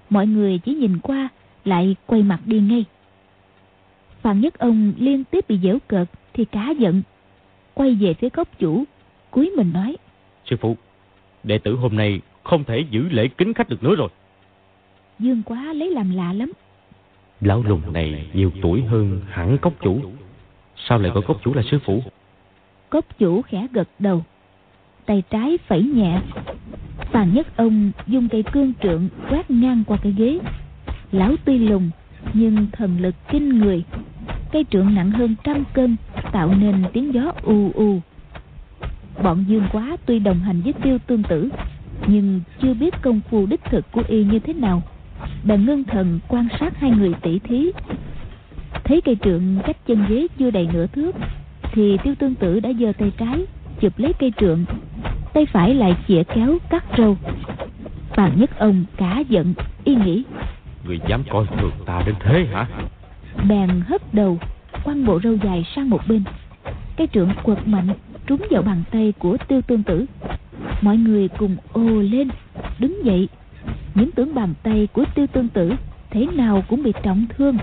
Mọi 0.09 0.27
người 0.27 0.57
chỉ 0.57 0.73
nhìn 0.73 0.99
qua 0.99 1.29
lại 1.65 1.95
quay 2.05 2.23
mặt 2.23 2.39
đi 2.45 2.59
ngay. 2.59 2.85
Phạm 4.21 4.39
Nhất 4.39 4.59
Ông 4.59 4.93
liên 4.97 5.23
tiếp 5.23 5.45
bị 5.47 5.59
dễu 5.63 5.77
cợt 5.87 6.07
thì 6.33 6.45
cá 6.45 6.69
giận. 6.79 7.01
Quay 7.73 7.95
về 7.95 8.13
phía 8.13 8.29
cốc 8.29 8.47
chủ, 8.59 8.83
cúi 9.39 9.51
mình 9.57 9.73
nói. 9.73 9.97
Sư 10.45 10.55
phụ, 10.61 10.77
đệ 11.43 11.57
tử 11.57 11.75
hôm 11.75 11.95
nay 11.95 12.21
không 12.43 12.63
thể 12.63 12.85
giữ 12.89 13.09
lễ 13.09 13.27
kính 13.27 13.53
khách 13.53 13.69
được 13.69 13.83
nữa 13.83 13.95
rồi. 13.95 14.09
dương 15.19 15.41
quá 15.45 15.73
lấy 15.73 15.91
làm 15.91 16.11
lạ 16.11 16.33
lắm. 16.33 16.51
Lão 17.41 17.63
lùng 17.63 17.93
này 17.93 18.27
nhiều 18.33 18.51
tuổi 18.61 18.81
hơn 18.81 19.21
hẳn 19.29 19.57
cốc 19.57 19.73
chủ. 19.81 20.01
Sao 20.87 20.99
lại 20.99 21.11
gọi 21.11 21.23
cốc 21.27 21.37
chủ 21.43 21.53
là 21.53 21.61
sư 21.71 21.79
phụ? 21.85 22.03
Cốc 22.89 23.05
chủ 23.19 23.41
khẽ 23.41 23.67
gật 23.71 23.87
đầu. 23.99 24.23
Tay 25.05 25.23
trái 25.29 25.57
phẩy 25.67 25.83
nhẹ. 25.83 26.21
Phàn 26.97 27.33
nhất 27.33 27.47
ông 27.57 27.91
dùng 28.07 28.27
cây 28.29 28.43
cương 28.51 28.73
trượng 28.83 29.09
quét 29.29 29.51
ngang 29.51 29.83
qua 29.87 29.97
cái 30.01 30.13
ghế. 30.17 30.39
Lão 31.11 31.35
tuy 31.45 31.57
lùng 31.57 31.89
nhưng 32.33 32.67
thần 32.71 32.97
lực 33.01 33.15
kinh 33.29 33.59
người. 33.59 33.83
Cây 34.51 34.65
trượng 34.71 34.95
nặng 34.95 35.11
hơn 35.11 35.35
trăm 35.43 35.63
cân 35.73 35.95
tạo 36.31 36.55
nên 36.55 36.83
tiếng 36.93 37.13
gió 37.13 37.31
u 37.43 37.71
u. 37.75 38.01
Bọn 39.23 39.45
dương 39.47 39.67
quá 39.71 39.97
tuy 40.05 40.19
đồng 40.19 40.39
hành 40.39 40.61
với 40.61 40.73
tiêu 40.73 40.97
tương 41.07 41.23
tử 41.23 41.49
nhưng 42.07 42.41
chưa 42.61 42.73
biết 42.73 42.93
công 43.01 43.21
phu 43.29 43.45
đích 43.45 43.63
thực 43.63 43.91
của 43.91 44.03
y 44.07 44.23
như 44.23 44.39
thế 44.39 44.53
nào. 44.53 44.81
Bèn 45.43 45.65
ngưng 45.65 45.83
thần 45.83 46.19
quan 46.27 46.47
sát 46.59 46.79
hai 46.79 46.91
người 46.91 47.13
tỷ 47.21 47.39
thí. 47.39 47.71
Thấy 48.83 49.01
cây 49.01 49.17
trượng 49.23 49.59
cách 49.65 49.77
chân 49.87 50.05
ghế 50.09 50.27
chưa 50.39 50.51
đầy 50.51 50.69
nửa 50.73 50.87
thước 50.87 51.15
thì 51.71 51.97
tiêu 52.03 52.15
tương 52.19 52.35
tử 52.35 52.59
đã 52.59 52.69
giơ 52.79 52.93
tay 52.97 53.11
trái 53.17 53.45
chụp 53.79 53.93
lấy 53.97 54.13
cây 54.19 54.33
trượng. 54.37 54.65
Tay 55.33 55.45
phải 55.45 55.75
lại 55.75 55.95
chĩa 56.07 56.23
kéo 56.23 56.57
cắt 56.69 56.85
râu. 56.97 57.17
Phàn 58.09 58.39
nhất 58.39 58.59
ông 58.59 58.85
cả 58.97 59.23
giận 59.29 59.53
y 59.83 59.95
nghĩ 59.95 60.23
người 60.85 60.99
dám 61.07 61.23
coi 61.29 61.45
thường 61.45 61.71
ta 61.85 62.03
đến 62.05 62.15
thế 62.19 62.47
hả? 62.53 62.67
Bèn 63.49 63.69
hất 63.87 64.13
đầu 64.13 64.39
quăng 64.83 65.05
bộ 65.05 65.19
râu 65.23 65.35
dài 65.43 65.65
sang 65.75 65.89
một 65.89 66.01
bên. 66.07 66.23
Cây 66.97 67.07
trượng 67.13 67.29
quật 67.43 67.67
mạnh 67.67 67.93
trúng 68.29 68.41
vào 68.49 68.61
bàn 68.61 68.83
tay 68.91 69.13
của 69.19 69.37
tiêu 69.47 69.61
tương 69.61 69.83
tử. 69.83 70.05
Mọi 70.81 70.97
người 70.97 71.27
cùng 71.27 71.55
ô 71.73 72.01
lên, 72.01 72.29
đứng 72.79 73.05
dậy. 73.05 73.29
Những 73.95 74.11
tưởng 74.11 74.35
bàn 74.35 74.53
tay 74.63 74.87
của 74.93 75.05
tiêu 75.15 75.27
tương 75.27 75.47
tử 75.47 75.71
thế 76.09 76.25
nào 76.25 76.63
cũng 76.67 76.83
bị 76.83 76.93
trọng 77.03 77.25
thương. 77.37 77.57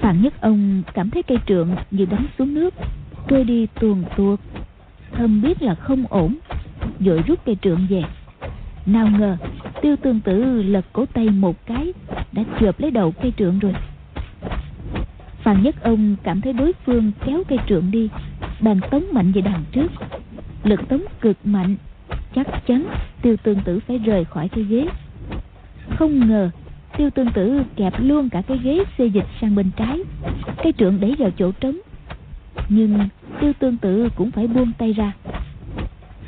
Phạm 0.00 0.22
nhất 0.22 0.40
ông 0.40 0.82
cảm 0.94 1.10
thấy 1.10 1.22
cây 1.22 1.38
trượng 1.46 1.68
như 1.90 2.04
đánh 2.04 2.26
xuống 2.38 2.54
nước, 2.54 2.74
trôi 3.28 3.44
đi 3.44 3.66
tuồn 3.80 4.04
tuột. 4.16 4.40
Thâm 5.12 5.42
biết 5.42 5.62
là 5.62 5.74
không 5.74 6.04
ổn, 6.08 6.36
vội 6.98 7.22
rút 7.26 7.38
cây 7.44 7.56
trượng 7.62 7.86
về. 7.90 8.02
Nào 8.86 9.08
ngờ, 9.18 9.36
tiêu 9.82 9.96
tương 9.96 10.20
tử 10.20 10.62
lật 10.62 10.84
cổ 10.92 11.06
tay 11.06 11.28
một 11.28 11.66
cái, 11.66 11.92
đã 12.32 12.44
chộp 12.60 12.80
lấy 12.80 12.90
đầu 12.90 13.12
cây 13.22 13.32
trượng 13.38 13.58
rồi. 13.58 13.74
Phan 15.42 15.62
Nhất 15.62 15.82
Ông 15.82 16.16
cảm 16.22 16.40
thấy 16.40 16.52
đối 16.52 16.72
phương 16.84 17.12
kéo 17.26 17.42
cây 17.48 17.58
trượng 17.68 17.90
đi 17.90 18.08
đang 18.62 18.80
tống 18.90 19.04
mạnh 19.12 19.32
về 19.32 19.40
đằng 19.40 19.64
trước. 19.72 19.92
Lực 20.64 20.88
tống 20.88 21.02
cực 21.20 21.36
mạnh, 21.44 21.76
Chắc 22.34 22.66
chắn 22.66 22.86
tiêu 23.22 23.36
tương 23.42 23.60
tử 23.60 23.80
phải 23.86 23.98
rời 23.98 24.24
khỏi 24.24 24.48
cái 24.48 24.64
ghế. 24.64 24.86
Không 25.98 26.28
ngờ, 26.28 26.50
tiêu 26.96 27.10
tương 27.10 27.32
tử 27.32 27.62
kẹp 27.76 27.94
luôn 27.98 28.28
cả 28.28 28.42
cái 28.42 28.58
ghế 28.62 28.84
xê 28.98 29.06
dịch 29.06 29.26
sang 29.40 29.54
bên 29.54 29.70
trái. 29.76 29.98
Cây 30.62 30.72
trượng 30.78 31.00
đẩy 31.00 31.14
vào 31.18 31.30
chỗ 31.30 31.52
trống. 31.52 31.78
Nhưng 32.68 33.08
tiêu 33.40 33.52
tương 33.58 33.76
tử 33.76 34.08
cũng 34.16 34.30
phải 34.30 34.46
buông 34.46 34.72
tay 34.78 34.92
ra. 34.92 35.12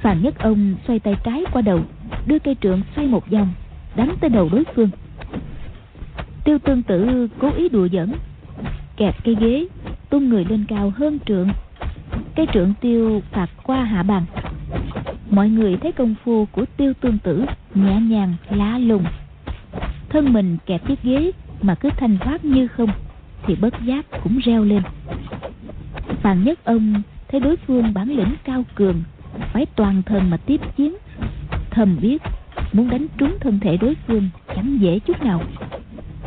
Phàn 0.02 0.22
nhất 0.22 0.38
ông 0.38 0.74
xoay 0.86 0.98
tay 0.98 1.14
trái 1.24 1.44
qua 1.52 1.62
đầu, 1.62 1.80
Đưa 2.26 2.38
cây 2.38 2.56
trượng 2.60 2.80
xoay 2.96 3.06
một 3.06 3.30
vòng, 3.30 3.48
Đánh 3.96 4.14
tới 4.20 4.30
đầu 4.30 4.48
đối 4.52 4.64
phương. 4.74 4.90
Tiêu 6.44 6.58
tương 6.58 6.82
tử 6.82 7.28
cố 7.38 7.50
ý 7.52 7.68
đùa 7.68 7.88
giỡn, 7.92 8.12
Kẹp 8.96 9.24
cây 9.24 9.36
ghế, 9.40 9.66
Tung 10.10 10.28
người 10.28 10.44
lên 10.44 10.64
cao 10.68 10.92
hơn 10.96 11.18
trượng. 11.26 11.48
Cây 12.36 12.46
trượng 12.54 12.74
tiêu 12.80 13.22
phạt 13.30 13.46
qua 13.62 13.84
hạ 13.84 14.02
bàn. 14.02 14.24
Mọi 15.30 15.48
người 15.48 15.76
thấy 15.76 15.92
công 15.92 16.14
phu 16.24 16.46
của 16.52 16.64
tiêu 16.76 16.92
tương 17.00 17.18
tử 17.18 17.44
nhẹ 17.74 18.00
nhàng, 18.00 18.34
lá 18.50 18.78
lùng. 18.78 19.04
Thân 20.08 20.32
mình 20.32 20.56
kẹp 20.66 20.88
chiếc 20.88 21.02
ghế 21.02 21.30
mà 21.62 21.74
cứ 21.74 21.90
thanh 21.96 22.18
thoát 22.18 22.44
như 22.44 22.68
không, 22.68 22.90
thì 23.46 23.54
bất 23.54 23.74
giác 23.84 24.06
cũng 24.22 24.38
reo 24.38 24.64
lên. 24.64 24.82
Phàn 26.22 26.44
nhất 26.44 26.64
ông 26.64 27.02
thấy 27.28 27.40
đối 27.40 27.56
phương 27.56 27.94
bản 27.94 28.08
lĩnh 28.08 28.34
cao 28.44 28.64
cường, 28.74 29.02
phải 29.52 29.66
toàn 29.76 30.02
thân 30.02 30.30
mà 30.30 30.36
tiếp 30.36 30.60
chiến, 30.76 30.94
thầm 31.70 31.96
biết 32.00 32.22
muốn 32.72 32.90
đánh 32.90 33.06
trúng 33.18 33.36
thân 33.40 33.60
thể 33.60 33.76
đối 33.76 33.96
phương 34.06 34.28
chẳng 34.56 34.78
dễ 34.80 34.98
chút 34.98 35.22
nào. 35.22 35.42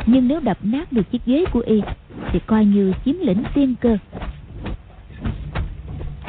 Nhưng 0.06 0.28
nếu 0.28 0.40
đập 0.40 0.58
nát 0.62 0.92
được 0.92 1.10
chiếc 1.10 1.26
ghế 1.26 1.44
của 1.52 1.62
y, 1.66 1.80
thì 2.32 2.38
coi 2.46 2.64
như 2.64 2.92
chiếm 3.04 3.14
lĩnh 3.20 3.42
tiên 3.54 3.74
cơ 3.80 3.98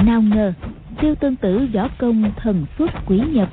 nào 0.05 0.21
ngờ 0.21 0.53
tiêu 1.01 1.15
tương 1.15 1.35
tử 1.35 1.67
võ 1.73 1.87
công 1.97 2.31
thần 2.35 2.65
xuất 2.77 2.91
quỷ 3.05 3.19
nhập, 3.19 3.49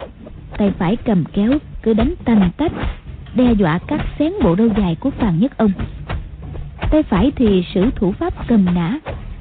tay 0.59 0.73
phải 0.79 0.97
cầm 0.97 1.25
kéo, 1.33 1.53
cứ 1.83 1.95
đánh 1.95 2.15
tanh 2.25 2.51
tách, 2.57 2.73
đe 3.35 3.53
dọa 3.53 3.79
cắt 3.79 4.07
xén 4.19 4.33
bộ 4.43 4.55
đôi 4.55 4.71
dài 4.79 4.97
của 5.01 5.11
phàn 5.11 5.41
nhất 5.41 5.59
ông. 5.59 5.73
Tay 6.91 7.03
phải 7.03 7.33
thì 7.37 7.65
sử 7.75 7.91
thủ 7.97 8.13
pháp 8.13 8.49
cầm 8.49 8.65
nã 8.75 8.99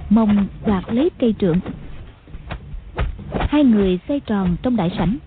mong 0.10 0.47
đoạt 0.66 0.84
lấy 0.93 1.10
cây 1.20 1.36
trượng. 1.39 1.60
Hai 3.39 3.64
người 3.64 3.99
xoay 4.08 4.20
tròn 4.20 4.56
trong 4.62 4.76
đại 4.76 4.91
sảnh, 4.97 5.18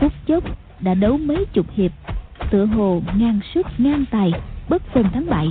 phút 0.00 0.12
chốc 0.26 0.44
đã 0.80 0.94
đấu 0.94 1.18
mấy 1.18 1.44
chục 1.52 1.66
hiệp, 1.74 1.90
tựa 2.50 2.64
hồ 2.64 3.02
ngang 3.16 3.40
sức 3.54 3.66
ngang 3.78 4.04
tài, 4.10 4.32
bất 4.68 4.82
phân 4.94 5.10
thắng 5.10 5.26
bại. 5.30 5.48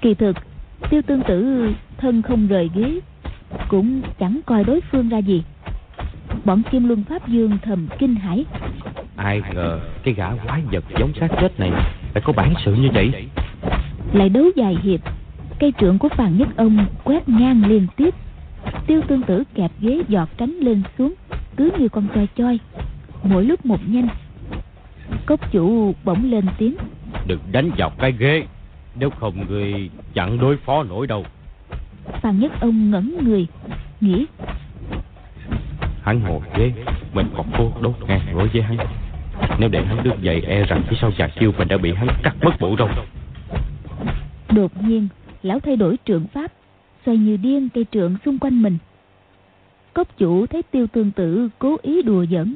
Kỳ 0.00 0.14
thực 0.14 0.36
tiêu 0.90 1.02
tương 1.02 1.22
tử 1.22 1.68
thân 1.98 2.22
không 2.22 2.46
rời 2.46 2.70
ghế 2.74 3.00
cũng 3.68 4.02
chẳng 4.18 4.40
coi 4.46 4.64
đối 4.64 4.80
phương 4.80 5.08
ra 5.08 5.18
gì. 5.18 5.42
Bọn 6.44 6.62
kim 6.70 6.88
luân 6.88 7.04
pháp 7.04 7.28
dương 7.28 7.58
thầm 7.62 7.88
kinh 7.98 8.14
hãi. 8.14 8.44
Ai 9.16 9.42
ngờ 9.54 9.80
cái 10.02 10.14
gã 10.14 10.30
quái 10.46 10.62
vật 10.72 10.84
giống 10.98 11.12
xác 11.20 11.28
chết 11.40 11.60
này 11.60 11.70
lại 12.14 12.22
có 12.24 12.32
bản 12.32 12.54
sự 12.64 12.74
như 12.74 12.88
vậy? 12.94 13.28
Lại 14.12 14.28
đấu 14.28 14.44
dài 14.56 14.76
hiệp 14.82 15.00
cây 15.58 15.72
trượng 15.80 15.98
của 15.98 16.08
phàn 16.08 16.38
nhất 16.38 16.48
ông 16.56 16.86
quét 17.04 17.28
ngang 17.28 17.64
liên 17.66 17.86
tiếp. 17.96 18.14
Tiêu 18.86 19.00
tương 19.08 19.22
tử 19.22 19.44
kẹp 19.54 19.70
ghế 19.80 20.02
giọt 20.08 20.28
tránh 20.36 20.50
lên 20.50 20.82
xuống 20.98 21.14
cứ 21.56 21.70
như 21.78 21.88
con 21.88 22.06
choi 22.14 22.28
choi. 22.36 22.58
Mỗi 23.22 23.44
lúc 23.44 23.66
một 23.66 23.80
nhanh 23.86 24.08
cốc 25.26 25.52
chủ 25.52 25.94
bỗng 26.04 26.30
lên 26.30 26.44
tiếng. 26.58 26.74
Đừng 27.26 27.38
đánh 27.52 27.70
dọc 27.78 27.98
cái 27.98 28.12
ghế 28.18 28.46
nếu 28.94 29.10
không 29.10 29.46
người 29.48 29.90
chẳng 30.14 30.38
đối 30.38 30.56
phó 30.56 30.82
nổi 30.82 31.06
đâu 31.06 31.24
Phan 32.22 32.40
Nhất 32.40 32.52
Ông 32.60 32.90
ngẩn 32.90 33.24
người 33.24 33.46
Nghĩ. 34.00 34.26
Hắn 36.02 36.20
ngồi 36.22 36.40
ghế 36.56 36.72
Mình 37.12 37.26
còn 37.36 37.46
cố 37.58 37.72
đốt 37.80 37.94
ngang 38.08 38.20
đối 38.32 38.48
với 38.48 38.62
hắn. 38.62 38.76
Nếu 39.58 39.68
để 39.68 39.84
hắn 39.84 40.02
đứng 40.02 40.24
dậy 40.24 40.42
e 40.46 40.64
rằng 40.64 40.82
phía 40.88 40.96
sau 41.00 41.12
chà 41.18 41.28
chiêu 41.40 41.52
Mình 41.58 41.68
đã 41.68 41.76
bị 41.76 41.94
hắn 41.94 42.08
cắt 42.22 42.36
mất 42.42 42.60
bộ 42.60 42.76
râu 42.78 42.88
Đột 44.50 44.82
nhiên 44.82 45.08
Lão 45.42 45.60
thay 45.60 45.76
đổi 45.76 45.96
trượng 46.04 46.26
pháp 46.26 46.52
Xoay 47.06 47.16
như 47.16 47.36
điên 47.36 47.68
cây 47.74 47.86
trượng 47.92 48.16
xung 48.24 48.38
quanh 48.38 48.62
mình. 48.62 48.78
Cốc 49.94 50.08
chủ 50.18 50.46
thấy 50.46 50.62
tiêu 50.62 50.86
tương 50.86 51.10
tử 51.10 51.48
Cố 51.58 51.76
ý 51.82 52.02
đùa 52.02 52.26
giỡn 52.30 52.54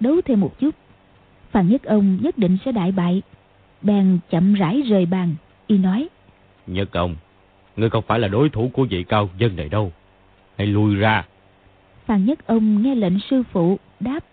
Đấu 0.00 0.20
thêm 0.24 0.40
một 0.40 0.58
chút. 0.58 0.74
Phan 1.50 1.68
Nhất 1.68 1.84
Ông 1.84 2.18
nhất 2.22 2.38
định 2.38 2.58
sẽ 2.64 2.72
đại 2.72 2.92
bại 2.92 3.22
Bèn 3.82 4.18
chậm 4.30 4.54
rãi 4.54 4.82
rời 4.82 5.06
bàn 5.06 5.34
Y 5.66 5.78
nói. 5.78 6.08
Nhất 6.66 6.92
ông 6.92 7.16
Ngươi 7.76 7.90
không 7.90 8.04
phải 8.06 8.18
là 8.18 8.28
đối 8.28 8.48
thủ 8.48 8.70
của 8.72 8.86
vị 8.90 9.04
cao 9.08 9.30
dân 9.38 9.56
này 9.56 9.68
đâu. 9.68 9.92
Hãy 10.58 10.66
lui 10.66 10.94
ra. 10.94 11.24
Phan 12.06 12.24
Nhất 12.24 12.46
ông 12.46 12.82
nghe 12.82 12.94
lệnh 12.94 13.20
sư 13.30 13.42
phụ 13.52 13.78
Đáp. 14.00 14.24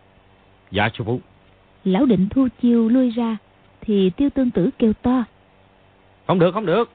Dạ 0.72 0.90
sư 0.98 1.04
phụ. 1.04 1.22
Lão 1.84 2.06
định 2.06 2.28
thu 2.30 2.48
chiêu 2.62 2.90
lui 2.90 3.10
ra 3.10 3.38
Thì 3.82 4.10
tiêu 4.10 4.30
tương 4.30 4.52
tử 4.52 4.70
kêu 4.80 4.94
to. 4.94 5.24
Không 6.28 6.40
được 6.40 6.52
không 6.54 6.66
được. 6.66 6.92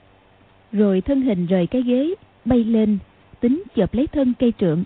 Rồi 0.72 1.00
thân 1.00 1.22
hình 1.22 1.46
rời 1.46 1.66
cái 1.66 1.82
ghế 1.82 2.14
Bay 2.44 2.64
lên 2.64 2.98
Tính 3.40 3.62
chộp 3.76 3.94
lấy 3.94 4.06
thân 4.06 4.32
cây 4.38 4.52
trượng. 4.58 4.84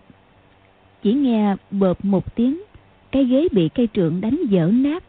Chỉ 1.02 1.12
nghe 1.12 1.56
bợp 1.70 2.04
một 2.04 2.34
tiếng 2.34 2.62
Cái 3.10 3.24
ghế 3.24 3.48
bị 3.52 3.68
cây 3.68 3.88
trượng 3.94 4.20
đánh 4.20 4.38
dở 4.48 4.70
nát. 4.72 5.04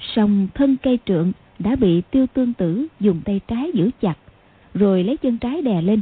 Xong 0.00 0.48
thân 0.54 0.76
cây 0.82 0.98
trượng 1.06 1.32
Đã 1.58 1.76
bị 1.76 2.02
tiêu 2.10 2.26
tương 2.34 2.54
tử 2.54 2.86
Dùng 3.00 3.20
tay 3.24 3.40
trái 3.48 3.70
giữ 3.74 3.90
chặt 4.00 4.14
rồi 4.78 5.04
lấy 5.04 5.16
chân 5.16 5.38
trái 5.38 5.62
đè 5.62 5.82
lên, 5.82 6.00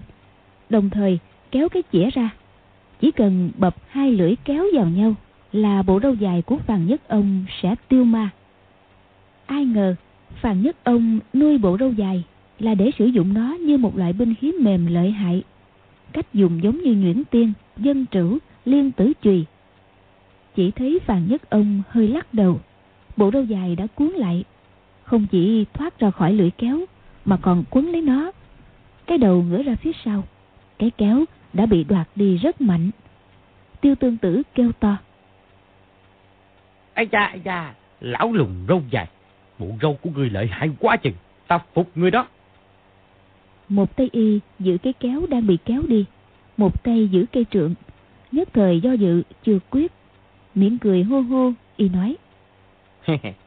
đồng 0.71 0.91
thời 0.91 1.19
kéo 1.51 1.69
cái 1.69 1.83
chĩa 1.93 2.11
ra. 2.11 2.31
Chỉ 3.01 3.11
cần 3.11 3.51
bập 3.59 3.77
hai 3.89 4.13
lưỡi 4.13 4.35
kéo 4.45 4.65
vào 4.75 4.87
nhau 4.87 5.15
là 5.53 5.83
bộ 5.83 6.01
râu 6.03 6.15
dài 6.15 6.43
của 6.43 6.59
phàn 6.59 6.87
nhất 6.87 7.09
ông 7.09 7.45
sẽ 7.63 7.75
tiêu 7.89 8.05
ma. 8.05 8.31
Ai 9.47 9.65
ngờ 9.65 9.95
phàn 10.41 10.63
nhất 10.63 10.77
ông 10.85 11.21
nuôi 11.35 11.59
bộ 11.59 11.77
râu 11.81 11.93
dài 11.93 12.25
là 12.59 12.75
để 12.75 12.91
sử 12.99 13.07
dụng 13.07 13.35
nó 13.35 13.57
như 13.61 13.79
một 13.79 13.97
loại 13.97 14.13
binh 14.13 14.35
khí 14.35 14.53
mềm 14.53 14.87
lợi 14.87 15.11
hại, 15.11 15.43
cách 16.13 16.35
dùng 16.35 16.63
giống 16.63 16.83
như 16.83 16.95
nhuyễn 16.95 17.25
tiên, 17.25 17.53
dân 17.77 18.07
trữ, 18.11 18.39
liên 18.65 18.93
tử 18.93 19.13
chùy. 19.23 19.45
Chỉ 20.57 20.71
thấy 20.71 20.99
phàn 21.07 21.29
nhất 21.29 21.51
ông 21.51 21.83
hơi 21.89 22.09
lắc 22.09 22.35
đầu, 22.35 22.61
bộ 23.17 23.31
râu 23.31 23.43
dài 23.43 23.77
đã 23.77 23.87
cuốn 23.87 24.09
lại, 24.09 24.45
không 25.03 25.27
chỉ 25.31 25.65
thoát 25.75 25.99
ra 25.99 26.11
khỏi 26.11 26.33
lưỡi 26.33 26.51
kéo 26.51 26.85
mà 27.25 27.37
còn 27.37 27.65
quấn 27.71 27.93
lấy 27.93 28.03
nó 28.03 28.33
cái 29.07 29.19
đầu 29.19 29.43
ngửa 29.43 29.63
ra 29.63 29.77
phía 29.77 29.93
sau 30.05 30.25
Cái 30.79 30.91
kéo 30.91 31.25
đã 31.53 31.67
bị 31.67 31.85
đoạt 31.85 32.09
đi 32.17 32.37
rất 32.37 32.61
mạnh 32.61 32.91
Tiêu 33.81 33.95
tương 33.95 34.17
tử 34.17 34.43
kêu 34.55 34.73
to 34.73 34.97
Ây 36.95 37.09
da, 37.13 37.25
ây 37.25 37.41
da, 37.45 37.75
lão 38.01 38.33
lùng 38.33 38.65
râu 38.69 38.83
dài 38.91 39.07
Bộ 39.59 39.67
râu 39.83 39.95
của 40.03 40.11
người 40.11 40.31
lợi 40.31 40.47
hại 40.47 40.71
quá 40.81 40.97
chừng. 40.97 41.15
Ta 41.47 41.59
phục 41.75 41.91
người 41.95 42.11
đó. 42.11 42.29
Một 43.69 43.97
tay 43.97 44.09
y 44.13 44.41
giữ 44.59 44.79
cái 44.79 44.93
kéo 44.93 45.27
đang 45.29 45.47
bị 45.47 45.59
kéo 45.65 45.83
đi. 45.89 46.05
Một 46.57 46.85
tay 46.85 47.09
giữ 47.09 47.25
cây 47.33 47.47
trượng. 47.51 47.75
Nhất 48.33 48.49
thời 48.53 48.81
do 48.81 48.93
dự 48.93 49.23
chưa 49.45 49.59
quyết. 49.71 49.93
Miệng 50.55 50.79
cười 50.79 51.03
hô 51.03 51.21
hô 51.21 51.53
y 51.77 51.89
nói. 51.89 52.17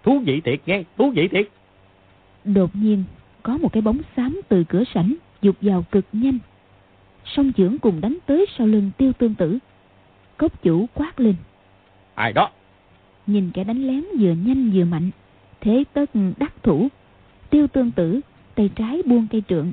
thú 0.04 0.20
vị 0.20 0.42
thiệt 0.42 0.60
nghe, 0.66 0.84
thú 0.98 1.12
vị 1.16 1.28
thiệt. 1.28 1.48
Đột 2.46 2.76
nhiên 2.76 3.04
có 3.44 3.58
một 3.58 3.74
cái 3.74 3.82
bóng 3.82 3.98
xám 4.16 4.42
từ 4.50 4.64
cửa 4.64 4.84
sảnh 4.94 5.16
dục 5.42 5.56
vào 5.62 5.86
cực 5.92 6.06
nhanh. 6.14 6.40
Song 7.26 7.54
trưởng 7.54 7.80
cùng 7.80 8.02
đánh 8.02 8.18
tới 8.26 8.46
sau 8.58 8.68
lưng 8.68 8.92
tiêu 8.98 9.14
tương 9.14 9.36
tử. 9.36 9.58
Cốc 10.38 10.64
chủ 10.64 10.86
quát 10.94 11.20
lên. 11.20 11.36
Ai 12.16 12.34
đó? 12.34 12.52
Nhìn 13.28 13.52
kẻ 13.54 13.64
đánh 13.64 13.88
lén 13.88 14.04
vừa 14.20 14.34
nhanh 14.34 14.72
vừa 14.74 14.86
mạnh. 14.86 15.12
Thế 15.62 15.84
tất 15.94 16.10
đắc 16.38 16.54
thủ. 16.64 16.88
Tiêu 17.50 17.68
tương 17.68 17.92
tử, 17.92 18.22
tay 18.56 18.70
trái 18.76 19.02
buông 19.06 19.28
cây 19.32 19.44
trượng. 19.48 19.72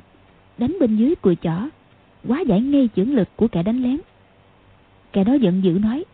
Đánh 0.57 0.77
bên 0.79 0.97
dưới 0.97 1.15
cùi 1.15 1.35
chỏ. 1.41 1.67
Quá 2.27 2.41
giải 2.47 2.61
ngay 2.61 2.89
chưởng 2.95 3.15
lực 3.15 3.29
của 3.35 3.47
kẻ 3.47 3.63
đánh 3.63 3.83
lén. 3.83 3.99
Kẻ 5.11 5.23
đó 5.23 5.33
giận 5.33 5.63
dữ 5.63 5.71
nói. 5.71 6.05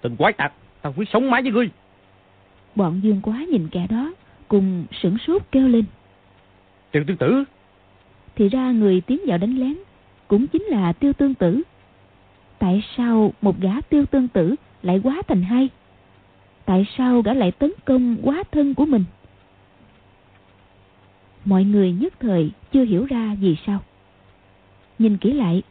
Tình 0.00 0.16
quái 0.16 0.32
tạc, 0.32 0.52
tao 0.82 0.94
quyết 0.96 1.08
sống 1.12 1.30
mãi 1.30 1.42
với 1.42 1.52
ngươi. 1.52 1.70
Bọn 2.74 3.00
dương 3.02 3.20
quá 3.22 3.44
nhìn 3.50 3.68
kẻ 3.68 3.86
đó, 3.90 4.12
cùng 4.48 4.86
sửng 5.02 5.18
sốt 5.26 5.42
kêu 5.52 5.68
lên. 5.68 5.84
Tiêu 6.90 7.04
tương 7.06 7.16
tử. 7.16 7.44
Thì 8.38 8.48
ra 8.48 8.72
người 8.72 9.00
tiến 9.00 9.20
vào 9.26 9.38
đánh 9.38 9.58
lén, 9.58 9.76
cũng 10.28 10.46
chính 10.46 10.62
là 10.62 10.92
tiêu 10.92 11.12
tương 11.12 11.34
tử. 11.34 11.62
Tại 12.58 12.82
sao 12.96 13.32
một 13.42 13.60
gã 13.60 13.80
tiêu 13.80 14.06
tương 14.06 14.28
tử 14.28 14.54
lại 14.82 15.00
quá 15.04 15.22
thành 15.28 15.42
hai? 15.42 15.68
Tại 16.64 16.86
sao 16.96 17.22
gã 17.22 17.34
lại 17.34 17.52
tấn 17.52 17.72
công 17.84 18.16
quá 18.22 18.42
thân 18.50 18.74
của 18.74 18.86
mình? 18.86 19.04
Mọi 21.44 21.64
người 21.64 21.92
nhất 21.92 22.14
thời 22.20 22.50
chưa 22.72 22.84
hiểu 22.84 23.04
ra 23.04 23.36
vì 23.40 23.56
sao. 23.66 23.80
Nhìn 24.98 25.16
kỹ 25.16 25.32
lại, 25.32 25.62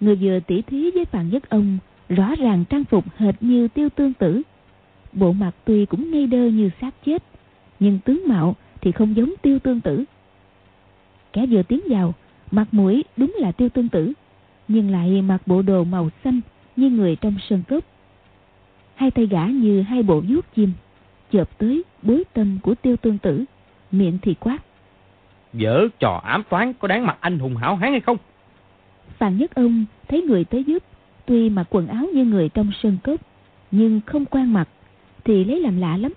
người 0.00 0.16
vừa 0.16 0.40
tỉ 0.40 0.62
thí 0.62 0.90
với 0.90 1.04
phàn 1.04 1.30
nhất 1.30 1.48
ông 1.48 1.78
rõ 2.08 2.34
ràng 2.38 2.64
trang 2.64 2.84
phục 2.84 3.04
hệt 3.16 3.34
như 3.40 3.68
tiêu 3.68 3.88
tương 3.88 4.14
tử. 4.14 4.42
Bộ 5.12 5.32
mặt 5.32 5.52
tuy 5.64 5.86
cũng 5.86 6.10
ngây 6.10 6.26
đơ 6.26 6.46
như 6.46 6.70
xác 6.80 7.04
chết, 7.06 7.22
nhưng 7.80 7.98
tướng 8.04 8.28
mạo 8.28 8.56
thì 8.80 8.92
không 8.92 9.16
giống 9.16 9.34
tiêu 9.42 9.58
tương 9.58 9.80
tử. 9.80 10.04
Kẻ 11.36 11.46
vừa 11.46 11.62
tiến 11.62 11.80
vào, 11.88 12.14
mặt 12.50 12.66
mũi 12.72 13.04
đúng 13.16 13.34
là 13.38 13.52
tiêu 13.52 13.68
tương 13.68 13.88
tử, 13.88 14.12
nhưng 14.68 14.90
lại 14.90 15.22
mặc 15.22 15.42
bộ 15.46 15.62
đồ 15.62 15.84
màu 15.84 16.10
xanh 16.24 16.40
như 16.76 16.90
người 16.90 17.16
trong 17.16 17.34
sơn 17.48 17.62
cốc. 17.68 17.84
Hai 18.94 19.10
tay 19.10 19.26
gã 19.26 19.46
như 19.46 19.82
hai 19.82 20.02
bộ 20.02 20.22
vuốt 20.28 20.54
chim, 20.54 20.72
chợp 21.32 21.58
tới 21.58 21.82
bối 22.02 22.24
tâm 22.32 22.58
của 22.62 22.74
tiêu 22.74 22.96
tương 22.96 23.18
tử, 23.18 23.44
miệng 23.90 24.18
thì 24.22 24.34
quát. 24.40 24.58
Dở 25.52 25.88
trò 25.98 26.20
ám 26.24 26.42
toán 26.48 26.72
có 26.72 26.88
đáng 26.88 27.06
mặt 27.06 27.16
anh 27.20 27.38
hùng 27.38 27.56
hảo 27.56 27.76
hán 27.76 27.90
hay 27.90 28.00
không? 28.00 28.16
Phan 29.18 29.38
Nhất 29.38 29.54
Ông 29.54 29.84
thấy 30.08 30.22
người 30.22 30.44
tới 30.44 30.64
giúp, 30.64 30.82
tuy 31.26 31.50
mặc 31.50 31.66
quần 31.70 31.86
áo 31.86 32.06
như 32.14 32.24
người 32.24 32.48
trong 32.48 32.70
sơn 32.82 32.98
cốc, 33.02 33.20
nhưng 33.70 34.00
không 34.06 34.24
quan 34.24 34.52
mặt, 34.52 34.68
thì 35.24 35.44
lấy 35.44 35.60
làm 35.60 35.80
lạ 35.80 35.96
lắm. 35.96 36.12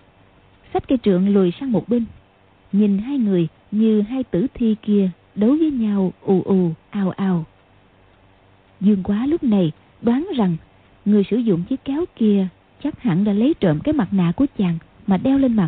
Xách 0.74 0.88
cây 0.88 0.98
trượng 1.04 1.34
lùi 1.34 1.54
sang 1.60 1.72
một 1.72 1.90
bên, 1.90 2.06
nhìn 2.72 2.98
hai 2.98 3.18
người 3.18 3.48
như 3.72 4.02
hai 4.02 4.24
tử 4.24 4.48
thi 4.54 4.76
kia 4.82 5.10
đấu 5.36 5.50
với 5.50 5.72
nhau 5.72 6.14
ù 6.22 6.42
ù, 6.44 6.72
ào 6.90 7.10
ào. 7.10 7.46
Dương 8.82 9.04
quá 9.04 9.26
lúc 9.26 9.44
này 9.44 9.72
đoán 10.02 10.28
rằng 10.38 10.58
người 11.06 11.24
sử 11.30 11.38
dụng 11.38 11.64
chiếc 11.64 11.84
kéo 11.86 12.06
kia 12.16 12.48
chắc 12.84 13.02
hẳn 13.02 13.24
đã 13.24 13.34
lấy 13.34 13.54
trộm 13.60 13.80
cái 13.84 13.94
mặt 13.94 14.08
nạ 14.12 14.32
của 14.36 14.46
chàng 14.58 14.78
mà 15.08 15.18
đeo 15.18 15.38
lên 15.38 15.54
mặt. 15.54 15.68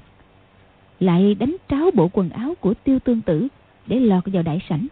Lại 1.00 1.36
đánh 1.36 1.56
tráo 1.70 1.92
bộ 1.94 2.10
quần 2.14 2.30
áo 2.30 2.54
của 2.60 2.74
tiêu 2.74 3.00
tương 3.00 3.22
tử 3.22 3.48
để 3.88 4.00
lọt 4.00 4.24
vào 4.26 4.44
đại 4.44 4.60
sảnh. 4.70 4.88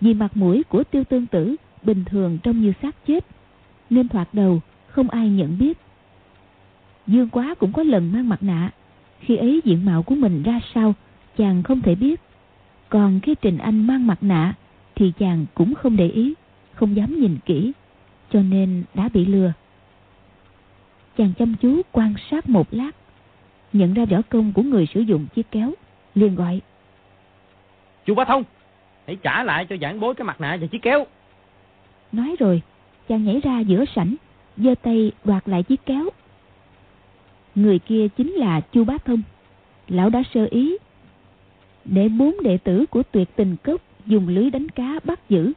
Vì 0.00 0.14
mặt 0.14 0.36
mũi 0.36 0.62
của 0.68 0.84
tiêu 0.84 1.04
tương 1.04 1.26
tử 1.26 1.56
bình 1.82 2.04
thường 2.04 2.38
trông 2.42 2.60
như 2.60 2.72
xác 2.82 3.06
chết, 3.06 3.26
nên 3.90 4.08
thoạt 4.08 4.28
đầu 4.32 4.60
không 4.86 5.10
ai 5.10 5.28
nhận 5.28 5.58
biết. 5.58 5.78
Dương 7.06 7.28
quá 7.28 7.54
cũng 7.54 7.72
có 7.72 7.82
lần 7.82 8.12
mang 8.12 8.28
mặt 8.28 8.42
nạ, 8.42 8.70
khi 9.20 9.36
ấy 9.36 9.60
diện 9.64 9.84
mạo 9.84 10.02
của 10.02 10.14
mình 10.14 10.42
ra 10.42 10.60
sao, 10.74 10.94
chàng 11.36 11.62
không 11.62 11.80
thể 11.80 11.94
biết. 11.94 12.20
Còn 12.88 13.20
khi 13.20 13.34
Trình 13.34 13.58
Anh 13.58 13.86
mang 13.86 14.06
mặt 14.06 14.18
nạ, 14.20 14.54
thì 14.94 15.12
chàng 15.18 15.46
cũng 15.54 15.74
không 15.74 15.96
để 15.96 16.08
ý, 16.08 16.34
không 16.74 16.96
dám 16.96 17.20
nhìn 17.20 17.38
kỹ, 17.46 17.72
cho 18.32 18.42
nên 18.42 18.84
đã 18.94 19.08
bị 19.14 19.24
lừa. 19.24 19.52
Chàng 21.16 21.32
chăm 21.38 21.54
chú 21.62 21.82
quan 21.92 22.14
sát 22.30 22.48
một 22.48 22.66
lát, 22.70 22.90
nhận 23.72 23.94
ra 23.94 24.04
võ 24.04 24.22
công 24.28 24.52
của 24.52 24.62
người 24.62 24.86
sử 24.94 25.00
dụng 25.00 25.26
chiếc 25.34 25.50
kéo, 25.50 25.72
liền 26.14 26.34
gọi. 26.34 26.60
Chú 28.04 28.14
Bá 28.14 28.24
Thông, 28.24 28.42
hãy 29.06 29.16
trả 29.16 29.42
lại 29.42 29.66
cho 29.70 29.76
giảng 29.80 30.00
bối 30.00 30.14
cái 30.14 30.24
mặt 30.24 30.40
nạ 30.40 30.58
và 30.60 30.66
chiếc 30.66 30.82
kéo. 30.82 31.06
Nói 32.12 32.36
rồi, 32.38 32.62
chàng 33.08 33.24
nhảy 33.24 33.40
ra 33.40 33.60
giữa 33.60 33.84
sảnh, 33.94 34.14
giơ 34.56 34.74
tay 34.82 35.12
đoạt 35.24 35.48
lại 35.48 35.62
chiếc 35.62 35.86
kéo. 35.86 36.04
Người 37.54 37.78
kia 37.78 38.08
chính 38.16 38.32
là 38.32 38.60
Chu 38.60 38.84
Bá 38.84 38.94
Thông. 39.04 39.22
Lão 39.88 40.10
đã 40.10 40.22
sơ 40.34 40.46
ý 40.50 40.76
để 41.84 42.08
bốn 42.08 42.34
đệ 42.42 42.58
tử 42.58 42.84
của 42.90 43.02
tuyệt 43.02 43.28
tình 43.36 43.56
cốc 43.56 43.80
dùng 44.06 44.28
lưới 44.28 44.50
đánh 44.50 44.68
cá 44.68 45.00
bắt 45.04 45.28
giữ. 45.28 45.52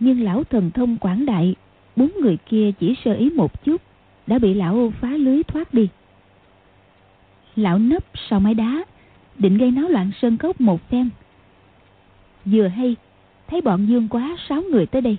Nhưng 0.00 0.20
lão 0.20 0.44
thần 0.44 0.70
thông 0.70 0.96
quảng 0.96 1.26
đại, 1.26 1.54
bốn 1.96 2.10
người 2.20 2.36
kia 2.36 2.70
chỉ 2.78 2.94
sơ 3.04 3.14
ý 3.14 3.30
một 3.30 3.64
chút, 3.64 3.82
đã 4.26 4.38
bị 4.38 4.54
lão 4.54 4.92
phá 5.00 5.08
lưới 5.08 5.42
thoát 5.42 5.74
đi. 5.74 5.88
Lão 7.56 7.78
nấp 7.78 8.04
sau 8.28 8.40
mái 8.40 8.54
đá, 8.54 8.84
định 9.38 9.58
gây 9.58 9.70
náo 9.70 9.88
loạn 9.88 10.10
sơn 10.22 10.36
cốc 10.36 10.60
một 10.60 10.88
phen. 10.90 11.08
Vừa 12.44 12.66
hay, 12.66 12.96
thấy 13.46 13.60
bọn 13.60 13.86
dương 13.86 14.08
quá 14.08 14.36
sáu 14.48 14.62
người 14.62 14.86
tới 14.86 15.02
đây. 15.02 15.16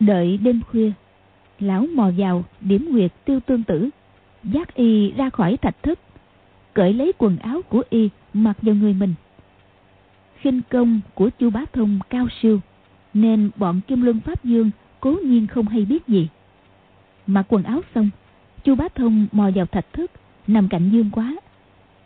Đợi 0.00 0.38
đêm 0.42 0.60
khuya, 0.70 0.92
lão 1.60 1.86
mò 1.94 2.10
vào 2.16 2.44
điểm 2.60 2.88
nguyệt 2.90 3.12
tiêu 3.24 3.40
tương 3.40 3.62
tử, 3.62 3.90
giác 4.42 4.74
y 4.74 5.12
ra 5.12 5.30
khỏi 5.30 5.56
thạch 5.56 5.82
thất, 5.82 5.98
cởi 6.76 6.92
lấy 6.92 7.12
quần 7.18 7.38
áo 7.38 7.62
của 7.68 7.82
y 7.90 8.08
mặc 8.32 8.56
vào 8.62 8.74
người 8.74 8.94
mình. 8.94 9.14
khinh 10.36 10.60
công 10.70 11.00
của 11.14 11.30
chu 11.38 11.50
bá 11.50 11.64
thông 11.72 11.98
cao 12.10 12.26
siêu, 12.40 12.60
nên 13.14 13.50
bọn 13.56 13.80
kim 13.86 14.02
luân 14.02 14.20
pháp 14.20 14.44
dương 14.44 14.70
cố 15.00 15.16
nhiên 15.24 15.46
không 15.46 15.68
hay 15.68 15.84
biết 15.84 16.06
gì. 16.08 16.28
Mặc 17.26 17.46
quần 17.48 17.62
áo 17.62 17.80
xong, 17.94 18.10
chu 18.64 18.74
bá 18.74 18.88
thông 18.94 19.26
mò 19.32 19.50
vào 19.54 19.66
thạch 19.66 19.92
thất, 19.92 20.10
nằm 20.46 20.68
cạnh 20.68 20.90
dương 20.90 21.10
quá. 21.12 21.36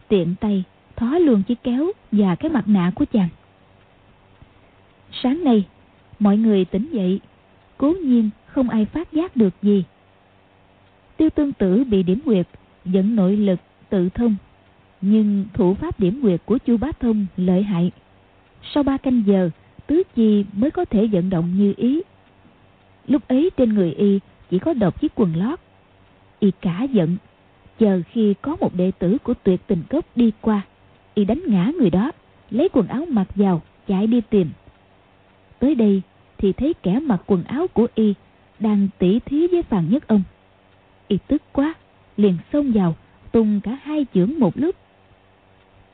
Tiện 0.08 0.34
tay 0.40 0.64
thó 0.96 1.18
luôn 1.18 1.42
chiếc 1.42 1.62
kéo 1.62 1.92
và 2.12 2.34
cái 2.34 2.50
mặt 2.50 2.68
nạ 2.68 2.92
của 2.94 3.04
chàng. 3.12 3.28
Sáng 5.22 5.44
nay, 5.44 5.66
mọi 6.18 6.36
người 6.36 6.64
tỉnh 6.64 6.88
dậy, 6.92 7.20
cố 7.76 7.92
nhiên 8.04 8.30
không 8.46 8.68
ai 8.68 8.84
phát 8.84 9.12
giác 9.12 9.36
được 9.36 9.54
gì. 9.62 9.84
Tiêu 11.16 11.30
tương 11.30 11.52
tử 11.52 11.84
bị 11.84 12.02
điểm 12.02 12.20
nguyệt, 12.24 12.46
dẫn 12.84 13.16
nội 13.16 13.36
lực 13.36 13.60
tự 13.88 14.08
thông. 14.08 14.36
Nhưng 15.00 15.44
thủ 15.54 15.74
pháp 15.74 16.00
điểm 16.00 16.20
nguyệt 16.22 16.40
của 16.44 16.58
chu 16.58 16.76
bá 16.76 16.88
thông 17.00 17.26
lợi 17.36 17.62
hại. 17.62 17.90
Sau 18.74 18.82
ba 18.82 18.96
canh 18.96 19.22
giờ, 19.26 19.50
tứ 19.86 20.02
chi 20.14 20.44
mới 20.52 20.70
có 20.70 20.84
thể 20.84 21.06
vận 21.06 21.30
động 21.30 21.52
như 21.58 21.74
ý. 21.76 22.02
Lúc 23.06 23.28
ấy 23.28 23.50
trên 23.56 23.74
người 23.74 23.92
y 23.92 24.20
chỉ 24.50 24.58
có 24.58 24.74
độc 24.74 25.00
chiếc 25.00 25.12
quần 25.14 25.36
lót. 25.36 25.60
Y 26.40 26.50
cả 26.60 26.82
giận, 26.92 27.16
chờ 27.78 28.02
khi 28.10 28.34
có 28.42 28.56
một 28.60 28.74
đệ 28.74 28.90
tử 28.98 29.18
của 29.24 29.34
tuyệt 29.42 29.60
tình 29.66 29.82
cốc 29.90 30.04
đi 30.16 30.32
qua. 30.40 30.62
Y 31.14 31.24
đánh 31.24 31.42
ngã 31.46 31.70
người 31.78 31.90
đó, 31.90 32.12
lấy 32.50 32.68
quần 32.72 32.86
áo 32.86 33.04
mặc 33.08 33.28
vào, 33.34 33.62
chạy 33.88 34.06
đi 34.06 34.20
tìm. 34.20 34.50
Tới 35.58 35.74
đây 35.74 36.02
thì 36.38 36.52
thấy 36.52 36.74
kẻ 36.82 37.00
mặc 37.00 37.22
quần 37.26 37.44
áo 37.44 37.66
của 37.66 37.86
y 37.94 38.14
đang 38.58 38.88
tỉ 38.98 39.20
thí 39.20 39.46
với 39.46 39.62
phàn 39.62 39.90
nhất 39.90 40.08
ông. 40.08 40.22
Y 41.08 41.18
tức 41.26 41.42
quá, 41.52 41.74
liền 42.16 42.36
xông 42.52 42.72
vào, 42.72 42.94
tung 43.32 43.60
cả 43.60 43.78
hai 43.82 44.06
chưởng 44.14 44.38
một 44.38 44.58
lúc. 44.58 44.76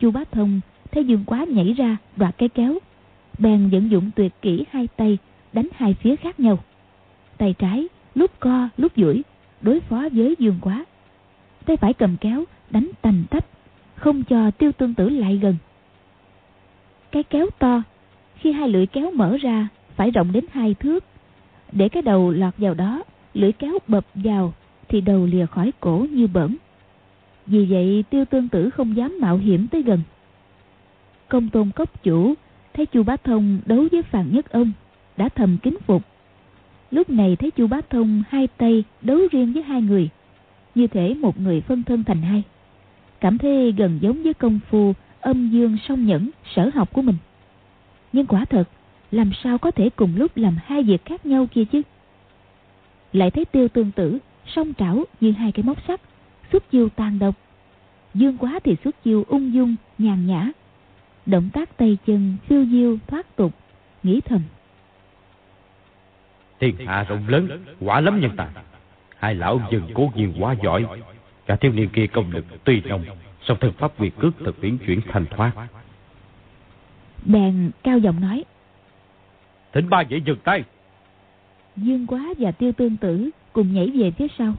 Chu 0.01 0.11
Bá 0.11 0.25
Thông 0.25 0.61
thấy 0.93 1.05
Dương 1.05 1.25
Quá 1.27 1.45
nhảy 1.49 1.73
ra 1.73 1.97
đoạt 2.17 2.39
cái 2.39 2.49
kéo, 2.49 2.79
bèn 3.39 3.69
vận 3.69 3.91
dụng 3.91 4.11
tuyệt 4.17 4.33
kỹ 4.43 4.65
hai 4.71 4.89
tay 4.97 5.19
đánh 5.53 5.69
hai 5.75 5.95
phía 5.95 6.17
khác 6.17 6.41
nhau. 6.41 6.59
Tay 7.39 7.55
trái 7.59 7.87
lúc 8.15 8.31
co 8.41 8.69
lúc 8.77 8.93
duỗi 8.97 9.23
đối 9.61 9.81
phó 9.81 10.09
với 10.13 10.35
Dương 10.39 10.59
Quá. 10.61 10.85
Tay 11.65 11.77
phải 11.77 11.95
cầm 11.95 12.17
kéo 12.21 12.45
đánh 12.71 12.91
tành 13.03 13.25
tách, 13.31 13.47
không 13.95 14.25
cho 14.25 14.51
Tiêu 14.51 14.73
Tương 14.73 14.95
Tử 14.95 15.09
lại 15.09 15.37
gần. 15.37 15.57
Cái 17.11 17.23
kéo 17.23 17.47
to, 17.59 17.83
khi 18.37 18.53
hai 18.53 18.69
lưỡi 18.69 18.87
kéo 18.87 19.11
mở 19.11 19.37
ra 19.37 19.69
phải 19.97 20.11
rộng 20.11 20.33
đến 20.33 20.45
hai 20.53 20.75
thước. 20.75 21.05
Để 21.73 21.89
cái 21.89 22.03
đầu 22.03 22.31
lọt 22.31 22.55
vào 22.59 22.75
đó, 22.75 23.03
lưỡi 23.35 23.53
kéo 23.53 23.79
bập 23.89 24.07
vào 24.15 24.53
thì 24.89 25.01
đầu 25.01 25.27
lìa 25.27 25.47
khỏi 25.47 25.73
cổ 25.81 26.07
như 26.11 26.27
bẩn. 26.27 26.57
Vì 27.47 27.67
vậy 27.67 28.05
tiêu 28.11 28.25
tương 28.25 28.49
tử 28.49 28.71
không 28.71 28.97
dám 28.97 29.19
mạo 29.21 29.37
hiểm 29.37 29.67
tới 29.69 29.83
gần. 29.83 30.01
Công 31.29 31.49
tôn 31.49 31.71
cốc 31.71 32.03
chủ 32.03 32.35
thấy 32.75 32.87
chu 32.87 33.03
bá 33.03 33.17
thông 33.17 33.59
đấu 33.67 33.87
với 33.93 34.03
phàn 34.03 34.33
nhất 34.33 34.53
ông 34.53 34.73
đã 35.17 35.29
thầm 35.29 35.59
kính 35.63 35.77
phục. 35.87 36.03
Lúc 36.91 37.11
này 37.11 37.37
thấy 37.37 37.51
chu 37.51 37.67
bá 37.67 37.81
thông 37.91 38.23
hai 38.29 38.47
tay 38.47 38.85
đấu 39.03 39.19
riêng 39.31 39.53
với 39.53 39.63
hai 39.63 39.83
người, 39.83 40.09
như 40.75 40.87
thể 40.87 41.15
một 41.15 41.41
người 41.41 41.61
phân 41.61 41.83
thân 41.83 42.05
thành 42.05 42.23
hai. 42.23 42.43
cảm 43.21 43.39
thấy 43.39 43.73
gần 43.73 43.99
giống 44.03 44.23
với 44.23 44.35
công 44.35 44.61
phu 44.71 44.93
âm 45.21 45.51
dương 45.51 45.77
song 45.89 46.07
nhẫn 46.07 46.31
sở 46.55 46.71
học 46.75 46.93
của 46.93 47.03
mình. 47.03 47.17
Nhưng 48.13 48.27
quả 48.27 48.45
thật, 48.45 48.65
làm 49.11 49.31
sao 49.43 49.59
có 49.59 49.71
thể 49.71 49.91
cùng 49.97 50.17
lúc 50.17 50.37
làm 50.37 50.57
hai 50.65 50.83
việc 50.83 51.05
khác 51.05 51.27
nhau 51.27 51.49
kia 51.53 51.65
chứ? 51.65 51.83
Lại 53.13 53.31
thấy 53.31 53.45
tiêu 53.45 53.69
tương 53.69 53.91
tử, 53.91 54.19
song 54.47 54.73
trảo 54.79 55.05
như 55.21 55.33
hai 55.33 55.53
cái 55.53 55.65
móc 55.65 55.79
sắt, 55.89 56.01
xuất 56.53 56.71
chiêu 56.71 56.89
tàn 56.89 57.19
độc. 57.19 57.35
Dương 58.15 58.39
quá 58.39 58.61
thì 58.65 58.77
xuất 58.85 59.03
chiêu 59.05 59.25
ung 59.29 59.53
dung, 59.55 59.77
nhàn 59.99 60.27
nhã. 60.27 60.51
Động 61.27 61.51
tác 61.53 61.77
tay 61.77 61.99
chân 62.07 62.37
phiêu 62.47 62.65
diêu 62.65 62.99
thoát 63.07 63.37
tục, 63.37 63.53
nghĩ 64.03 64.21
thầm. 64.21 64.43
Thiên 66.61 66.77
hạ 66.87 67.05
rộng 67.09 67.29
lớn, 67.29 67.65
quả 67.81 68.01
lắm 68.01 68.21
nhân 68.21 68.31
tài. 68.37 68.49
Hai 69.19 69.35
lão 69.35 69.61
dần 69.71 69.89
cố 69.95 70.11
nhiên 70.15 70.35
quá 70.39 70.55
giỏi. 70.63 70.87
Cả 71.47 71.57
thiếu 71.57 71.73
niên 71.73 71.89
kia 71.89 72.07
công 72.07 72.31
lực 72.31 72.45
tuy 72.65 72.81
nông, 72.81 73.05
song 73.43 73.59
thân 73.61 73.73
pháp 73.73 74.01
quyền 74.01 74.11
cước 74.11 74.35
thật 74.45 74.53
biến 74.61 74.79
chuyển 74.87 75.01
thành 75.09 75.27
thoát. 75.27 75.53
Bèn 77.25 77.71
cao 77.83 77.99
giọng 77.99 78.21
nói. 78.21 78.45
Thỉnh 79.73 79.91
ba 79.91 80.01
dễ 80.01 80.19
dừng 80.19 80.39
tay. 80.45 80.65
Dương 81.77 82.07
quá 82.07 82.35
và 82.39 82.51
tiêu 82.53 82.73
tương 82.73 82.97
tử 82.97 83.31
cùng 83.53 83.73
nhảy 83.73 83.91
về 83.95 84.11
phía 84.11 84.27
sau. 84.39 84.55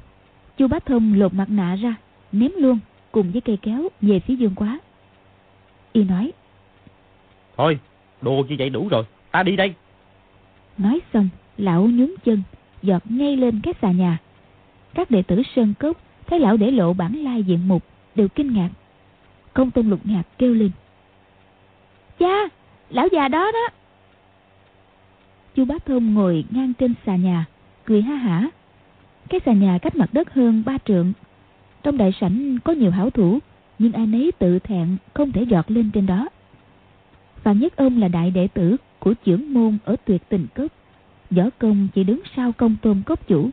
Chu 0.57 0.67
Bá 0.67 0.79
Thông 0.79 1.13
lột 1.13 1.33
mặt 1.33 1.49
nạ 1.49 1.75
ra, 1.75 1.95
ném 2.31 2.51
luôn 2.57 2.79
cùng 3.11 3.31
với 3.31 3.41
cây 3.41 3.57
kéo 3.61 3.89
về 4.01 4.19
phía 4.19 4.35
Dương 4.35 4.55
quá. 4.55 4.79
Y 5.93 6.03
nói. 6.03 6.31
Thôi, 7.57 7.79
đồ 8.21 8.45
như 8.49 8.55
vậy 8.59 8.69
đủ 8.69 8.87
rồi, 8.87 9.03
ta 9.31 9.43
đi 9.43 9.55
đây. 9.55 9.73
Nói 10.77 10.99
xong, 11.13 11.29
lão 11.57 11.87
nhún 11.87 12.15
chân, 12.25 12.43
giọt 12.81 13.03
ngay 13.09 13.37
lên 13.37 13.59
cái 13.63 13.73
xà 13.81 13.91
nhà. 13.91 14.17
Các 14.93 15.11
đệ 15.11 15.21
tử 15.21 15.41
Sơn 15.55 15.73
Cốc 15.79 15.97
thấy 16.27 16.39
lão 16.39 16.57
để 16.57 16.71
lộ 16.71 16.93
bản 16.93 17.23
lai 17.23 17.43
diện 17.43 17.67
mục, 17.67 17.83
đều 18.15 18.27
kinh 18.27 18.53
ngạc. 18.53 18.69
Công 19.53 19.71
tôn 19.71 19.89
lục 19.89 19.99
ngạc 20.03 20.23
kêu 20.37 20.53
lên. 20.53 20.71
Cha, 22.19 22.33
lão 22.89 23.07
già 23.11 23.27
đó 23.27 23.51
đó. 23.51 23.67
Chu 25.55 25.65
Bá 25.65 25.75
Thông 25.85 26.13
ngồi 26.13 26.45
ngang 26.51 26.73
trên 26.73 26.93
xà 27.05 27.15
nhà, 27.15 27.45
cười 27.85 28.01
ha 28.01 28.15
hả. 28.15 28.49
Cái 29.29 29.39
xà 29.45 29.53
nhà 29.53 29.77
cách 29.81 29.95
mặt 29.95 30.09
đất 30.13 30.33
hơn 30.33 30.63
ba 30.65 30.77
trượng. 30.85 31.13
Trong 31.83 31.97
đại 31.97 32.11
sảnh 32.21 32.57
có 32.63 32.73
nhiều 32.73 32.91
hảo 32.91 33.09
thủ, 33.09 33.39
nhưng 33.79 33.91
ai 33.91 34.07
nấy 34.07 34.31
tự 34.39 34.59
thẹn 34.59 34.97
không 35.13 35.31
thể 35.31 35.43
giọt 35.43 35.71
lên 35.71 35.91
trên 35.93 36.05
đó. 36.05 36.29
Phạm 37.43 37.59
Nhất 37.59 37.75
Ôm 37.75 38.01
là 38.01 38.07
đại 38.07 38.31
đệ 38.31 38.47
tử 38.47 38.77
của 38.99 39.13
trưởng 39.13 39.53
môn 39.53 39.77
ở 39.85 39.95
tuyệt 40.05 40.21
tình 40.29 40.47
cốc. 40.55 40.71
Võ 41.29 41.43
công 41.59 41.87
chỉ 41.93 42.03
đứng 42.03 42.21
sau 42.35 42.51
công 42.51 42.75
tôn 42.81 43.01
cốc 43.05 43.27
chủ. 43.27 43.49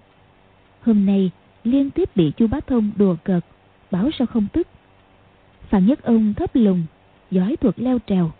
Hôm 0.80 1.06
nay 1.06 1.30
liên 1.64 1.90
tiếp 1.90 2.16
bị 2.16 2.32
chu 2.36 2.46
bá 2.46 2.60
thông 2.60 2.90
đùa 2.96 3.16
cợt, 3.24 3.44
bảo 3.90 4.10
sao 4.18 4.26
không 4.26 4.46
tức. 4.52 4.68
Phạm 5.68 5.86
Nhất 5.86 6.02
Ông 6.02 6.34
thấp 6.34 6.50
lùng, 6.54 6.82
giỏi 7.30 7.56
thuật 7.56 7.80
leo 7.80 7.98
trèo. 8.06 8.30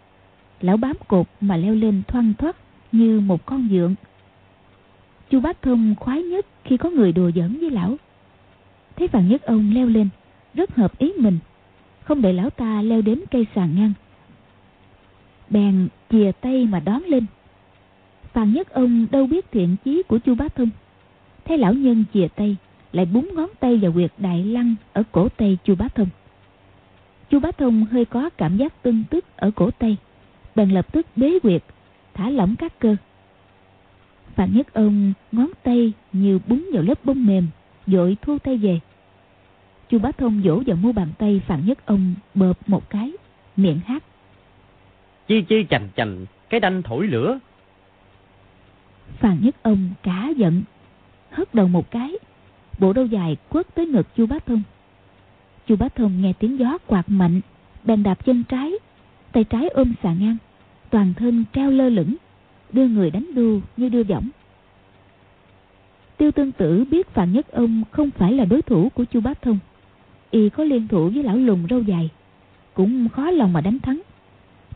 Lão 0.61 0.77
bám 0.77 0.97
cột 1.09 1.27
mà 1.41 1.57
leo 1.57 1.75
lên 1.75 2.03
thoăn 2.09 2.35
thoắt 2.35 2.57
như 2.93 3.21
một 3.21 3.47
con 3.47 3.69
dượng. 3.71 3.95
Chu 5.35 5.41
Bá 5.41 5.53
Thông 5.63 5.95
khoái 6.01 6.23
nhất 6.23 6.47
khi 6.65 6.77
có 6.77 6.91
người 6.91 7.13
đùa 7.13 7.31
giỡn 7.35 7.59
với 7.61 7.71
lão. 7.71 7.97
Thấy 8.97 9.09
vàng 9.09 9.29
Nhất 9.29 9.43
Ông 9.43 9.75
leo 9.75 9.87
lên, 9.87 10.09
rất 10.55 10.75
hợp 10.75 10.99
ý 10.99 11.13
mình, 11.19 11.39
không 12.05 12.23
để 12.23 12.33
lão 12.33 12.51
ta 12.51 12.83
leo 12.83 13.03
đến 13.03 13.21
cây 13.31 13.47
sàn 13.55 13.75
ngang. 13.77 13.93
Bèn 15.51 15.89
chìa 16.11 16.33
tay 16.41 16.67
mà 16.67 16.81
đón 16.81 17.03
lên. 17.03 17.27
Vàng 18.33 18.53
Nhất 18.53 18.71
Ông 18.71 19.07
đâu 19.11 19.27
biết 19.27 19.53
thiện 19.53 19.77
chí 19.85 20.03
của 20.03 20.19
Chu 20.19 20.35
Bá 20.35 20.49
Thông. 20.49 20.71
Thấy 21.45 21.59
lão 21.59 21.75
nhân 21.75 22.05
chìa 22.15 22.29
tay, 22.29 22.57
lại 22.93 23.07
búng 23.07 23.31
ngón 23.35 23.51
tay 23.61 23.77
vào 23.77 23.93
quyệt 23.93 24.13
đại 24.19 24.45
lăng 24.45 24.75
ở 24.93 25.03
cổ 25.13 25.29
tay 25.29 25.59
Chu 25.65 25.75
Bá 25.75 25.89
Thông. 25.89 26.09
Chu 27.31 27.41
Bá 27.41 27.51
Thông 27.51 27.85
hơi 27.85 28.05
có 28.05 28.31
cảm 28.31 28.57
giác 28.57 28.83
tưng 28.83 29.05
tức 29.11 29.25
ở 29.37 29.51
cổ 29.55 29.71
tay, 29.71 29.97
bèn 30.55 30.71
lập 30.71 30.93
tức 30.93 31.07
bế 31.17 31.39
quyệt, 31.39 31.65
thả 32.15 32.31
lỏng 32.31 32.57
các 32.57 32.79
cơ. 32.79 32.97
Phạm 34.37 34.57
Nhất 34.57 34.75
Ông 34.75 35.13
ngón 35.33 35.51
tay 35.63 35.93
như 36.13 36.39
búng 36.47 36.69
vào 36.73 36.83
lớp 36.83 37.05
bông 37.05 37.27
mềm, 37.27 37.47
dội 37.87 38.17
thu 38.23 38.39
tay 38.39 38.57
về. 38.57 38.81
Chu 39.89 39.99
Bá 39.99 40.13
Thông 40.13 40.43
vỗ 40.45 40.63
vào 40.67 40.77
mu 40.77 40.93
bàn 40.93 41.09
tay 41.19 41.41
Phạm 41.47 41.67
Nhất 41.67 41.87
Ông 41.87 42.15
bợp 42.35 42.59
một 42.67 42.91
cái, 42.91 43.13
miệng 43.57 43.81
hát. 43.87 44.05
Chi 45.27 45.43
chi 45.43 45.67
chành 45.71 45.89
chành, 45.97 46.27
cái 46.49 46.61
đanh 46.61 46.83
thổi 46.83 47.07
lửa. 47.07 47.39
Phạm 49.19 49.39
Nhất 49.41 49.63
Ông 49.63 49.91
cả 50.03 50.29
giận, 50.37 50.63
hất 51.31 51.55
đầu 51.55 51.69
một 51.69 51.91
cái, 51.91 52.13
bộ 52.79 52.93
đâu 52.93 53.07
dài 53.07 53.37
quất 53.49 53.75
tới 53.75 53.87
ngực 53.87 54.07
Chu 54.17 54.27
Bá 54.27 54.39
Thông. 54.47 54.63
Chu 55.67 55.77
Bá 55.77 55.89
Thông 55.89 56.23
nghe 56.23 56.33
tiếng 56.39 56.59
gió 56.59 56.79
quạt 56.87 57.09
mạnh, 57.09 57.41
bèn 57.85 58.03
đạp 58.03 58.25
chân 58.25 58.45
trái, 58.49 58.73
tay 59.33 59.45
trái 59.45 59.69
ôm 59.69 59.93
xà 60.03 60.13
ngang, 60.13 60.37
toàn 60.91 61.15
thân 61.15 61.45
treo 61.53 61.71
lơ 61.71 61.89
lửng, 61.89 62.15
đưa 62.75 62.89
người 62.89 63.11
đánh 63.11 63.27
đu 63.35 63.61
như 63.77 63.89
đưa 63.89 64.03
võng. 64.03 64.29
Tiêu 66.17 66.31
Tương 66.33 66.53
Tử 66.53 66.85
biết 66.91 67.09
Phạm 67.09 67.33
Nhất 67.33 67.53
Ông 67.53 67.83
không 67.91 68.11
phải 68.11 68.33
là 68.33 68.45
đối 68.45 68.63
thủ 68.63 68.89
của 68.95 69.05
Chu 69.05 69.21
Bá 69.21 69.35
Thông, 69.43 69.59
y 70.31 70.49
có 70.49 70.65
liên 70.65 70.89
thủ 70.89 71.11
với 71.15 71.23
lão 71.23 71.37
lùng 71.37 71.67
râu 71.71 71.83
dài, 71.83 72.11
cũng 72.75 73.09
khó 73.09 73.31
lòng 73.31 73.53
mà 73.53 73.61
đánh 73.61 73.79
thắng. 73.79 74.01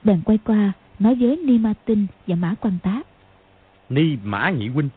Bèn 0.04 0.20
quay 0.24 0.38
qua 0.44 0.72
nói 0.98 1.14
với 1.14 1.36
Ni 1.36 1.58
Ma 1.58 1.74
Tinh 1.84 2.06
và 2.26 2.36
Mã 2.36 2.54
Quan 2.60 2.78
Tá. 2.82 3.02
Ni 3.88 4.16
Mã 4.24 4.50
Nhị 4.50 4.68
Huynh, 4.68 4.88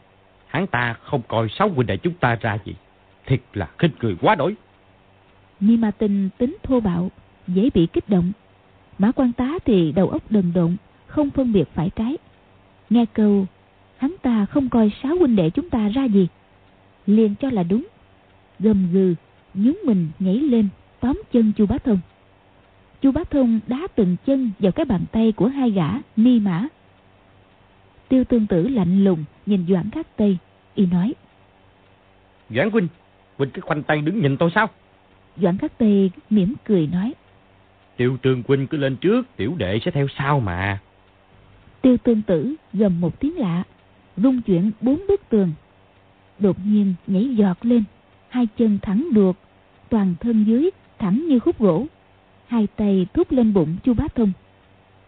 hắn 0.48 0.68
ta 0.68 0.96
không 1.04 1.22
coi 1.28 1.48
sáu 1.50 1.70
huynh 1.70 1.88
đệ 1.88 1.98
chúng 1.98 2.14
ta 2.14 2.38
ra 2.42 2.58
gì. 2.66 2.76
Thiệt 3.26 3.42
là 3.54 3.70
khinh 3.78 3.92
người 4.02 4.16
quá 4.22 4.36
đổi. 4.36 4.56
Ni 5.60 5.78
Ma 5.78 5.92
Tinh 5.92 6.30
tính 6.38 6.58
thô 6.64 6.80
bạo, 6.80 7.12
dễ 7.48 7.70
bị 7.74 7.88
kích 7.94 8.10
động. 8.10 8.32
Mã 8.98 9.12
Quan 9.12 9.34
Tá 9.34 9.54
thì 9.66 9.92
đầu 9.92 10.10
óc 10.10 10.22
đần 10.30 10.54
độn, 10.54 10.76
không 11.08 11.30
phân 11.30 11.54
biệt 11.54 11.70
phải 11.74 11.90
trái. 11.96 12.18
Nghe 12.92 13.06
câu, 13.14 13.46
hắn 13.98 14.16
ta 14.22 14.46
không 14.46 14.70
coi 14.70 14.92
sáu 15.04 15.16
huynh 15.16 15.36
đệ 15.36 15.50
chúng 15.50 15.70
ta 15.70 15.90
ra 15.90 16.04
gì. 16.04 16.28
Liền 17.06 17.36
cho 17.36 17.50
là 17.50 17.64
đúng. 17.64 17.88
Gầm 18.60 18.92
gừ, 18.94 19.16
nhún 19.54 19.78
mình 19.86 20.08
nhảy 20.20 20.36
lên, 20.36 20.68
tóm 21.00 21.22
chân 21.34 21.52
chu 21.58 21.66
Bá 21.66 21.78
Thông. 21.78 22.00
chu 23.02 23.12
Bá 23.12 23.24
Thông 23.24 23.60
đá 23.68 23.88
từng 23.96 24.16
chân 24.26 24.52
vào 24.60 24.72
cái 24.72 24.86
bàn 24.86 25.02
tay 25.12 25.32
của 25.32 25.48
hai 25.48 25.72
gã 25.72 25.88
ni 26.16 26.40
mã. 26.40 26.68
Tiêu 28.10 28.24
tương 28.24 28.48
tử 28.48 28.68
lạnh 28.68 29.04
lùng 29.04 29.24
nhìn 29.46 29.66
Doãn 29.70 29.90
Khắc 29.90 30.18
Tây, 30.18 30.38
y 30.76 30.86
nói. 30.86 31.14
Doãn 32.50 32.72
huynh, 32.72 32.88
huynh 33.38 33.52
cứ 33.52 33.62
khoanh 33.62 33.84
tay 33.84 34.02
đứng 34.02 34.22
nhìn 34.22 34.38
tôi 34.38 34.52
sao? 34.56 34.68
Doãn 35.38 35.58
Khắc 35.58 35.78
Tây 35.78 36.12
mỉm 36.30 36.54
cười 36.64 36.88
nói. 36.88 37.14
Tiêu 37.98 38.18
Trường 38.22 38.44
huynh 38.48 38.68
cứ 38.68 38.78
lên 38.78 38.96
trước, 38.96 39.28
tiểu 39.36 39.56
đệ 39.58 39.80
sẽ 39.86 39.92
theo 39.92 40.08
sau 40.18 40.40
mà. 40.40 40.80
Tiêu 41.82 41.98
tương 41.98 42.22
tử 42.22 42.56
gầm 42.74 43.02
một 43.02 43.20
tiếng 43.20 43.38
lạ, 43.38 43.64
rung 44.18 44.42
chuyển 44.42 44.72
bốn 44.82 45.02
bức 45.08 45.30
tường. 45.30 45.52
Đột 46.40 46.58
nhiên 46.66 46.94
nhảy 47.08 47.36
giọt 47.36 47.66
lên, 47.66 47.84
hai 48.30 48.48
chân 48.58 48.80
thẳng 48.82 49.08
đuột, 49.14 49.36
toàn 49.90 50.16
thân 50.20 50.44
dưới 50.44 50.70
thẳng 51.00 51.26
như 51.28 51.40
khúc 51.40 51.60
gỗ. 51.60 51.86
Hai 52.48 52.68
tay 52.76 53.08
thúc 53.14 53.32
lên 53.32 53.54
bụng 53.54 53.76
chu 53.84 53.94
bá 53.94 54.08
thông. 54.16 54.32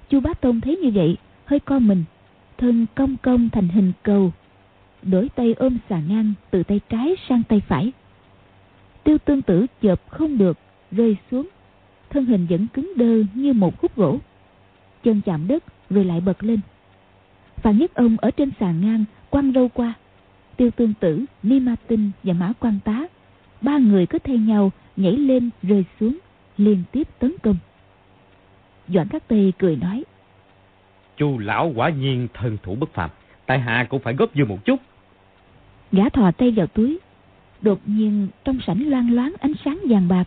chu 0.09 0.19
bá 0.19 0.33
thông 0.41 0.61
thấy 0.61 0.77
như 0.77 0.91
vậy, 0.93 1.17
hơi 1.45 1.59
co 1.59 1.79
mình, 1.79 2.03
thân 2.57 2.85
cong 2.95 3.17
cong 3.17 3.49
thành 3.49 3.67
hình 3.67 3.91
cầu. 4.03 4.33
Đổi 5.01 5.29
tay 5.35 5.53
ôm 5.53 5.77
xà 5.89 6.01
ngang 6.07 6.33
từ 6.51 6.63
tay 6.63 6.81
trái 6.89 7.15
sang 7.29 7.43
tay 7.43 7.61
phải. 7.67 7.91
Tiêu 9.03 9.17
tương 9.17 9.41
tử 9.41 9.65
chợp 9.81 10.01
không 10.09 10.37
được, 10.37 10.57
rơi 10.91 11.17
xuống. 11.31 11.47
Thân 12.09 12.25
hình 12.25 12.47
vẫn 12.49 12.67
cứng 12.73 12.93
đơ 12.95 13.23
như 13.33 13.53
một 13.53 13.81
khúc 13.81 13.95
gỗ. 13.95 14.17
Chân 15.03 15.21
chạm 15.25 15.47
đất 15.47 15.63
rồi 15.93 16.05
lại 16.05 16.21
bật 16.21 16.43
lên. 16.43 16.59
Phạm 17.55 17.77
Nhất 17.77 17.93
Ông 17.93 18.17
ở 18.17 18.31
trên 18.31 18.51
sàn 18.59 18.81
ngang 18.81 19.05
quăng 19.29 19.51
râu 19.53 19.69
qua. 19.69 19.93
Tiêu 20.57 20.71
Tương 20.71 20.93
Tử, 20.93 21.25
Ni 21.43 21.59
Ma 21.59 21.75
Tinh 21.87 22.11
và 22.23 22.33
Mã 22.33 22.53
Quan 22.59 22.79
Tá, 22.83 23.07
ba 23.61 23.77
người 23.77 24.05
cứ 24.05 24.19
thay 24.19 24.37
nhau 24.37 24.71
nhảy 24.95 25.17
lên 25.17 25.49
rơi 25.63 25.85
xuống, 25.99 26.17
liên 26.57 26.83
tiếp 26.91 27.07
tấn 27.19 27.33
công. 27.43 27.57
Doãn 28.87 29.07
Các 29.07 29.27
Tây 29.27 29.53
cười 29.57 29.75
nói: 29.75 30.03
Chu 31.17 31.37
lão 31.37 31.71
quả 31.75 31.89
nhiên 31.89 32.27
thân 32.33 32.57
thủ 32.63 32.75
bất 32.75 32.93
phàm, 32.93 33.09
tại 33.45 33.59
hạ 33.59 33.87
cũng 33.89 34.01
phải 34.01 34.13
góp 34.13 34.29
vô 34.35 34.45
một 34.45 34.65
chút. 34.65 34.79
Gã 35.91 36.09
thò 36.09 36.31
tay 36.31 36.51
vào 36.51 36.67
túi, 36.67 36.99
đột 37.61 37.79
nhiên 37.85 38.27
trong 38.43 38.59
sảnh 38.67 38.89
loang 38.89 39.13
loáng 39.15 39.33
ánh 39.39 39.53
sáng 39.65 39.79
vàng 39.89 40.07
bạc. 40.07 40.23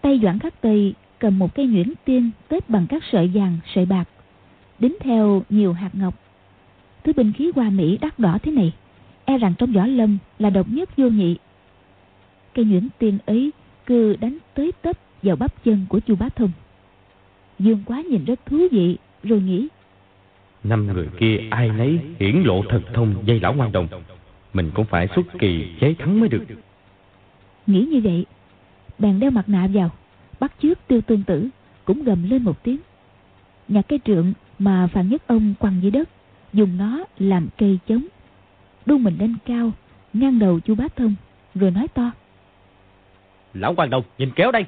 Tay 0.00 0.20
Doãn 0.22 0.38
Khắc 0.38 0.60
Tây 0.60 0.94
cầm 1.18 1.38
một 1.38 1.54
cây 1.54 1.66
nhuyễn 1.66 1.92
tiên 2.04 2.30
tết 2.48 2.70
bằng 2.70 2.86
các 2.86 3.02
sợi 3.12 3.30
vàng, 3.34 3.58
sợi 3.74 3.86
bạc, 3.86 4.04
đính 4.78 4.96
theo 5.00 5.42
nhiều 5.50 5.72
hạt 5.72 5.90
ngọc. 5.92 6.14
Thứ 7.04 7.12
binh 7.12 7.32
khí 7.32 7.52
hoa 7.54 7.70
mỹ 7.70 7.98
đắt 8.00 8.18
đỏ 8.18 8.38
thế 8.42 8.52
này, 8.52 8.72
e 9.24 9.38
rằng 9.38 9.54
trong 9.58 9.72
võ 9.72 9.86
lâm 9.86 10.18
là 10.38 10.50
độc 10.50 10.66
nhất 10.68 10.96
vô 10.96 11.08
nhị. 11.08 11.36
Cây 12.54 12.64
nhuyễn 12.64 12.88
tiên 12.98 13.18
ấy 13.26 13.52
cứ 13.86 14.16
đánh 14.20 14.38
tới 14.54 14.72
tấp 14.82 14.96
vào 15.22 15.36
bắp 15.36 15.64
chân 15.64 15.86
của 15.88 16.00
chu 16.00 16.16
bá 16.16 16.28
thông. 16.28 16.50
Dương 17.58 17.82
quá 17.86 18.02
nhìn 18.10 18.24
rất 18.24 18.46
thú 18.46 18.58
vị, 18.70 18.96
rồi 19.22 19.40
nghĩ. 19.40 19.68
Năm 20.64 20.86
người 20.86 21.08
kia 21.18 21.38
ai 21.50 21.68
nấy 21.68 21.98
hiển 22.20 22.42
lộ 22.42 22.62
thần 22.68 22.82
thông 22.94 23.14
dây 23.26 23.40
lão 23.40 23.54
ngoan 23.54 23.72
đồng. 23.72 23.88
Mình 24.52 24.70
cũng 24.74 24.86
phải 24.86 25.08
xuất 25.14 25.26
kỳ 25.38 25.66
chế 25.80 25.94
thắng 25.98 26.20
mới 26.20 26.28
được. 26.28 26.44
Nghĩ 27.66 27.86
như 27.90 28.00
vậy, 28.04 28.26
bèn 28.98 29.20
đeo 29.20 29.30
mặt 29.30 29.48
nạ 29.48 29.68
vào, 29.74 29.90
bắt 30.40 30.52
chước 30.62 30.78
tiêu 30.86 31.00
tương 31.00 31.22
tử 31.22 31.48
cũng 31.84 32.04
gầm 32.04 32.30
lên 32.30 32.42
một 32.42 32.62
tiếng 32.62 32.78
nhặt 33.68 33.84
cây 33.88 34.00
trượng 34.04 34.32
mà 34.58 34.86
Phạm 34.86 35.08
Nhất 35.08 35.26
Ông 35.26 35.54
quăng 35.58 35.82
dưới 35.82 35.90
đất, 35.90 36.08
dùng 36.52 36.76
nó 36.76 37.04
làm 37.18 37.48
cây 37.58 37.78
chống. 37.88 38.06
Đu 38.86 38.98
mình 38.98 39.16
lên 39.18 39.36
cao, 39.46 39.72
ngang 40.12 40.38
đầu 40.38 40.60
chu 40.60 40.74
Bá 40.74 40.88
Thông, 40.96 41.14
rồi 41.54 41.70
nói 41.70 41.88
to. 41.88 42.10
Lão 43.54 43.74
quan 43.76 43.90
đồng, 43.90 44.02
nhìn 44.18 44.30
kéo 44.36 44.52
đây. 44.52 44.64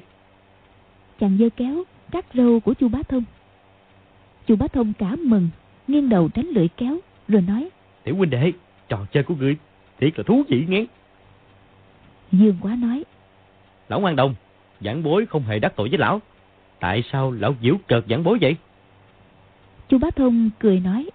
Chàng 1.19 1.37
dơ 1.37 1.49
kéo, 1.57 1.83
cắt 2.11 2.25
râu 2.33 2.59
của 2.59 2.73
chu 2.73 2.87
Bá 2.87 2.99
Thông. 3.03 3.23
Chu 4.47 4.55
Bá 4.55 4.67
Thông 4.67 4.93
cả 4.93 5.15
mừng, 5.19 5.49
nghiêng 5.87 6.09
đầu 6.09 6.29
tránh 6.29 6.47
lưỡi 6.47 6.67
kéo, 6.67 6.97
rồi 7.27 7.41
nói. 7.41 7.69
Tiểu 8.03 8.15
huynh 8.15 8.29
đệ, 8.29 8.51
trò 8.87 9.05
chơi 9.11 9.23
của 9.23 9.35
người 9.35 9.57
thiệt 9.99 10.17
là 10.17 10.23
thú 10.23 10.43
vị 10.47 10.65
nghe. 10.67 10.85
Dương 12.31 12.57
quá 12.61 12.75
nói. 12.75 13.03
Lão 13.89 13.99
quan 13.99 14.15
đồng, 14.15 14.35
giảng 14.81 15.03
bối 15.03 15.25
không 15.25 15.43
hề 15.43 15.59
đắc 15.59 15.73
tội 15.75 15.89
với 15.89 15.97
lão. 15.97 16.21
Tại 16.79 17.03
sao 17.11 17.31
lão 17.31 17.55
diễu 17.61 17.75
cợt 17.87 18.03
giảng 18.09 18.23
bối 18.23 18.37
vậy? 18.41 18.55
Chu 19.89 19.97
Bá 19.97 20.09
Thông 20.15 20.49
cười 20.59 20.79
nói. 20.79 21.09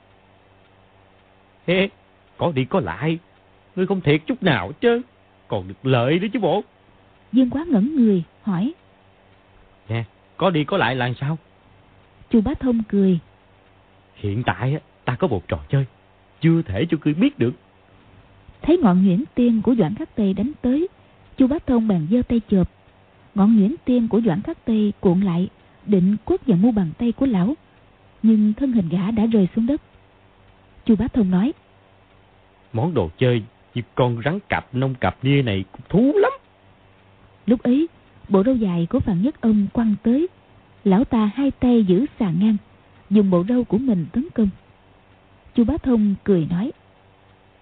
Hê, 1.67 1.89
có 2.37 2.53
đi 2.53 2.65
có 2.65 2.81
lại. 2.81 3.19
Ngươi 3.77 3.87
không 3.87 4.01
thiệt 4.01 4.23
chút 4.27 4.43
nào 4.43 4.73
chứ. 4.81 5.03
Còn 5.49 5.69
được 5.69 5.87
lợi 5.87 6.19
nữa 6.19 6.29
chứ 6.33 6.39
bộ. 6.41 6.63
Dương 7.33 7.51
quá 7.51 7.65
ngẩn 7.69 7.97
người, 7.97 8.23
hỏi. 8.43 8.73
Nè, 9.89 10.05
có 10.37 10.51
đi 10.51 10.65
có 10.65 10.77
lại 10.77 10.97
là 10.97 11.13
sao? 11.21 11.39
Chu 12.31 12.41
Bá 12.41 12.55
Thông 12.55 12.83
cười. 12.89 13.19
Hiện 14.15 14.43
tại 14.47 14.79
ta 15.05 15.17
có 15.17 15.27
một 15.27 15.49
trò 15.49 15.59
chơi. 15.69 15.87
Chưa 16.41 16.63
thể 16.63 16.87
cho 16.91 16.99
ngươi 17.05 17.15
biết 17.15 17.39
được. 17.39 17.53
Thấy 18.63 18.79
ngọn 18.79 19.07
nhuyễn 19.07 19.25
tiên 19.35 19.63
của 19.63 19.75
Doãn 19.75 19.95
Khắc 19.95 20.17
Tây 20.17 20.35
đánh 20.35 20.53
tới. 20.63 20.89
Chu 21.37 21.47
Bá 21.47 21.59
Thông 21.67 21.89
bèn 21.89 22.07
giơ 22.11 22.23
tay 22.29 22.41
chộp. 22.49 22.71
Ngọn 23.35 23.57
nhuyễn 23.57 23.75
tiên 23.85 24.09
của 24.09 24.21
Doãn 24.21 24.43
Khắc 24.43 24.65
Tây 24.65 24.93
cuộn 25.01 25.21
lại, 25.21 25.49
định 25.87 26.17
quất 26.25 26.47
vào 26.47 26.57
mu 26.57 26.71
bàn 26.71 26.91
tay 26.99 27.13
của 27.13 27.27
lão 27.27 27.55
nhưng 28.25 28.53
thân 28.53 28.73
hình 28.73 28.89
gã 28.89 29.11
đã 29.11 29.27
rơi 29.27 29.49
xuống 29.57 29.67
đất. 29.67 29.81
Chu 30.85 30.97
Bá 30.97 31.09
Thông 31.09 31.31
nói. 31.31 31.53
Món 32.73 32.95
đồ 32.95 33.11
chơi 33.19 33.43
như 33.75 33.83
con 33.95 34.21
rắn 34.25 34.39
cặp 34.49 34.75
nông 34.75 34.95
cặp 34.95 35.17
nia 35.23 35.43
này 35.43 35.65
cũng 35.73 35.81
thú 35.89 36.13
lắm. 36.15 36.33
Lúc 37.47 37.63
ấy, 37.63 37.89
bộ 38.29 38.43
râu 38.45 38.55
dài 38.55 38.87
của 38.91 39.01
Phạm 39.01 39.23
Nhất 39.23 39.41
Ông 39.41 39.67
quăng 39.73 39.95
tới. 40.03 40.29
Lão 40.85 41.05
ta 41.05 41.31
hai 41.35 41.51
tay 41.51 41.85
giữ 41.85 42.07
sàn 42.19 42.37
ngang, 42.41 42.57
dùng 43.11 43.31
bộ 43.31 43.45
râu 43.49 43.65
của 43.65 43.79
mình 43.79 44.07
tấn 44.13 44.29
công. 44.35 44.49
Chu 45.55 45.65
Bá 45.65 45.75
Thông 45.83 46.15
cười 46.25 46.47
nói. 46.51 46.73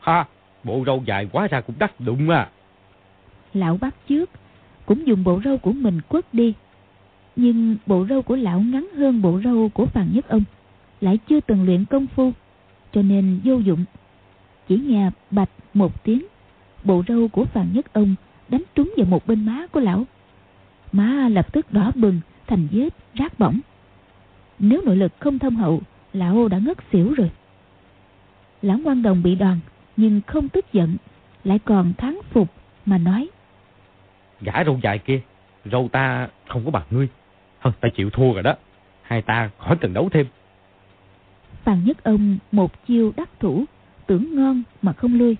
Ha, 0.01 0.27
bộ 0.65 0.83
râu 0.87 1.03
dài 1.07 1.29
quá 1.33 1.49
ra 1.49 1.61
cũng 1.61 1.77
đắc 1.79 2.01
đụng 2.01 2.29
à. 2.29 2.49
Lão 3.55 3.77
bắt 3.77 3.95
trước, 4.09 4.31
cũng 4.87 5.07
dùng 5.07 5.25
bộ 5.25 5.41
râu 5.45 5.59
của 5.59 5.73
mình 5.73 6.01
quất 6.09 6.35
đi 6.35 6.55
nhưng 7.37 7.77
bộ 7.87 8.07
râu 8.09 8.23
của 8.23 8.37
lão 8.37 8.61
ngắn 8.61 8.89
hơn 8.97 9.23
bộ 9.23 9.41
râu 9.45 9.69
của 9.69 9.87
Phàn 9.87 10.13
Nhất 10.13 10.29
Ông, 10.29 10.45
lại 11.01 11.19
chưa 11.29 11.41
từng 11.41 11.65
luyện 11.65 11.85
công 11.85 12.07
phu, 12.07 12.33
cho 12.93 13.03
nên 13.03 13.41
vô 13.45 13.59
dụng. 13.59 13.85
Chỉ 14.69 14.77
nghe 14.77 15.11
bạch 15.31 15.51
một 15.75 16.05
tiếng, 16.05 16.27
bộ 16.85 17.03
râu 17.09 17.29
của 17.29 17.45
Phàn 17.45 17.73
Nhất 17.73 17.93
Ông 17.93 18.15
đánh 18.49 18.63
trúng 18.75 18.95
vào 18.97 19.07
một 19.07 19.27
bên 19.27 19.47
má 19.47 19.67
của 19.67 19.81
lão. 19.81 20.07
Má 20.93 21.29
lập 21.29 21.53
tức 21.53 21.73
đỏ 21.73 21.93
bừng, 21.95 22.21
thành 22.47 22.69
vết, 22.71 22.89
rác 23.15 23.39
bỏng. 23.39 23.61
Nếu 24.59 24.83
nội 24.85 24.97
lực 24.97 25.13
không 25.19 25.39
thâm 25.39 25.57
hậu, 25.57 25.81
lão 26.13 26.49
đã 26.49 26.59
ngất 26.59 26.79
xỉu 26.93 27.15
rồi. 27.15 27.31
Lão 28.63 28.79
quan 28.85 29.03
đồng 29.03 29.23
bị 29.23 29.35
đòn, 29.35 29.61
nhưng 29.97 30.21
không 30.27 30.49
tức 30.49 30.73
giận, 30.73 30.97
lại 31.45 31.59
còn 31.59 31.93
thắng 31.99 32.21
phục 32.31 32.49
mà 32.87 32.99
nói. 32.99 33.29
Gã 34.41 34.65
râu 34.65 34.79
dài 34.83 34.99
kia, 34.99 35.21
râu 35.65 35.89
ta 35.93 36.29
không 36.49 36.65
có 36.65 36.71
bằng 36.71 36.87
ngươi. 36.91 37.09
Hừ, 37.63 37.71
ta 37.81 37.89
chịu 37.89 38.11
thua 38.11 38.33
rồi 38.33 38.43
đó. 38.43 38.55
Hai 39.03 39.23
ta 39.23 39.51
khỏi 39.59 39.77
cần 39.81 39.95
đấu 39.95 40.09
thêm. 40.09 40.27
Phan 41.65 41.85
Nhất 41.85 42.05
Ông 42.05 42.39
một 42.53 42.87
chiêu 42.87 43.13
đắc 43.17 43.29
thủ, 43.41 43.65
tưởng 44.07 44.37
ngon 44.37 44.63
mà 44.83 44.93
không 44.93 45.19
lui, 45.19 45.37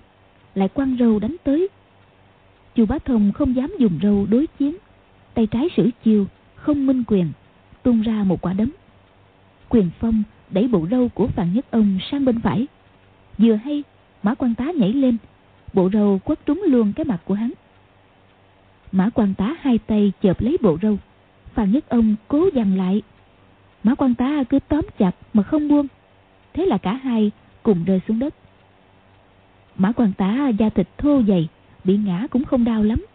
lại 0.55 0.69
quăng 0.69 0.97
râu 0.99 1.19
đánh 1.19 1.35
tới. 1.43 1.69
Chu 2.75 2.85
Bá 2.85 2.99
Thông 3.05 3.31
không 3.31 3.55
dám 3.55 3.71
dùng 3.79 3.99
râu 4.03 4.25
đối 4.29 4.47
chiến, 4.47 4.75
tay 5.33 5.47
trái 5.47 5.69
sử 5.77 5.89
chiêu, 6.03 6.25
không 6.55 6.85
minh 6.85 7.03
quyền, 7.07 7.31
tung 7.83 8.01
ra 8.01 8.23
một 8.23 8.41
quả 8.41 8.53
đấm. 8.53 8.71
Quyền 9.69 9.89
phong 9.99 10.23
đẩy 10.49 10.67
bộ 10.67 10.87
râu 10.91 11.09
của 11.09 11.27
Phan 11.27 11.53
Nhất 11.53 11.65
Ông 11.71 11.97
sang 12.11 12.25
bên 12.25 12.39
phải. 12.39 12.67
Vừa 13.37 13.55
hay, 13.55 13.83
Mã 14.23 14.33
Quan 14.35 14.55
Tá 14.55 14.65
nhảy 14.75 14.93
lên, 14.93 15.17
bộ 15.73 15.89
râu 15.93 16.19
quất 16.23 16.45
trúng 16.45 16.63
luôn 16.67 16.93
cái 16.93 17.05
mặt 17.05 17.21
của 17.25 17.33
hắn. 17.33 17.51
Mã 18.91 19.09
Quan 19.09 19.33
Tá 19.33 19.55
hai 19.59 19.77
tay 19.77 20.11
chợp 20.21 20.41
lấy 20.41 20.57
bộ 20.61 20.77
râu, 20.81 20.97
Phan 21.53 21.71
Nhất 21.71 21.89
Ông 21.89 22.15
cố 22.27 22.49
dằn 22.53 22.77
lại. 22.77 23.01
Mã 23.83 23.95
quan 23.95 24.15
tá 24.15 24.43
cứ 24.49 24.59
tóm 24.67 24.85
chặt 24.97 25.11
mà 25.33 25.43
không 25.43 25.67
buông. 25.67 25.87
Thế 26.53 26.65
là 26.65 26.77
cả 26.77 26.93
hai 26.93 27.31
cùng 27.63 27.83
rơi 27.83 28.01
xuống 28.07 28.19
đất. 28.19 28.33
Mã 29.75 29.91
quan 29.91 30.13
tá 30.13 30.51
da 30.59 30.69
thịt 30.69 30.87
thô 30.97 31.21
dày, 31.27 31.47
bị 31.83 31.97
ngã 31.97 32.27
cũng 32.31 32.45
không 32.45 32.63
đau 32.63 32.83
lắm. 32.83 33.05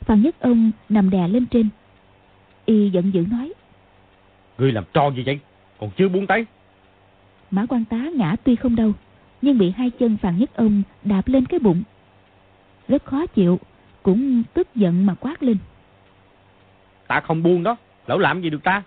Phan 0.00 0.22
Nhất 0.22 0.40
Ông 0.40 0.70
nằm 0.88 1.10
đè 1.10 1.28
lên 1.28 1.46
trên. 1.46 1.68
Y 2.64 2.90
giận 2.90 3.10
dữ 3.14 3.26
nói. 3.30 3.52
Ngươi 4.58 4.72
làm 4.72 4.84
tròn 4.92 5.16
gì 5.16 5.22
vậy? 5.26 5.38
Còn 5.78 5.90
chưa 5.96 6.08
buông 6.08 6.26
tay. 6.26 6.46
Mã 7.50 7.66
quan 7.66 7.84
tá 7.84 7.96
ngã 8.14 8.36
tuy 8.44 8.56
không 8.56 8.76
đâu, 8.76 8.92
nhưng 9.42 9.58
bị 9.58 9.70
hai 9.70 9.90
chân 9.90 10.16
Phan 10.16 10.38
Nhất 10.38 10.56
Ông 10.56 10.82
đạp 11.04 11.28
lên 11.28 11.46
cái 11.46 11.60
bụng. 11.60 11.82
Rất 12.88 13.04
khó 13.04 13.26
chịu, 13.26 13.60
cũng 14.02 14.42
tức 14.54 14.74
giận 14.74 15.06
mà 15.06 15.14
quát 15.14 15.42
lên. 15.42 15.56
Ta 17.14 17.20
không 17.20 17.42
buông 17.42 17.62
đó. 17.62 17.76
Lão 18.06 18.18
làm 18.18 18.40
gì 18.40 18.50
được 18.50 18.62
ta? 18.62 18.82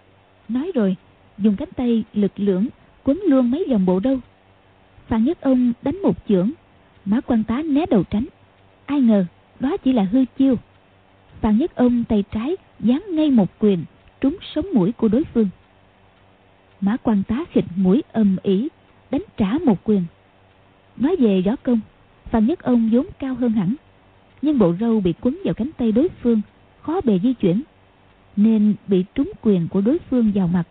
Nói 0.49 0.71
rồi, 0.75 0.95
dùng 1.38 1.55
cánh 1.55 1.69
tay 1.75 2.03
lực 2.13 2.32
lưỡng 2.36 2.67
quấn 3.03 3.21
luôn 3.28 3.51
mấy 3.51 3.65
vòng 3.69 3.86
bộ 3.86 3.99
đâu. 3.99 4.19
Phan 5.07 5.23
Nhất 5.23 5.41
Ông 5.41 5.73
đánh 5.82 6.01
một 6.01 6.17
chưởng, 6.28 6.51
Mã 7.05 7.21
quan 7.21 7.43
tá 7.43 7.61
né 7.61 7.86
đầu 7.86 8.03
tránh. 8.03 8.25
Ai 8.86 9.01
ngờ, 9.01 9.25
đó 9.59 9.78
chỉ 9.78 9.93
là 9.93 10.03
hư 10.03 10.25
chiêu. 10.38 10.55
Phan 11.41 11.57
Nhất 11.57 11.75
Ông 11.75 12.03
tay 12.03 12.23
trái 12.32 12.57
dán 12.80 13.03
ngay 13.09 13.32
một 13.32 13.49
quyền, 13.59 13.86
trúng 14.21 14.38
sống 14.55 14.65
mũi 14.73 14.91
của 14.91 15.07
đối 15.07 15.23
phương. 15.23 15.49
Mã 16.82 16.97
quan 16.97 17.23
tá 17.23 17.45
khịt 17.51 17.65
mũi 17.75 18.03
âm 18.11 18.38
ỉ, 18.43 18.67
đánh 19.11 19.23
trả 19.38 19.57
một 19.65 19.78
quyền. 19.84 20.03
Nói 20.97 21.15
về 21.15 21.41
gió 21.45 21.55
công, 21.63 21.80
Phan 22.25 22.45
Nhất 22.45 22.59
Ông 22.59 22.89
vốn 22.91 23.05
cao 23.19 23.36
hơn 23.36 23.51
hẳn, 23.51 23.75
nhưng 24.41 24.59
bộ 24.59 24.73
râu 24.80 24.99
bị 24.99 25.13
quấn 25.21 25.39
vào 25.45 25.53
cánh 25.53 25.71
tay 25.78 25.91
đối 25.91 26.07
phương, 26.21 26.41
khó 26.82 27.01
bề 27.03 27.19
di 27.23 27.34
chuyển 27.34 27.61
nên 28.38 28.76
bị 28.88 29.06
trúng 29.16 29.32
quyền 29.42 29.68
của 29.68 29.82
đối 29.82 29.98
phương 30.10 30.32
vào 30.36 30.48
mặt. 30.48 30.64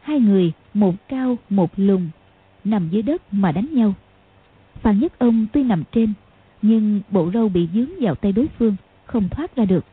Hai 0.00 0.20
người, 0.20 0.52
một 0.74 0.94
cao 1.08 1.38
một 1.50 1.70
lùn, 1.76 2.08
nằm 2.64 2.88
dưới 2.90 3.02
đất 3.02 3.22
mà 3.32 3.52
đánh 3.52 3.68
nhau. 3.72 3.94
Phan 4.80 4.98
Nhất 4.98 5.18
Ông 5.18 5.46
tuy 5.52 5.62
nằm 5.62 5.84
trên, 5.92 6.12
nhưng 6.62 7.00
bộ 7.10 7.30
râu 7.34 7.48
bị 7.48 7.68
dướng 7.74 7.90
vào 8.00 8.14
tay 8.14 8.32
đối 8.32 8.48
phương, 8.58 8.76
không 9.04 9.28
thoát 9.28 9.56
ra 9.56 9.64
được. 9.64 9.84